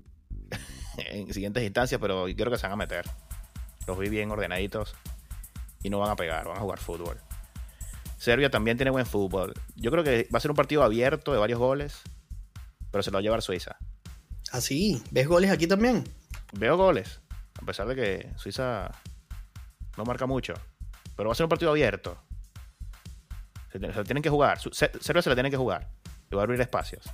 en 0.99 1.33
siguientes 1.33 1.63
instancias, 1.63 2.01
pero 2.01 2.25
quiero 2.35 2.51
que 2.51 2.59
se 2.59 2.67
van 2.67 2.73
a 2.73 2.77
meter. 2.77 3.07
Los 3.87 3.99
vi 3.99 4.09
bien 4.09 4.31
ordenaditos 4.31 4.95
y 5.83 5.91
no 5.91 6.01
van 6.01 6.11
a 6.11 6.17
pegar, 6.17 6.47
van 6.47 6.57
a 6.57 6.61
jugar 6.61 6.79
fútbol. 6.79 7.19
Serbia 8.25 8.49
también 8.49 8.79
tiene 8.79 8.91
buen 8.91 9.05
fútbol. 9.05 9.53
Yo 9.77 9.91
creo 9.91 10.03
que 10.03 10.27
va 10.35 10.39
a 10.39 10.41
ser 10.41 10.51
un 10.51 10.57
partido 10.57 10.83
abierto 10.83 11.31
de 11.35 11.39
varios 11.39 11.59
goles, 11.59 12.01
pero 12.91 13.03
se 13.03 13.11
lo 13.11 13.17
va 13.17 13.19
a 13.19 13.23
llevar 13.23 13.43
Suiza. 13.43 13.77
¿Ah, 14.51 14.63
sí? 14.63 15.03
¿Ves 15.11 15.29
goles 15.29 15.51
aquí 15.51 15.67
también? 15.67 16.05
Veo 16.55 16.79
goles, 16.79 17.21
a 17.61 17.67
pesar 17.67 17.87
de 17.87 17.95
que 17.95 18.31
Suiza 18.37 18.91
no 19.99 20.05
marca 20.05 20.25
mucho. 20.25 20.55
Pero 21.15 21.29
va 21.29 21.35
a 21.35 21.37
ser 21.37 21.45
un 21.45 21.51
partido 21.51 21.71
abierto. 21.71 22.17
Se, 23.71 23.93
se 23.93 24.05
tienen 24.05 24.23
que 24.23 24.31
jugar. 24.31 24.59
Serbia 24.59 25.21
se 25.21 25.29
la 25.29 25.37
tiene 25.37 25.51
que 25.51 25.59
jugar. 25.59 25.91
Y 26.31 26.35
va 26.35 26.41
a 26.41 26.45
abrir 26.45 26.59
espacios. 26.63 27.05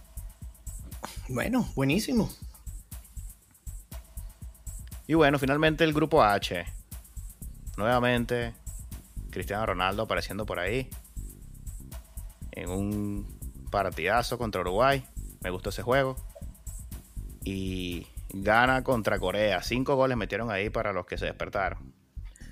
Bueno, 1.29 1.69
buenísimo. 1.75 2.31
Y 5.09 5.15
bueno, 5.15 5.41
finalmente 5.41 5.83
el 5.83 5.93
grupo 5.93 6.23
H. 6.23 6.65
Nuevamente, 7.77 8.55
Cristiano 9.33 9.67
Ronaldo 9.67 10.05
apareciendo 10.05 10.47
por 10.47 10.61
ahí 10.61 10.89
en 12.53 12.71
un 12.71 13.27
partidazo 13.71 14.39
contra 14.39 14.61
Uruguay. 14.61 15.05
Me 15.41 15.51
gustó 15.51 15.71
ese 15.71 15.83
juego. 15.83 16.17
Y 17.45 18.07
gana 18.33 18.83
contra 18.85 19.19
Corea. 19.19 19.63
Cinco 19.63 19.97
goles 19.97 20.17
metieron 20.17 20.51
ahí 20.51 20.71
para 20.71 20.93
los 20.93 21.07
que 21.07 21.19
se 21.19 21.27
despertaron. 21.27 21.93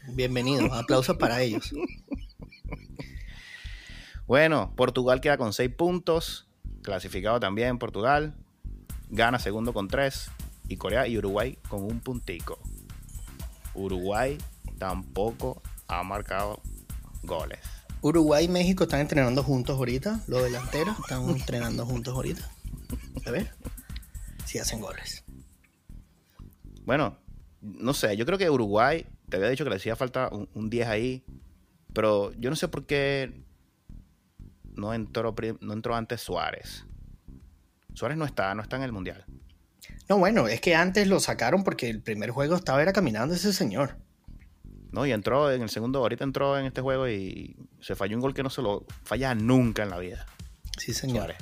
Bienvenidos, 0.08 0.72
aplausos 0.72 1.16
para 1.16 1.42
ellos. 1.42 1.72
Bueno, 4.26 4.72
Portugal 4.76 5.20
queda 5.20 5.38
con 5.38 5.52
seis 5.52 5.70
puntos. 5.74 6.46
Clasificado 6.82 7.40
también 7.40 7.78
Portugal. 7.78 8.34
Gana 9.08 9.38
segundo 9.38 9.72
con 9.72 9.88
tres. 9.88 10.30
Y 10.68 10.76
Corea 10.76 11.06
y 11.08 11.16
Uruguay 11.16 11.58
con 11.68 11.82
un 11.82 12.00
puntico. 12.00 12.58
Uruguay 13.74 14.36
tampoco 14.78 15.62
ha 15.86 16.02
marcado 16.02 16.60
goles. 17.22 17.77
Uruguay 18.00 18.44
y 18.44 18.48
México 18.48 18.84
están 18.84 19.00
entrenando 19.00 19.42
juntos 19.42 19.76
ahorita, 19.76 20.22
los 20.26 20.42
delanteros 20.42 20.98
están 21.00 21.28
entrenando 21.30 21.84
juntos 21.84 22.14
ahorita. 22.14 22.50
A 23.26 23.30
ver 23.30 23.50
si 24.44 24.58
hacen 24.58 24.80
goles. 24.80 25.24
Bueno, 26.84 27.18
no 27.60 27.92
sé, 27.92 28.16
yo 28.16 28.24
creo 28.24 28.38
que 28.38 28.48
Uruguay, 28.48 29.04
te 29.28 29.36
había 29.36 29.50
dicho 29.50 29.64
que 29.64 29.70
le 29.70 29.76
hacía 29.76 29.96
falta 29.96 30.30
un, 30.30 30.70
10 30.70 30.88
ahí, 30.88 31.24
pero 31.92 32.32
yo 32.38 32.48
no 32.48 32.56
sé 32.56 32.68
por 32.68 32.86
qué 32.86 33.44
no 34.74 34.94
entró, 34.94 35.34
no 35.60 35.72
entró 35.72 35.94
antes 35.94 36.20
Suárez. 36.20 36.86
Suárez 37.94 38.16
no 38.16 38.24
está, 38.24 38.54
no 38.54 38.62
está 38.62 38.76
en 38.76 38.84
el 38.84 38.92
Mundial. 38.92 39.26
No, 40.08 40.16
bueno, 40.18 40.48
es 40.48 40.60
que 40.60 40.74
antes 40.74 41.06
lo 41.08 41.20
sacaron 41.20 41.64
porque 41.64 41.90
el 41.90 42.00
primer 42.00 42.30
juego 42.30 42.54
estaba 42.54 42.80
era 42.80 42.92
caminando 42.92 43.34
ese 43.34 43.52
señor. 43.52 43.98
¿no? 44.92 45.06
Y 45.06 45.12
entró 45.12 45.50
en 45.50 45.62
el 45.62 45.68
segundo, 45.68 46.00
ahorita 46.00 46.24
entró 46.24 46.58
en 46.58 46.66
este 46.66 46.80
juego 46.80 47.08
y 47.08 47.56
se 47.80 47.94
falló 47.94 48.16
un 48.16 48.22
gol 48.22 48.34
que 48.34 48.42
no 48.42 48.50
se 48.50 48.62
lo 48.62 48.84
falla 49.04 49.34
nunca 49.34 49.82
en 49.82 49.90
la 49.90 49.98
vida. 49.98 50.26
Sí, 50.76 50.92
señor. 50.92 51.34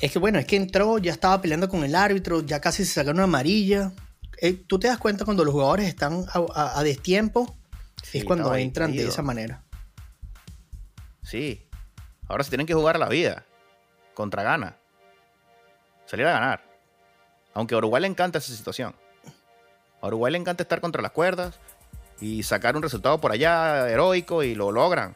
Es 0.00 0.12
que 0.12 0.18
bueno, 0.18 0.38
es 0.38 0.46
que 0.46 0.56
entró, 0.56 0.98
ya 0.98 1.12
estaba 1.12 1.40
peleando 1.40 1.68
con 1.68 1.82
el 1.84 1.94
árbitro, 1.94 2.42
ya 2.42 2.60
casi 2.60 2.84
se 2.84 2.92
sacaron 2.92 3.16
una 3.16 3.24
amarilla. 3.24 3.92
Eh, 4.40 4.52
Tú 4.52 4.78
te 4.78 4.88
das 4.88 4.98
cuenta 4.98 5.24
cuando 5.24 5.44
los 5.44 5.52
jugadores 5.52 5.88
están 5.88 6.24
a, 6.28 6.82
destiempo, 6.82 7.56
es 8.12 8.24
cuando 8.24 8.54
entran 8.54 8.92
de 8.92 9.06
esa 9.06 9.22
manera. 9.22 9.62
Sí. 11.22 11.66
Ahora 12.28 12.44
se 12.44 12.50
tienen 12.50 12.66
que 12.66 12.74
jugar 12.74 12.96
a 12.96 12.98
la 12.98 13.08
vida. 13.08 13.44
Contra 14.14 14.42
gana. 14.42 14.76
Salir 16.06 16.26
a 16.26 16.32
ganar. 16.32 16.64
Aunque 17.54 17.74
a 17.74 17.78
Uruguay 17.78 18.02
le 18.02 18.08
encanta 18.08 18.38
esa 18.38 18.54
situación. 18.54 18.94
A 20.00 20.06
Uruguay 20.06 20.32
le 20.32 20.38
encanta 20.38 20.62
estar 20.62 20.80
contra 20.80 21.02
las 21.02 21.12
cuerdas 21.12 21.58
y 22.20 22.42
sacar 22.42 22.76
un 22.76 22.82
resultado 22.82 23.20
por 23.20 23.32
allá 23.32 23.88
heroico 23.88 24.42
y 24.42 24.54
lo 24.54 24.72
logran. 24.72 25.14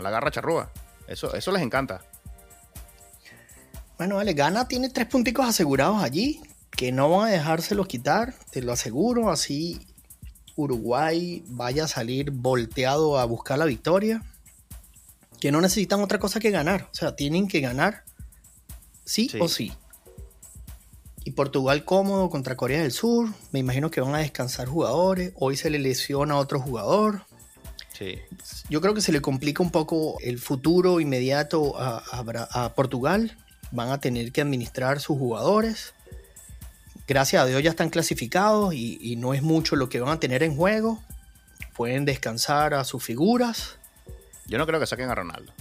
Con 0.00 0.04
la 0.04 0.10
garra 0.12 0.30
charrúa. 0.30 0.70
Eso, 1.08 1.34
eso 1.34 1.52
les 1.52 1.60
encanta. 1.60 2.00
Bueno, 3.98 4.16
vale, 4.16 4.32
Gana 4.32 4.66
tiene 4.66 4.88
tres 4.88 5.06
punticos 5.08 5.46
asegurados 5.46 6.02
allí, 6.02 6.40
que 6.70 6.90
no 6.90 7.10
van 7.10 7.28
a 7.28 7.32
dejárselos 7.32 7.86
quitar, 7.86 8.32
te 8.50 8.62
lo 8.62 8.72
aseguro, 8.72 9.30
así 9.30 9.78
Uruguay 10.56 11.44
vaya 11.48 11.84
a 11.84 11.88
salir 11.88 12.30
volteado 12.30 13.18
a 13.18 13.26
buscar 13.26 13.58
la 13.58 13.66
victoria, 13.66 14.22
que 15.38 15.52
no 15.52 15.60
necesitan 15.60 16.00
otra 16.00 16.18
cosa 16.18 16.40
que 16.40 16.50
ganar, 16.50 16.88
o 16.90 16.94
sea, 16.94 17.14
tienen 17.14 17.46
que 17.46 17.60
ganar 17.60 18.04
sí, 19.04 19.28
Sí. 19.28 19.38
o 19.38 19.48
sí. 19.48 19.74
Y 21.26 21.32
Portugal 21.32 21.84
cómodo 21.84 22.30
contra 22.30 22.56
Corea 22.56 22.80
del 22.80 22.92
Sur, 22.92 23.28
me 23.52 23.58
imagino 23.58 23.90
que 23.90 24.00
van 24.00 24.14
a 24.14 24.20
descansar 24.20 24.66
jugadores, 24.66 25.34
hoy 25.36 25.58
se 25.58 25.68
le 25.68 25.78
lesiona 25.78 26.36
a 26.36 26.38
otro 26.38 26.58
jugador, 26.58 27.26
Sí. 28.00 28.18
yo 28.70 28.80
creo 28.80 28.94
que 28.94 29.00
se 29.02 29.12
le 29.12 29.20
complica 29.20 29.62
un 29.62 29.70
poco 29.70 30.18
el 30.22 30.38
futuro 30.38 30.98
inmediato 31.00 31.78
a, 31.78 31.98
a 31.98 32.22
Bra- 32.24 32.48
a 32.50 32.74
Portugal. 32.74 33.36
Van 33.72 33.90
a 33.90 34.00
tener 34.00 34.32
que 34.32 34.40
administrar 34.40 34.98
sus 35.00 35.16
jugadores. 35.18 35.94
Gracias 37.06 37.42
a 37.42 37.46
Dios 37.46 37.62
ya 37.62 37.70
están 37.70 37.90
clasificados 37.90 38.72
y, 38.74 38.98
y 39.00 39.16
no 39.16 39.34
es 39.34 39.42
mucho 39.42 39.76
lo 39.76 39.88
que 39.88 40.00
van 40.00 40.10
a 40.16 40.18
tener 40.20 40.42
en 40.42 40.56
juego. 40.56 41.02
Pueden 41.76 42.04
descansar 42.04 42.72
a 42.74 42.84
sus 42.84 43.04
figuras. 43.04 43.76
Yo 44.46 44.58
no 44.58 44.66
creo 44.66 44.80
que 44.80 44.86
saquen 44.86 45.08
a 45.10 45.14
Ronaldo. 45.14 45.52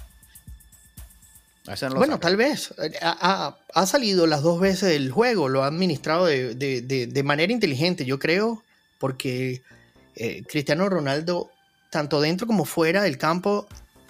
No 1.65 1.75
bueno, 1.97 2.13
sacan. 2.15 2.19
tal 2.19 2.35
vez. 2.37 2.73
Ha, 3.01 3.17
ha- 3.21 3.57
ha 3.75 3.85
salido 3.85 4.25
las 4.25 4.41
dos 4.41 4.59
veces 4.59 4.89
del 4.89 5.11
juego, 5.11 5.49
lo 5.49 5.63
ha 5.63 5.67
administrado 5.67 6.25
de, 6.25 6.55
de- 6.55 6.81
de- 6.81 7.05
de 7.07 7.23
manera 7.23 7.53
inteligente, 7.53 8.05
yo 8.05 8.17
creo, 8.17 8.63
porque 8.97 9.61
eh, 10.15 10.41
Cristiano 10.47 10.89
Ronaldo, 10.89 11.51
tanto 11.89 12.21
dentro 12.21 12.47
como 12.47 12.65
fuera 12.65 13.01
del 13.01 13.17
campo, 13.17 13.67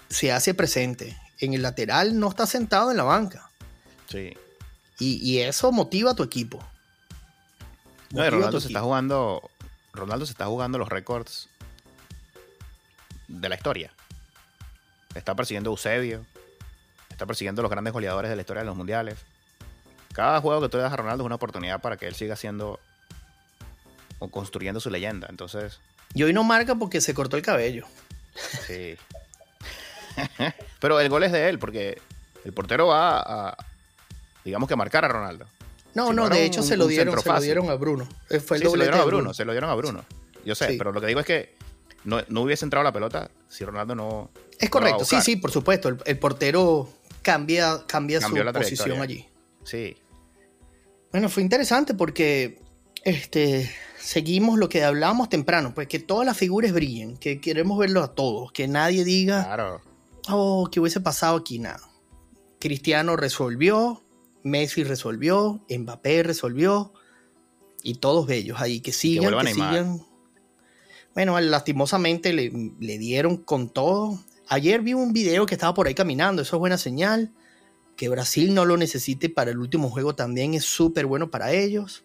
se 0.10 0.32
hace 0.32 0.54
presente. 0.54 1.18
En 1.40 1.54
el 1.54 1.62
lateral 1.62 2.20
no 2.20 2.30
está 2.30 2.46
sentado 2.46 2.92
en 2.92 2.98
la 2.98 3.04
banca. 3.04 3.50
Sí. 4.08 4.34
Y, 5.00 5.16
y 5.18 5.40
eso 5.40 5.72
motiva 5.72 6.12
a 6.12 6.16
tu 6.16 6.24
equipo. 6.24 6.60
No, 8.12 8.22
y 8.22 8.24
Motiva 8.24 8.28
a 8.28 8.30
Ronaldo 8.32 8.60
se 8.60 8.68
está 8.68 8.82
jugando. 8.82 9.50
Ronaldo 9.94 10.26
se 10.26 10.32
está 10.34 10.46
jugando 10.48 10.78
los 10.78 10.90
récords 10.90 11.50
de 13.28 13.50
la 13.50 13.56
historia. 13.56 13.92
Está 15.16 15.36
persiguiendo 15.36 15.70
a 15.70 15.74
Eusebio. 15.74 16.26
Está 17.10 17.26
persiguiendo 17.26 17.62
a 17.62 17.64
los 17.64 17.72
grandes 17.72 17.94
goleadores 17.94 18.30
de 18.30 18.36
la 18.36 18.42
historia 18.42 18.62
de 18.62 18.68
los 18.68 18.76
mundiales. 18.76 19.18
Cada 20.14 20.42
juego 20.42 20.62
que 20.62 20.70
tú 20.70 20.78
le 20.78 20.84
das 20.84 20.94
a 20.94 20.98
Ronaldo 20.98 21.24
es 21.24 21.26
una 21.26 21.36
oportunidad 21.36 21.82
para 21.82 21.98
que 21.98 22.08
él 22.08 22.16
siga 22.16 22.34
haciendo 22.34 22.80
o 24.20 24.30
construyendo 24.30 24.80
su 24.80 24.90
leyenda. 24.90 25.28
Entonces, 25.30 25.80
Y 26.14 26.24
hoy 26.24 26.34
no 26.34 26.44
marca 26.44 26.76
porque 26.76 27.02
se 27.02 27.14
cortó 27.14 27.38
el 27.38 27.44
cabello. 27.44 27.86
sí. 28.68 28.96
Pero 30.80 31.00
el 31.00 31.10
gol 31.10 31.24
es 31.24 31.32
de 31.32 31.50
él 31.50 31.60
porque 31.60 32.02
el 32.44 32.54
portero 32.54 32.88
va 32.88 33.20
a, 33.50 33.58
digamos 34.44 34.68
que 34.68 34.74
a 34.74 34.78
marcar 34.78 35.06
a 35.06 35.08
Ronaldo. 35.08 35.46
No, 35.94 36.10
Si 36.10 36.14
no 36.16 36.30
de 36.30 36.46
hecho 36.46 36.62
un- 36.62 36.68
se 36.68 36.78
lo 36.78 36.88
dieron, 36.88 37.18
se 37.20 37.30
lo 37.30 37.42
dieron 37.42 37.70
a 37.70 37.76
Bruno. 37.76 38.08
Eh, 38.30 38.40
Fue 38.40 38.58
el 38.58 38.64
Sí, 38.64 38.70
se 38.70 38.78
lo 38.78 38.84
dieron 38.84 39.00
a 39.00 39.06
Bruno, 39.06 39.34
se 39.34 39.46
lo 39.46 39.52
dieron 39.52 39.70
a 39.70 39.76
Bruno. 39.76 40.06
Yo 40.46 40.56
sé, 40.56 40.70
Sí. 40.70 40.76
pero 40.78 40.92
lo 40.92 41.02
que 41.02 41.08
digo 41.08 41.20
es 41.20 41.26
que 41.26 41.56
no, 42.04 42.22
no 42.30 42.42
hubiese 42.42 42.66
entrado 42.66 42.84
la 42.84 42.92
pelota 42.94 43.30
si 43.50 43.66
Ronaldo 43.66 43.96
no. 43.96 44.32
Es 44.58 44.66
no 44.66 44.70
correcto, 44.72 45.06
sí, 45.06 45.22
sí, 45.22 45.36
por 45.38 45.52
supuesto. 45.52 45.90
El, 45.90 45.98
el 46.06 46.20
portero 46.20 46.90
cambia, 47.22 47.86
cambia 47.88 48.20
Cambió 48.20 48.44
su 48.46 48.54
posición 48.54 49.02
allí. 49.02 49.28
Sí, 49.64 49.98
Bueno, 51.12 51.28
fue 51.30 51.44
interesante 51.44 51.94
porque 51.94 52.62
este, 53.04 53.70
seguimos 54.00 54.58
lo 54.58 54.70
que 54.70 54.84
hablábamos 54.84 55.30
temprano, 55.30 55.74
pues 55.74 55.88
que 55.88 56.00
todas 56.00 56.26
las 56.26 56.38
figuras 56.38 56.72
brillen, 56.72 57.18
que 57.18 57.40
queremos 57.40 57.78
verlo 57.78 58.04
a 58.04 58.14
todos, 58.16 58.52
que 58.52 58.68
nadie 58.68 59.04
diga, 59.04 59.46
claro. 59.46 59.82
oh, 60.30 60.70
¿qué 60.72 60.80
hubiese 60.80 61.02
pasado 61.02 61.38
aquí? 61.38 61.60
Nada. 61.60 61.82
Cristiano 62.60 63.16
resolvió, 63.16 64.04
Messi 64.44 64.84
resolvió, 64.84 65.66
Mbappé 65.70 66.24
resolvió, 66.24 66.94
y 67.84 67.96
todos 67.96 68.28
bellos 68.28 68.60
ahí, 68.60 68.82
que 68.82 68.92
sigan, 68.92 69.38
que, 69.46 69.54
sigan. 69.54 70.02
Bueno, 71.14 71.40
lastimosamente 71.40 72.34
le, 72.34 72.52
le 72.80 72.98
dieron 72.98 73.38
con 73.38 73.70
todo. 73.70 74.20
Ayer 74.48 74.82
vi 74.82 74.94
un 74.94 75.14
video 75.14 75.46
que 75.46 75.56
estaba 75.56 75.74
por 75.74 75.88
ahí 75.88 75.94
caminando, 75.94 76.42
eso 76.42 76.56
es 76.58 76.60
buena 76.60 76.78
señal. 76.78 77.32
Que 77.96 78.10
Brasil 78.10 78.54
no 78.54 78.66
lo 78.66 78.78
necesite 78.78 79.30
para 79.30 79.52
el 79.52 79.60
último 79.60 79.90
juego 79.90 80.16
también 80.16 80.54
es 80.54 80.64
súper 80.64 81.06
bueno 81.06 81.30
para 81.30 81.52
ellos. 81.52 82.04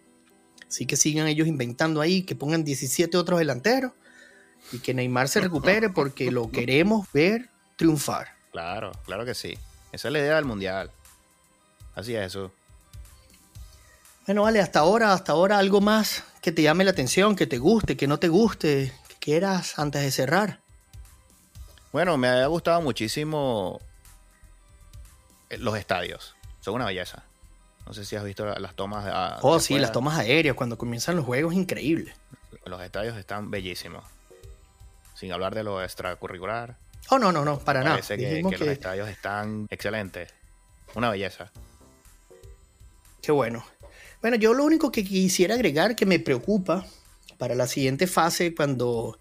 Así 0.75 0.87
que 0.87 0.97
sigan 0.97 1.29
ellos 1.29 1.47
inventando 1.47 2.01
ahí, 2.01 2.25
que 2.25 2.35
pongan 2.35 2.65
17 2.65 3.17
otros 3.17 3.39
delanteros 3.39 3.93
y 4.73 4.81
que 4.81 4.93
Neymar 4.93 5.29
se 5.29 5.41
recupere 5.41 5.89
porque 5.89 6.33
lo 6.33 6.51
queremos 6.51 7.07
ver 7.13 7.49
triunfar. 7.77 8.35
Claro, 8.51 8.91
claro 9.05 9.25
que 9.25 9.37
sí. 9.37 9.57
Esa 9.93 10.09
es 10.09 10.13
la 10.13 10.19
idea 10.19 10.35
del 10.35 10.47
mundial. 10.47 10.91
Así 11.95 12.17
es 12.17 12.27
eso. 12.27 12.51
Bueno, 14.27 14.43
vale, 14.43 14.59
hasta 14.59 14.81
ahora, 14.81 15.13
hasta 15.13 15.31
ahora 15.31 15.59
algo 15.59 15.81
más 15.81 16.25
que 16.43 16.51
te 16.51 16.63
llame 16.63 16.83
la 16.83 16.91
atención, 16.91 17.37
que 17.37 17.47
te 17.47 17.59
guste, 17.59 17.97
que 17.97 18.09
no 18.09 18.19
te 18.19 18.27
guste, 18.27 18.93
que 19.07 19.15
quieras 19.21 19.79
antes 19.79 20.03
de 20.03 20.11
cerrar. 20.11 20.59
Bueno, 21.93 22.17
me 22.17 22.27
ha 22.27 22.47
gustado 22.49 22.81
muchísimo 22.81 23.81
los 25.51 25.79
estadios. 25.79 26.35
Son 26.59 26.75
una 26.75 26.87
belleza. 26.87 27.23
No 27.87 27.93
sé 27.93 28.05
si 28.05 28.17
has 28.17 28.25
visto 28.25 28.47
la- 28.47 28.59
las 28.59 28.75
tomas 28.75 29.05
ah, 29.09 29.39
Oh, 29.43 29.61
sí, 29.61 29.79
las 29.79 29.93
tomas 29.93 30.19
aéreas 30.19 30.55
cuando 30.57 30.79
comienzan 30.79 31.17
los 31.17 31.25
juegos, 31.25 31.55
increíble. 31.55 32.15
Los 32.65 32.81
estadios 32.83 33.17
están 33.17 33.51
bellísimos. 33.51 34.05
Sin 35.15 35.33
hablar 35.33 35.55
de 35.55 35.63
lo 35.65 35.83
extracurricular. 35.83 36.77
Oh, 37.11 37.19
no, 37.19 37.31
no, 37.31 37.45
no, 37.45 37.59
para 37.59 37.81
nada. 37.81 37.97
Parece 37.97 38.17
que, 38.17 38.29
Dijimos 38.31 38.53
que 38.53 38.59
que, 38.59 38.65
los 38.65 38.73
estadios 38.73 39.09
están 39.09 39.67
excelentes. 39.71 40.33
Una 40.95 41.11
belleza. 41.11 41.51
qué 43.21 43.33
bueno. 43.33 43.65
Bueno, 44.23 44.37
yo 44.37 44.55
lo 44.55 44.65
único 44.65 44.91
que 44.91 45.05
quisiera 45.05 45.55
agregar 45.55 45.95
que 45.97 46.07
me 46.07 46.19
preocupa 46.19 46.87
para 47.37 47.55
la 47.55 47.67
siguiente 47.67 48.07
fase, 48.07 48.55
cuando 48.55 49.19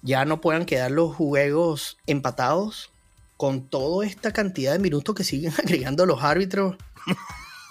ya 0.00 0.24
no 0.24 0.40
puedan 0.40 0.64
quedar 0.64 0.90
los 0.90 1.14
juegos 1.14 1.98
empatados, 2.06 2.90
con 3.36 3.68
toda 3.68 4.06
esta 4.06 4.32
cantidad 4.32 4.72
de 4.72 4.78
minutos 4.78 5.14
que 5.14 5.24
siguen 5.24 5.52
agregando 5.58 6.06
los 6.06 6.22
árbitros. 6.22 6.76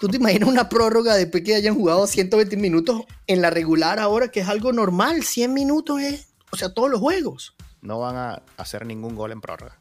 ¿Tú 0.00 0.08
te 0.08 0.16
imaginas 0.16 0.48
una 0.48 0.68
prórroga 0.68 1.14
después 1.16 1.42
que 1.42 1.54
hayan 1.54 1.74
jugado 1.74 2.06
120 2.06 2.56
minutos 2.56 3.02
en 3.26 3.42
la 3.42 3.50
regular 3.50 3.98
ahora, 3.98 4.28
que 4.30 4.40
es 4.40 4.48
algo 4.48 4.72
normal? 4.72 5.24
100 5.24 5.52
minutos 5.52 6.00
es, 6.00 6.28
o 6.52 6.56
sea, 6.56 6.72
todos 6.72 6.88
los 6.90 7.00
juegos. 7.00 7.54
No 7.80 7.98
van 8.00 8.16
a 8.16 8.42
hacer 8.56 8.86
ningún 8.86 9.14
gol 9.16 9.32
en 9.32 9.40
prórroga. 9.40 9.78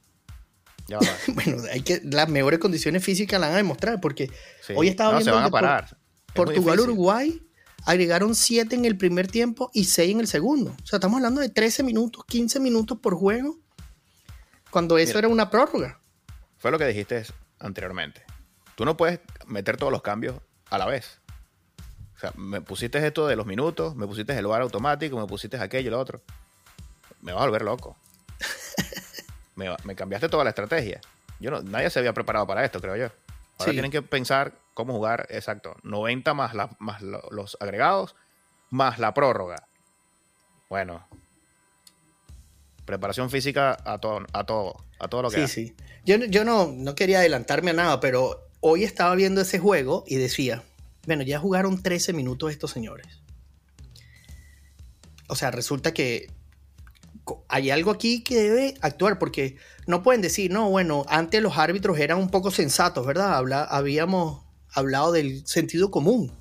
Ya 0.88 0.98
va. 1.00 1.06
Bueno, 1.34 1.62
hay 1.72 1.82
que, 1.82 2.02
las 2.04 2.30
mejores 2.30 2.60
condiciones 2.60 3.04
físicas 3.04 3.40
las 3.40 3.50
van 3.50 3.56
a 3.56 3.58
demostrar, 3.58 4.02
porque 4.02 4.32
Sí. 4.66 4.74
hoy 4.76 4.88
estaba 4.88 5.12
no, 5.12 5.18
viendo 5.18 5.32
se 5.32 5.36
van 5.36 5.44
a 5.46 5.50
por- 5.50 5.62
parar. 5.62 5.84
Es 5.86 5.92
muy 5.92 6.46
Portugal, 6.46 6.78
difícil. 6.78 6.92
Uruguay 6.92 7.44
agregaron 7.86 8.34
7 8.36 8.76
en 8.76 8.86
el 8.86 8.98
primer 8.98 9.28
tiempo 9.28 9.70
y 9.74 9.86
6 9.86 10.12
en 10.12 10.20
el 10.20 10.28
segundo. 10.28 10.76
O 10.84 10.86
sea, 10.86 10.98
estamos 10.98 11.18
hablando 11.18 11.42
de 11.42 11.50
13 11.50 11.84
minutos, 11.84 12.24
15 12.28 12.60
minutos 12.60 12.98
por 13.00 13.16
juego, 13.16 13.58
cuando 14.72 14.98
eso 14.98 15.10
Mira. 15.12 15.20
era 15.20 15.28
una 15.30 15.50
prórroga. 15.50 16.00
Fue 16.58 16.72
lo 16.72 16.78
que 16.80 16.86
dijiste 16.88 17.24
anteriormente. 17.60 18.24
Tú 18.78 18.86
no 18.86 18.96
puedes 18.96 19.20
meter 19.48 19.76
todos 19.76 19.92
los 19.92 20.04
cambios 20.04 20.36
a 20.70 20.78
la 20.78 20.86
vez. 20.86 21.20
O 22.16 22.20
sea, 22.20 22.32
me 22.36 22.62
pusiste 22.62 23.04
esto 23.06 23.26
de 23.26 23.36
los 23.36 23.48
minutos, 23.48 23.96
me 23.96 24.06
pusiste 24.06 24.38
el 24.38 24.44
lugar 24.44 24.62
automático, 24.62 25.20
me 25.20 25.26
pusiste 25.26 25.58
aquello 25.58 25.88
y 25.88 25.92
lo 25.92 26.00
otro. 26.00 26.22
Me 27.22 27.34
vas 27.34 27.42
a 27.42 27.46
volver 27.48 27.64
loco. 27.64 27.98
me, 29.56 29.96
cambiaste 29.96 30.30
toda 30.30 30.44
la 30.44 30.52
estrategia. 30.52 31.02
Yo 31.40 31.50
no, 31.50 31.64
nadie 31.64 31.90
se 31.90 31.98
había 31.98 32.14
preparado 32.14 32.46
para 32.46 32.64
esto, 32.64 32.80
creo 32.80 32.96
yo. 32.96 33.06
Ahora 33.58 33.72
Sí. 33.72 33.72
tienen 33.72 33.90
que 33.90 34.04
pensar 34.04 34.54
cómo 34.76 34.94
jugar, 34.94 35.26
exacto. 35.32 35.76
90 35.82 36.36
más, 36.36 36.54
la- 36.54 36.70
más 36.78 37.02
lo- 37.02 37.28
los 37.32 37.58
agregados, 37.60 38.16
más 38.70 39.00
la 39.00 39.16
prórroga. 39.16 39.68
Bueno. 40.70 41.08
Preparación 42.86 43.30
física 43.32 43.76
a 43.86 43.98
todo, 43.98 44.26
a 44.34 44.44
todo, 44.46 44.78
a 45.00 45.08
todo 45.08 45.24
lo 45.24 45.30
que 45.30 45.36
Sí, 45.36 45.42
da. 45.42 45.48
sí. 45.48 45.76
Yo, 46.06 46.18
yo 46.26 46.46
no, 46.46 46.68
no 46.72 46.96
quería 46.96 47.20
adelantarme 47.20 47.72
a 47.72 47.74
nada, 47.74 48.00
pero 48.00 48.47
hoy 48.60 48.84
estaba 48.84 49.14
viendo 49.16 49.42
ese 49.42 49.60
juego 49.60 50.04
y 50.08 50.16
decía, 50.16 50.64
bueno, 51.06 51.24
ya 51.24 51.40
jugaron 51.40 51.82
13 51.82 52.14
minutos 52.14 52.52
estos 52.52 52.72
señores. 52.72 53.08
O 55.28 55.36
sea, 55.36 55.52
resulta 55.52 55.94
que 55.94 56.30
hay 57.50 57.70
algo 57.72 57.92
aquí 57.92 58.24
que 58.24 58.40
debe 58.42 58.74
actuar, 58.82 59.20
porque 59.20 59.58
no 59.86 60.02
pueden 60.02 60.22
decir, 60.22 60.50
no, 60.52 60.70
bueno, 60.70 61.06
antes 61.10 61.42
los 61.42 61.58
árbitros 61.58 62.00
eran 62.00 62.18
un 62.18 62.30
poco 62.30 62.52
sensatos, 62.52 63.06
¿verdad? 63.06 63.36
Habla- 63.36 63.64
habíamos 63.66 64.46
hablado 64.72 65.12
del 65.12 65.46
sentido 65.46 65.92
común. 65.92 66.32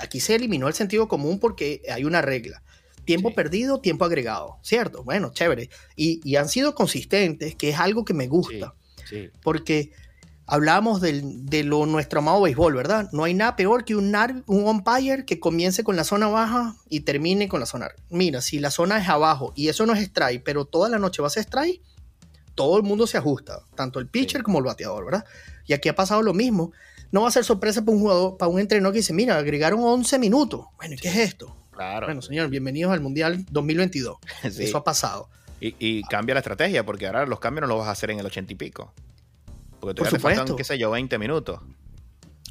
Aquí 0.00 0.20
se 0.20 0.36
eliminó 0.36 0.68
el 0.68 0.74
sentido 0.74 1.08
común 1.08 1.40
porque 1.40 1.82
hay 1.92 2.04
una 2.04 2.22
regla. 2.22 2.62
Tiempo 3.04 3.30
Sí. 3.30 3.34
perdido, 3.34 3.80
tiempo 3.80 4.04
agregado, 4.04 4.58
¿cierto? 4.62 5.02
Bueno, 5.02 5.32
chévere. 5.32 5.70
Y, 5.96 6.20
y 6.28 6.36
han 6.36 6.48
sido 6.48 6.74
consistentes, 6.74 7.54
que 7.56 7.70
es 7.70 7.78
algo 7.78 8.04
que 8.04 8.14
me 8.14 8.26
gusta. 8.28 8.74
Sí. 9.08 9.24
Sí. 9.26 9.30
Porque 9.42 9.92
hablábamos 10.46 11.00
del- 11.00 11.46
de 11.46 11.64
lo 11.64 11.86
nuestro 11.86 12.20
amado 12.20 12.40
béisbol, 12.42 12.74
¿verdad? 12.74 13.08
No 13.12 13.24
hay 13.24 13.34
nada 13.34 13.56
peor 13.56 13.84
que 13.84 13.96
un, 13.96 14.14
un 14.46 14.64
umpire 14.66 15.24
que 15.24 15.40
comience 15.40 15.82
con 15.84 15.96
la 15.96 16.04
zona 16.04 16.28
baja 16.28 16.76
y 16.88 17.00
termine 17.00 17.48
con 17.48 17.60
la 17.60 17.66
zona. 17.66 17.88
Mira, 18.10 18.40
si 18.40 18.58
la 18.60 18.70
zona 18.70 18.98
es 18.98 19.08
abajo 19.08 19.52
y 19.56 19.68
eso 19.68 19.86
no 19.86 19.92
es 19.94 20.00
strike, 20.02 20.42
pero 20.44 20.64
toda 20.64 20.88
la 20.88 20.98
noche 20.98 21.20
va 21.22 21.28
a 21.28 21.30
ser 21.30 21.42
strike, 21.44 21.82
todo 22.54 22.76
el 22.76 22.82
mundo 22.84 23.06
se 23.06 23.18
ajusta, 23.18 23.62
tanto 23.74 23.98
el 23.98 24.06
pitcher 24.08 24.40
Sí. 24.40 24.44
como 24.44 24.58
el 24.58 24.64
bateador, 24.64 25.04
¿verdad? 25.04 25.24
Y 25.66 25.72
aquí 25.72 25.88
ha 25.88 25.94
pasado 25.94 26.22
lo 26.22 26.32
mismo. 26.32 26.72
No 27.12 27.22
va 27.22 27.28
a 27.28 27.32
ser 27.32 27.44
sorpresa 27.44 27.82
para 27.84 27.92
un 27.92 28.00
jugador, 28.00 28.36
para 28.36 28.48
un 28.48 28.58
entrenador 28.60 28.92
que 28.92 28.98
dice, 29.00 29.12
mira, 29.12 29.36
agregaron 29.36 29.80
11 29.82 30.18
minutos. 30.18 30.66
Bueno, 30.76 30.94
¿y 30.94 30.96
qué 30.98 31.08
es 31.08 31.16
esto? 31.16 31.56
Claro. 31.72 32.06
Bueno, 32.06 32.22
señor, 32.22 32.48
bienvenidos 32.48 32.92
al 32.92 33.00
Mundial 33.00 33.44
2022. 33.50 34.16
Sí. 34.50 34.64
Eso 34.64 34.78
ha 34.78 34.84
pasado. 34.84 35.28
Y, 35.60 35.74
y 35.78 36.02
cambia 36.04 36.34
la 36.34 36.40
estrategia, 36.40 36.84
porque 36.86 37.06
ahora 37.06 37.26
los 37.26 37.40
cambios 37.40 37.62
no 37.62 37.66
los 37.68 37.78
vas 37.78 37.88
a 37.88 37.92
hacer 37.92 38.10
en 38.10 38.18
el 38.20 38.26
ochenta 38.26 38.52
y 38.52 38.56
pico. 38.56 38.92
Porque 39.80 39.94
Por 39.94 40.08
todavía 40.08 40.18
te 40.18 40.36
faltan, 40.36 40.56
qué 40.56 40.64
sé 40.64 40.78
yo, 40.78 40.90
20 40.90 41.18
minutos. 41.18 41.60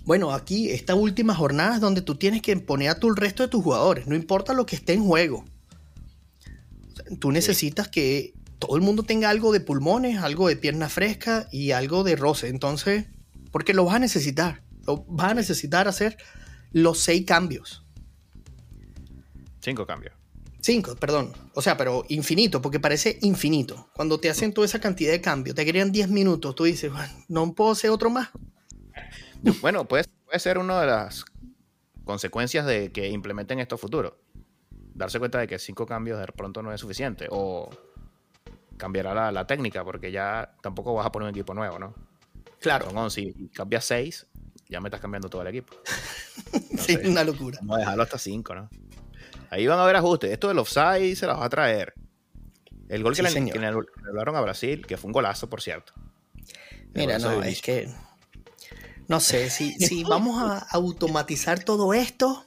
Bueno, 0.06 0.32
aquí, 0.32 0.70
esta 0.70 0.94
última 0.94 1.34
jornada 1.34 1.76
es 1.76 1.82
donde 1.82 2.02
tú 2.02 2.16
tienes 2.16 2.42
que 2.42 2.56
poner 2.58 2.90
a 2.90 3.00
tu 3.00 3.10
el 3.10 3.16
resto 3.16 3.44
de 3.44 3.50
tus 3.50 3.64
jugadores, 3.64 4.08
no 4.08 4.16
importa 4.16 4.54
lo 4.54 4.66
que 4.66 4.76
esté 4.76 4.94
en 4.94 5.04
juego. 5.04 5.46
Tú 7.20 7.32
necesitas 7.32 7.88
que 7.88 8.34
todo 8.60 8.76
el 8.76 8.82
mundo 8.82 9.04
tenga 9.04 9.30
algo 9.30 9.52
de 9.52 9.60
pulmones, 9.60 10.20
algo 10.20 10.48
de 10.48 10.56
pierna 10.56 10.90
fresca 10.90 11.48
y 11.52 11.72
algo 11.72 12.04
de 12.04 12.16
roce. 12.16 12.50
Entonces, 12.50 13.06
porque 13.52 13.74
lo 13.74 13.86
vas 13.86 13.96
a 13.96 14.00
necesitar. 14.00 14.62
Lo 14.86 15.04
vas 15.08 15.32
a 15.32 15.34
necesitar 15.34 15.88
hacer 15.88 16.18
los 16.72 17.00
seis 17.00 17.26
cambios. 17.26 17.84
Cinco 19.62 19.86
cambios. 19.86 20.14
Cinco, 20.66 20.96
perdón. 20.96 21.32
O 21.54 21.62
sea, 21.62 21.78
pero 21.78 22.06
infinito, 22.10 22.60
porque 22.60 22.80
parece 22.80 23.20
infinito. 23.22 23.88
Cuando 23.94 24.20
te 24.20 24.32
hacen 24.32 24.52
toda 24.52 24.66
esa 24.66 24.80
cantidad 24.80 25.12
de 25.12 25.22
cambios, 25.22 25.56
te 25.56 25.64
querían 25.64 25.92
10 25.92 26.10
minutos, 26.10 26.56
tú 26.56 26.64
dices, 26.64 26.92
"Bueno, 26.92 27.14
no 27.28 27.54
puedo 27.54 27.70
hacer 27.70 27.92
otro 27.92 28.10
más. 28.10 28.30
Bueno, 29.62 29.88
puede, 29.88 30.06
puede 30.26 30.40
ser 30.40 30.58
una 30.58 30.82
de 30.82 30.88
las 30.88 31.24
consecuencias 32.04 32.66
de 32.66 32.92
que 32.92 33.10
implementen 33.10 33.60
esto 33.60 33.78
futuro. 33.78 34.18
Darse 34.96 35.20
cuenta 35.20 35.38
de 35.38 35.46
que 35.46 35.60
cinco 35.60 35.86
cambios 35.86 36.20
de 36.20 36.26
pronto 36.34 36.64
no 36.64 36.74
es 36.74 36.82
suficiente. 36.82 37.28
O 37.30 37.70
cambiará 38.76 39.14
la, 39.14 39.32
la 39.32 39.46
técnica, 39.46 39.84
porque 39.84 40.12
ya 40.12 40.56
tampoco 40.64 40.96
vas 40.96 41.06
a 41.06 41.12
poner 41.12 41.28
un 41.28 41.36
equipo 41.36 41.54
nuevo, 41.54 41.78
¿no? 41.78 41.94
Claro, 42.60 42.88
Son 42.88 42.98
11 42.98 43.22
y 43.22 43.50
cambias 43.50 43.86
6, 43.86 44.26
ya 44.68 44.82
me 44.82 44.88
estás 44.88 45.00
cambiando 45.00 45.30
todo 45.30 45.44
el 45.44 45.50
equipo. 45.50 45.76
sí, 46.80 46.98
una 47.06 47.24
locura. 47.24 47.60
Vamos 47.62 47.78
a 47.78 47.80
dejarlo 47.82 48.02
hasta 48.02 48.18
5, 48.18 48.56
¿no? 48.56 48.70
Ahí 49.50 49.68
van 49.68 49.80
a 49.80 49.84
haber 49.84 49.96
ajustes. 49.96 50.32
Esto 50.32 50.48
del 50.48 50.60
offside 50.60 51.16
se 51.16 51.28
las 51.28 51.40
va 51.40 51.46
a 51.46 51.50
traer. 51.50 51.94
El 52.90 53.04
gol 53.04 53.16
que, 53.16 53.24
le, 53.24 53.34
que 53.34 53.60
le 53.60 53.68
anularon 53.68 54.36
a 54.36 54.42
Brasil, 54.42 54.86
que 54.86 54.98
fue 54.98 55.08
un 55.08 55.14
golazo, 55.14 55.50
por 55.50 55.62
cierto. 55.62 55.94
Mira, 56.94 57.20
no, 57.20 57.44
es 57.44 57.62
que. 57.62 57.90
No 59.08 59.20
sé, 59.20 59.50
si, 59.50 59.74
si 59.74 60.04
vamos 60.10 60.42
a 60.42 60.60
automatizar 60.72 61.64
todo 61.64 61.94
esto. 61.94 62.44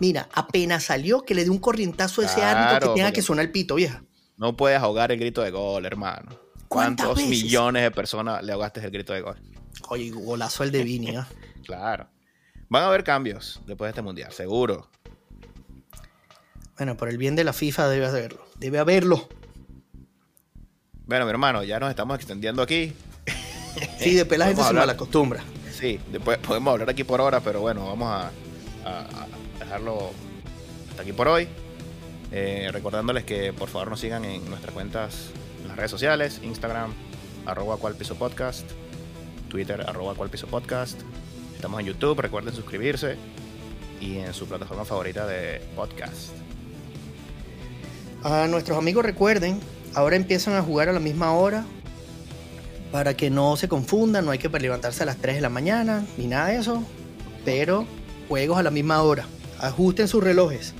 Mira, 0.00 0.28
apenas 0.32 0.84
salió 0.84 1.22
que 1.22 1.34
le 1.34 1.44
dé 1.44 1.50
un 1.50 1.58
corrientazo 1.58 2.20
a 2.20 2.24
ese 2.24 2.42
árbitro 2.42 2.78
Claro, 2.78 2.94
que 2.94 3.00
tenga 3.00 3.12
que 3.12 3.22
sonar 3.22 3.44
el 3.44 3.52
pito, 3.52 3.76
vieja. 3.76 4.02
No 4.36 4.56
puedes 4.56 4.80
ahogar 4.80 5.12
el 5.12 5.18
grito 5.18 5.42
de 5.42 5.50
gol, 5.50 5.86
hermano. 5.86 6.38
¿Cuántas 6.68 7.06
¿Cuántos 7.06 7.16
veces? 7.16 7.44
millones 7.44 7.82
de 7.84 7.90
personas 7.92 8.42
le 8.42 8.52
ahogaste 8.52 8.80
el 8.80 8.90
grito 8.90 9.12
de 9.12 9.20
gol? 9.20 9.36
Oye, 9.88 10.10
golazo 10.10 10.64
el 10.64 10.72
de 10.72 10.82
Vini, 10.82 11.16
¿ah? 11.16 11.28
Claro. 11.64 12.08
Van 12.68 12.82
a 12.82 12.86
haber 12.88 13.04
cambios 13.04 13.60
después 13.66 13.86
de 13.86 13.90
este 13.90 14.02
mundial, 14.02 14.32
seguro. 14.32 14.90
Bueno, 16.76 16.96
por 16.96 17.08
el 17.08 17.18
bien 17.18 17.36
de 17.36 17.44
la 17.44 17.52
FIFA 17.52 17.88
debe 17.88 18.06
haberlo. 18.06 18.44
Debe 18.58 18.78
haberlo. 18.78 19.28
Bueno, 21.06 21.24
mi 21.24 21.30
hermano, 21.30 21.62
ya 21.62 21.78
nos 21.78 21.90
estamos 21.90 22.16
extendiendo 22.16 22.62
aquí. 22.62 22.92
Sí, 23.98 24.14
después 24.14 24.38
la 24.38 24.46
gente 24.46 24.62
se 24.62 24.68
hablar. 24.68 24.82
malacostumbra. 24.86 25.42
Sí, 25.72 25.98
después 26.12 26.38
podemos 26.38 26.70
hablar 26.72 26.90
aquí 26.90 27.02
por 27.02 27.20
hora, 27.20 27.40
pero 27.40 27.60
bueno, 27.60 27.84
vamos 27.86 28.08
a, 28.08 28.26
a- 28.84 29.00
a 29.00 29.58
dejarlo 29.58 30.12
hasta 30.90 31.02
aquí 31.02 31.12
por 31.12 31.26
hoy. 31.26 31.48
Eh, 32.30 32.68
recordándoles 32.72 33.24
que 33.24 33.52
por 33.52 33.68
favor 33.68 33.88
nos 33.90 33.98
sigan 33.98 34.24
en 34.24 34.48
nuestras 34.48 34.72
cuentas 34.72 35.30
en 35.60 35.66
las 35.68 35.76
redes 35.76 35.90
sociales, 35.90 36.40
Instagram, 36.44 36.92
arroba 37.46 37.76
cual 37.78 37.96
piso 37.96 38.14
podcast, 38.14 38.64
Twitter, 39.48 39.80
arroba 39.80 40.14
cual 40.14 40.30
piso 40.30 40.46
podcast. 40.46 41.00
Estamos 41.56 41.80
en 41.80 41.86
YouTube, 41.86 42.20
recuerden 42.20 42.54
suscribirse 42.54 43.16
y 44.00 44.18
en 44.18 44.32
su 44.34 44.46
plataforma 44.46 44.84
favorita 44.84 45.26
de 45.26 45.60
podcast. 45.74 46.30
A 48.24 48.46
nuestros 48.48 48.78
amigos 48.78 49.04
recuerden, 49.04 49.60
ahora 49.94 50.16
empiezan 50.16 50.54
a 50.54 50.62
jugar 50.62 50.88
a 50.88 50.92
la 50.92 51.00
misma 51.00 51.34
hora 51.34 51.66
para 52.90 53.14
que 53.14 53.28
no 53.28 53.56
se 53.56 53.68
confundan, 53.68 54.24
no 54.24 54.30
hay 54.30 54.38
que 54.38 54.48
levantarse 54.48 55.02
a 55.02 55.06
las 55.06 55.18
3 55.18 55.36
de 55.36 55.40
la 55.42 55.50
mañana 55.50 56.06
ni 56.16 56.26
nada 56.26 56.48
de 56.48 56.56
eso, 56.56 56.82
pero 57.44 57.84
juegos 58.28 58.56
a 58.56 58.62
la 58.62 58.70
misma 58.70 59.02
hora. 59.02 59.26
Ajusten 59.60 60.08
sus 60.08 60.24
relojes. 60.24 60.72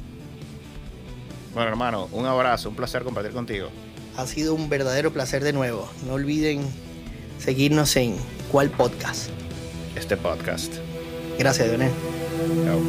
Bueno, 1.53 1.68
hermano, 1.68 2.09
un 2.12 2.24
abrazo, 2.24 2.70
un 2.70 2.76
placer 2.76 3.05
compartir 3.05 3.32
contigo. 3.32 3.68
Ha 4.16 4.26
sido 4.26 4.55
un 4.55 4.70
verdadero 4.70 5.12
placer 5.12 5.45
de 5.45 5.53
nuevo. 5.53 5.86
No 6.07 6.14
olviden 6.14 6.62
seguirnos 7.38 7.95
en 7.97 8.16
cuál 8.51 8.70
podcast. 8.70 9.28
Este 9.95 10.16
podcast. 10.16 10.72
Gracias, 11.38 11.68
Dionel. 11.68 11.92
Chao. 12.64 12.80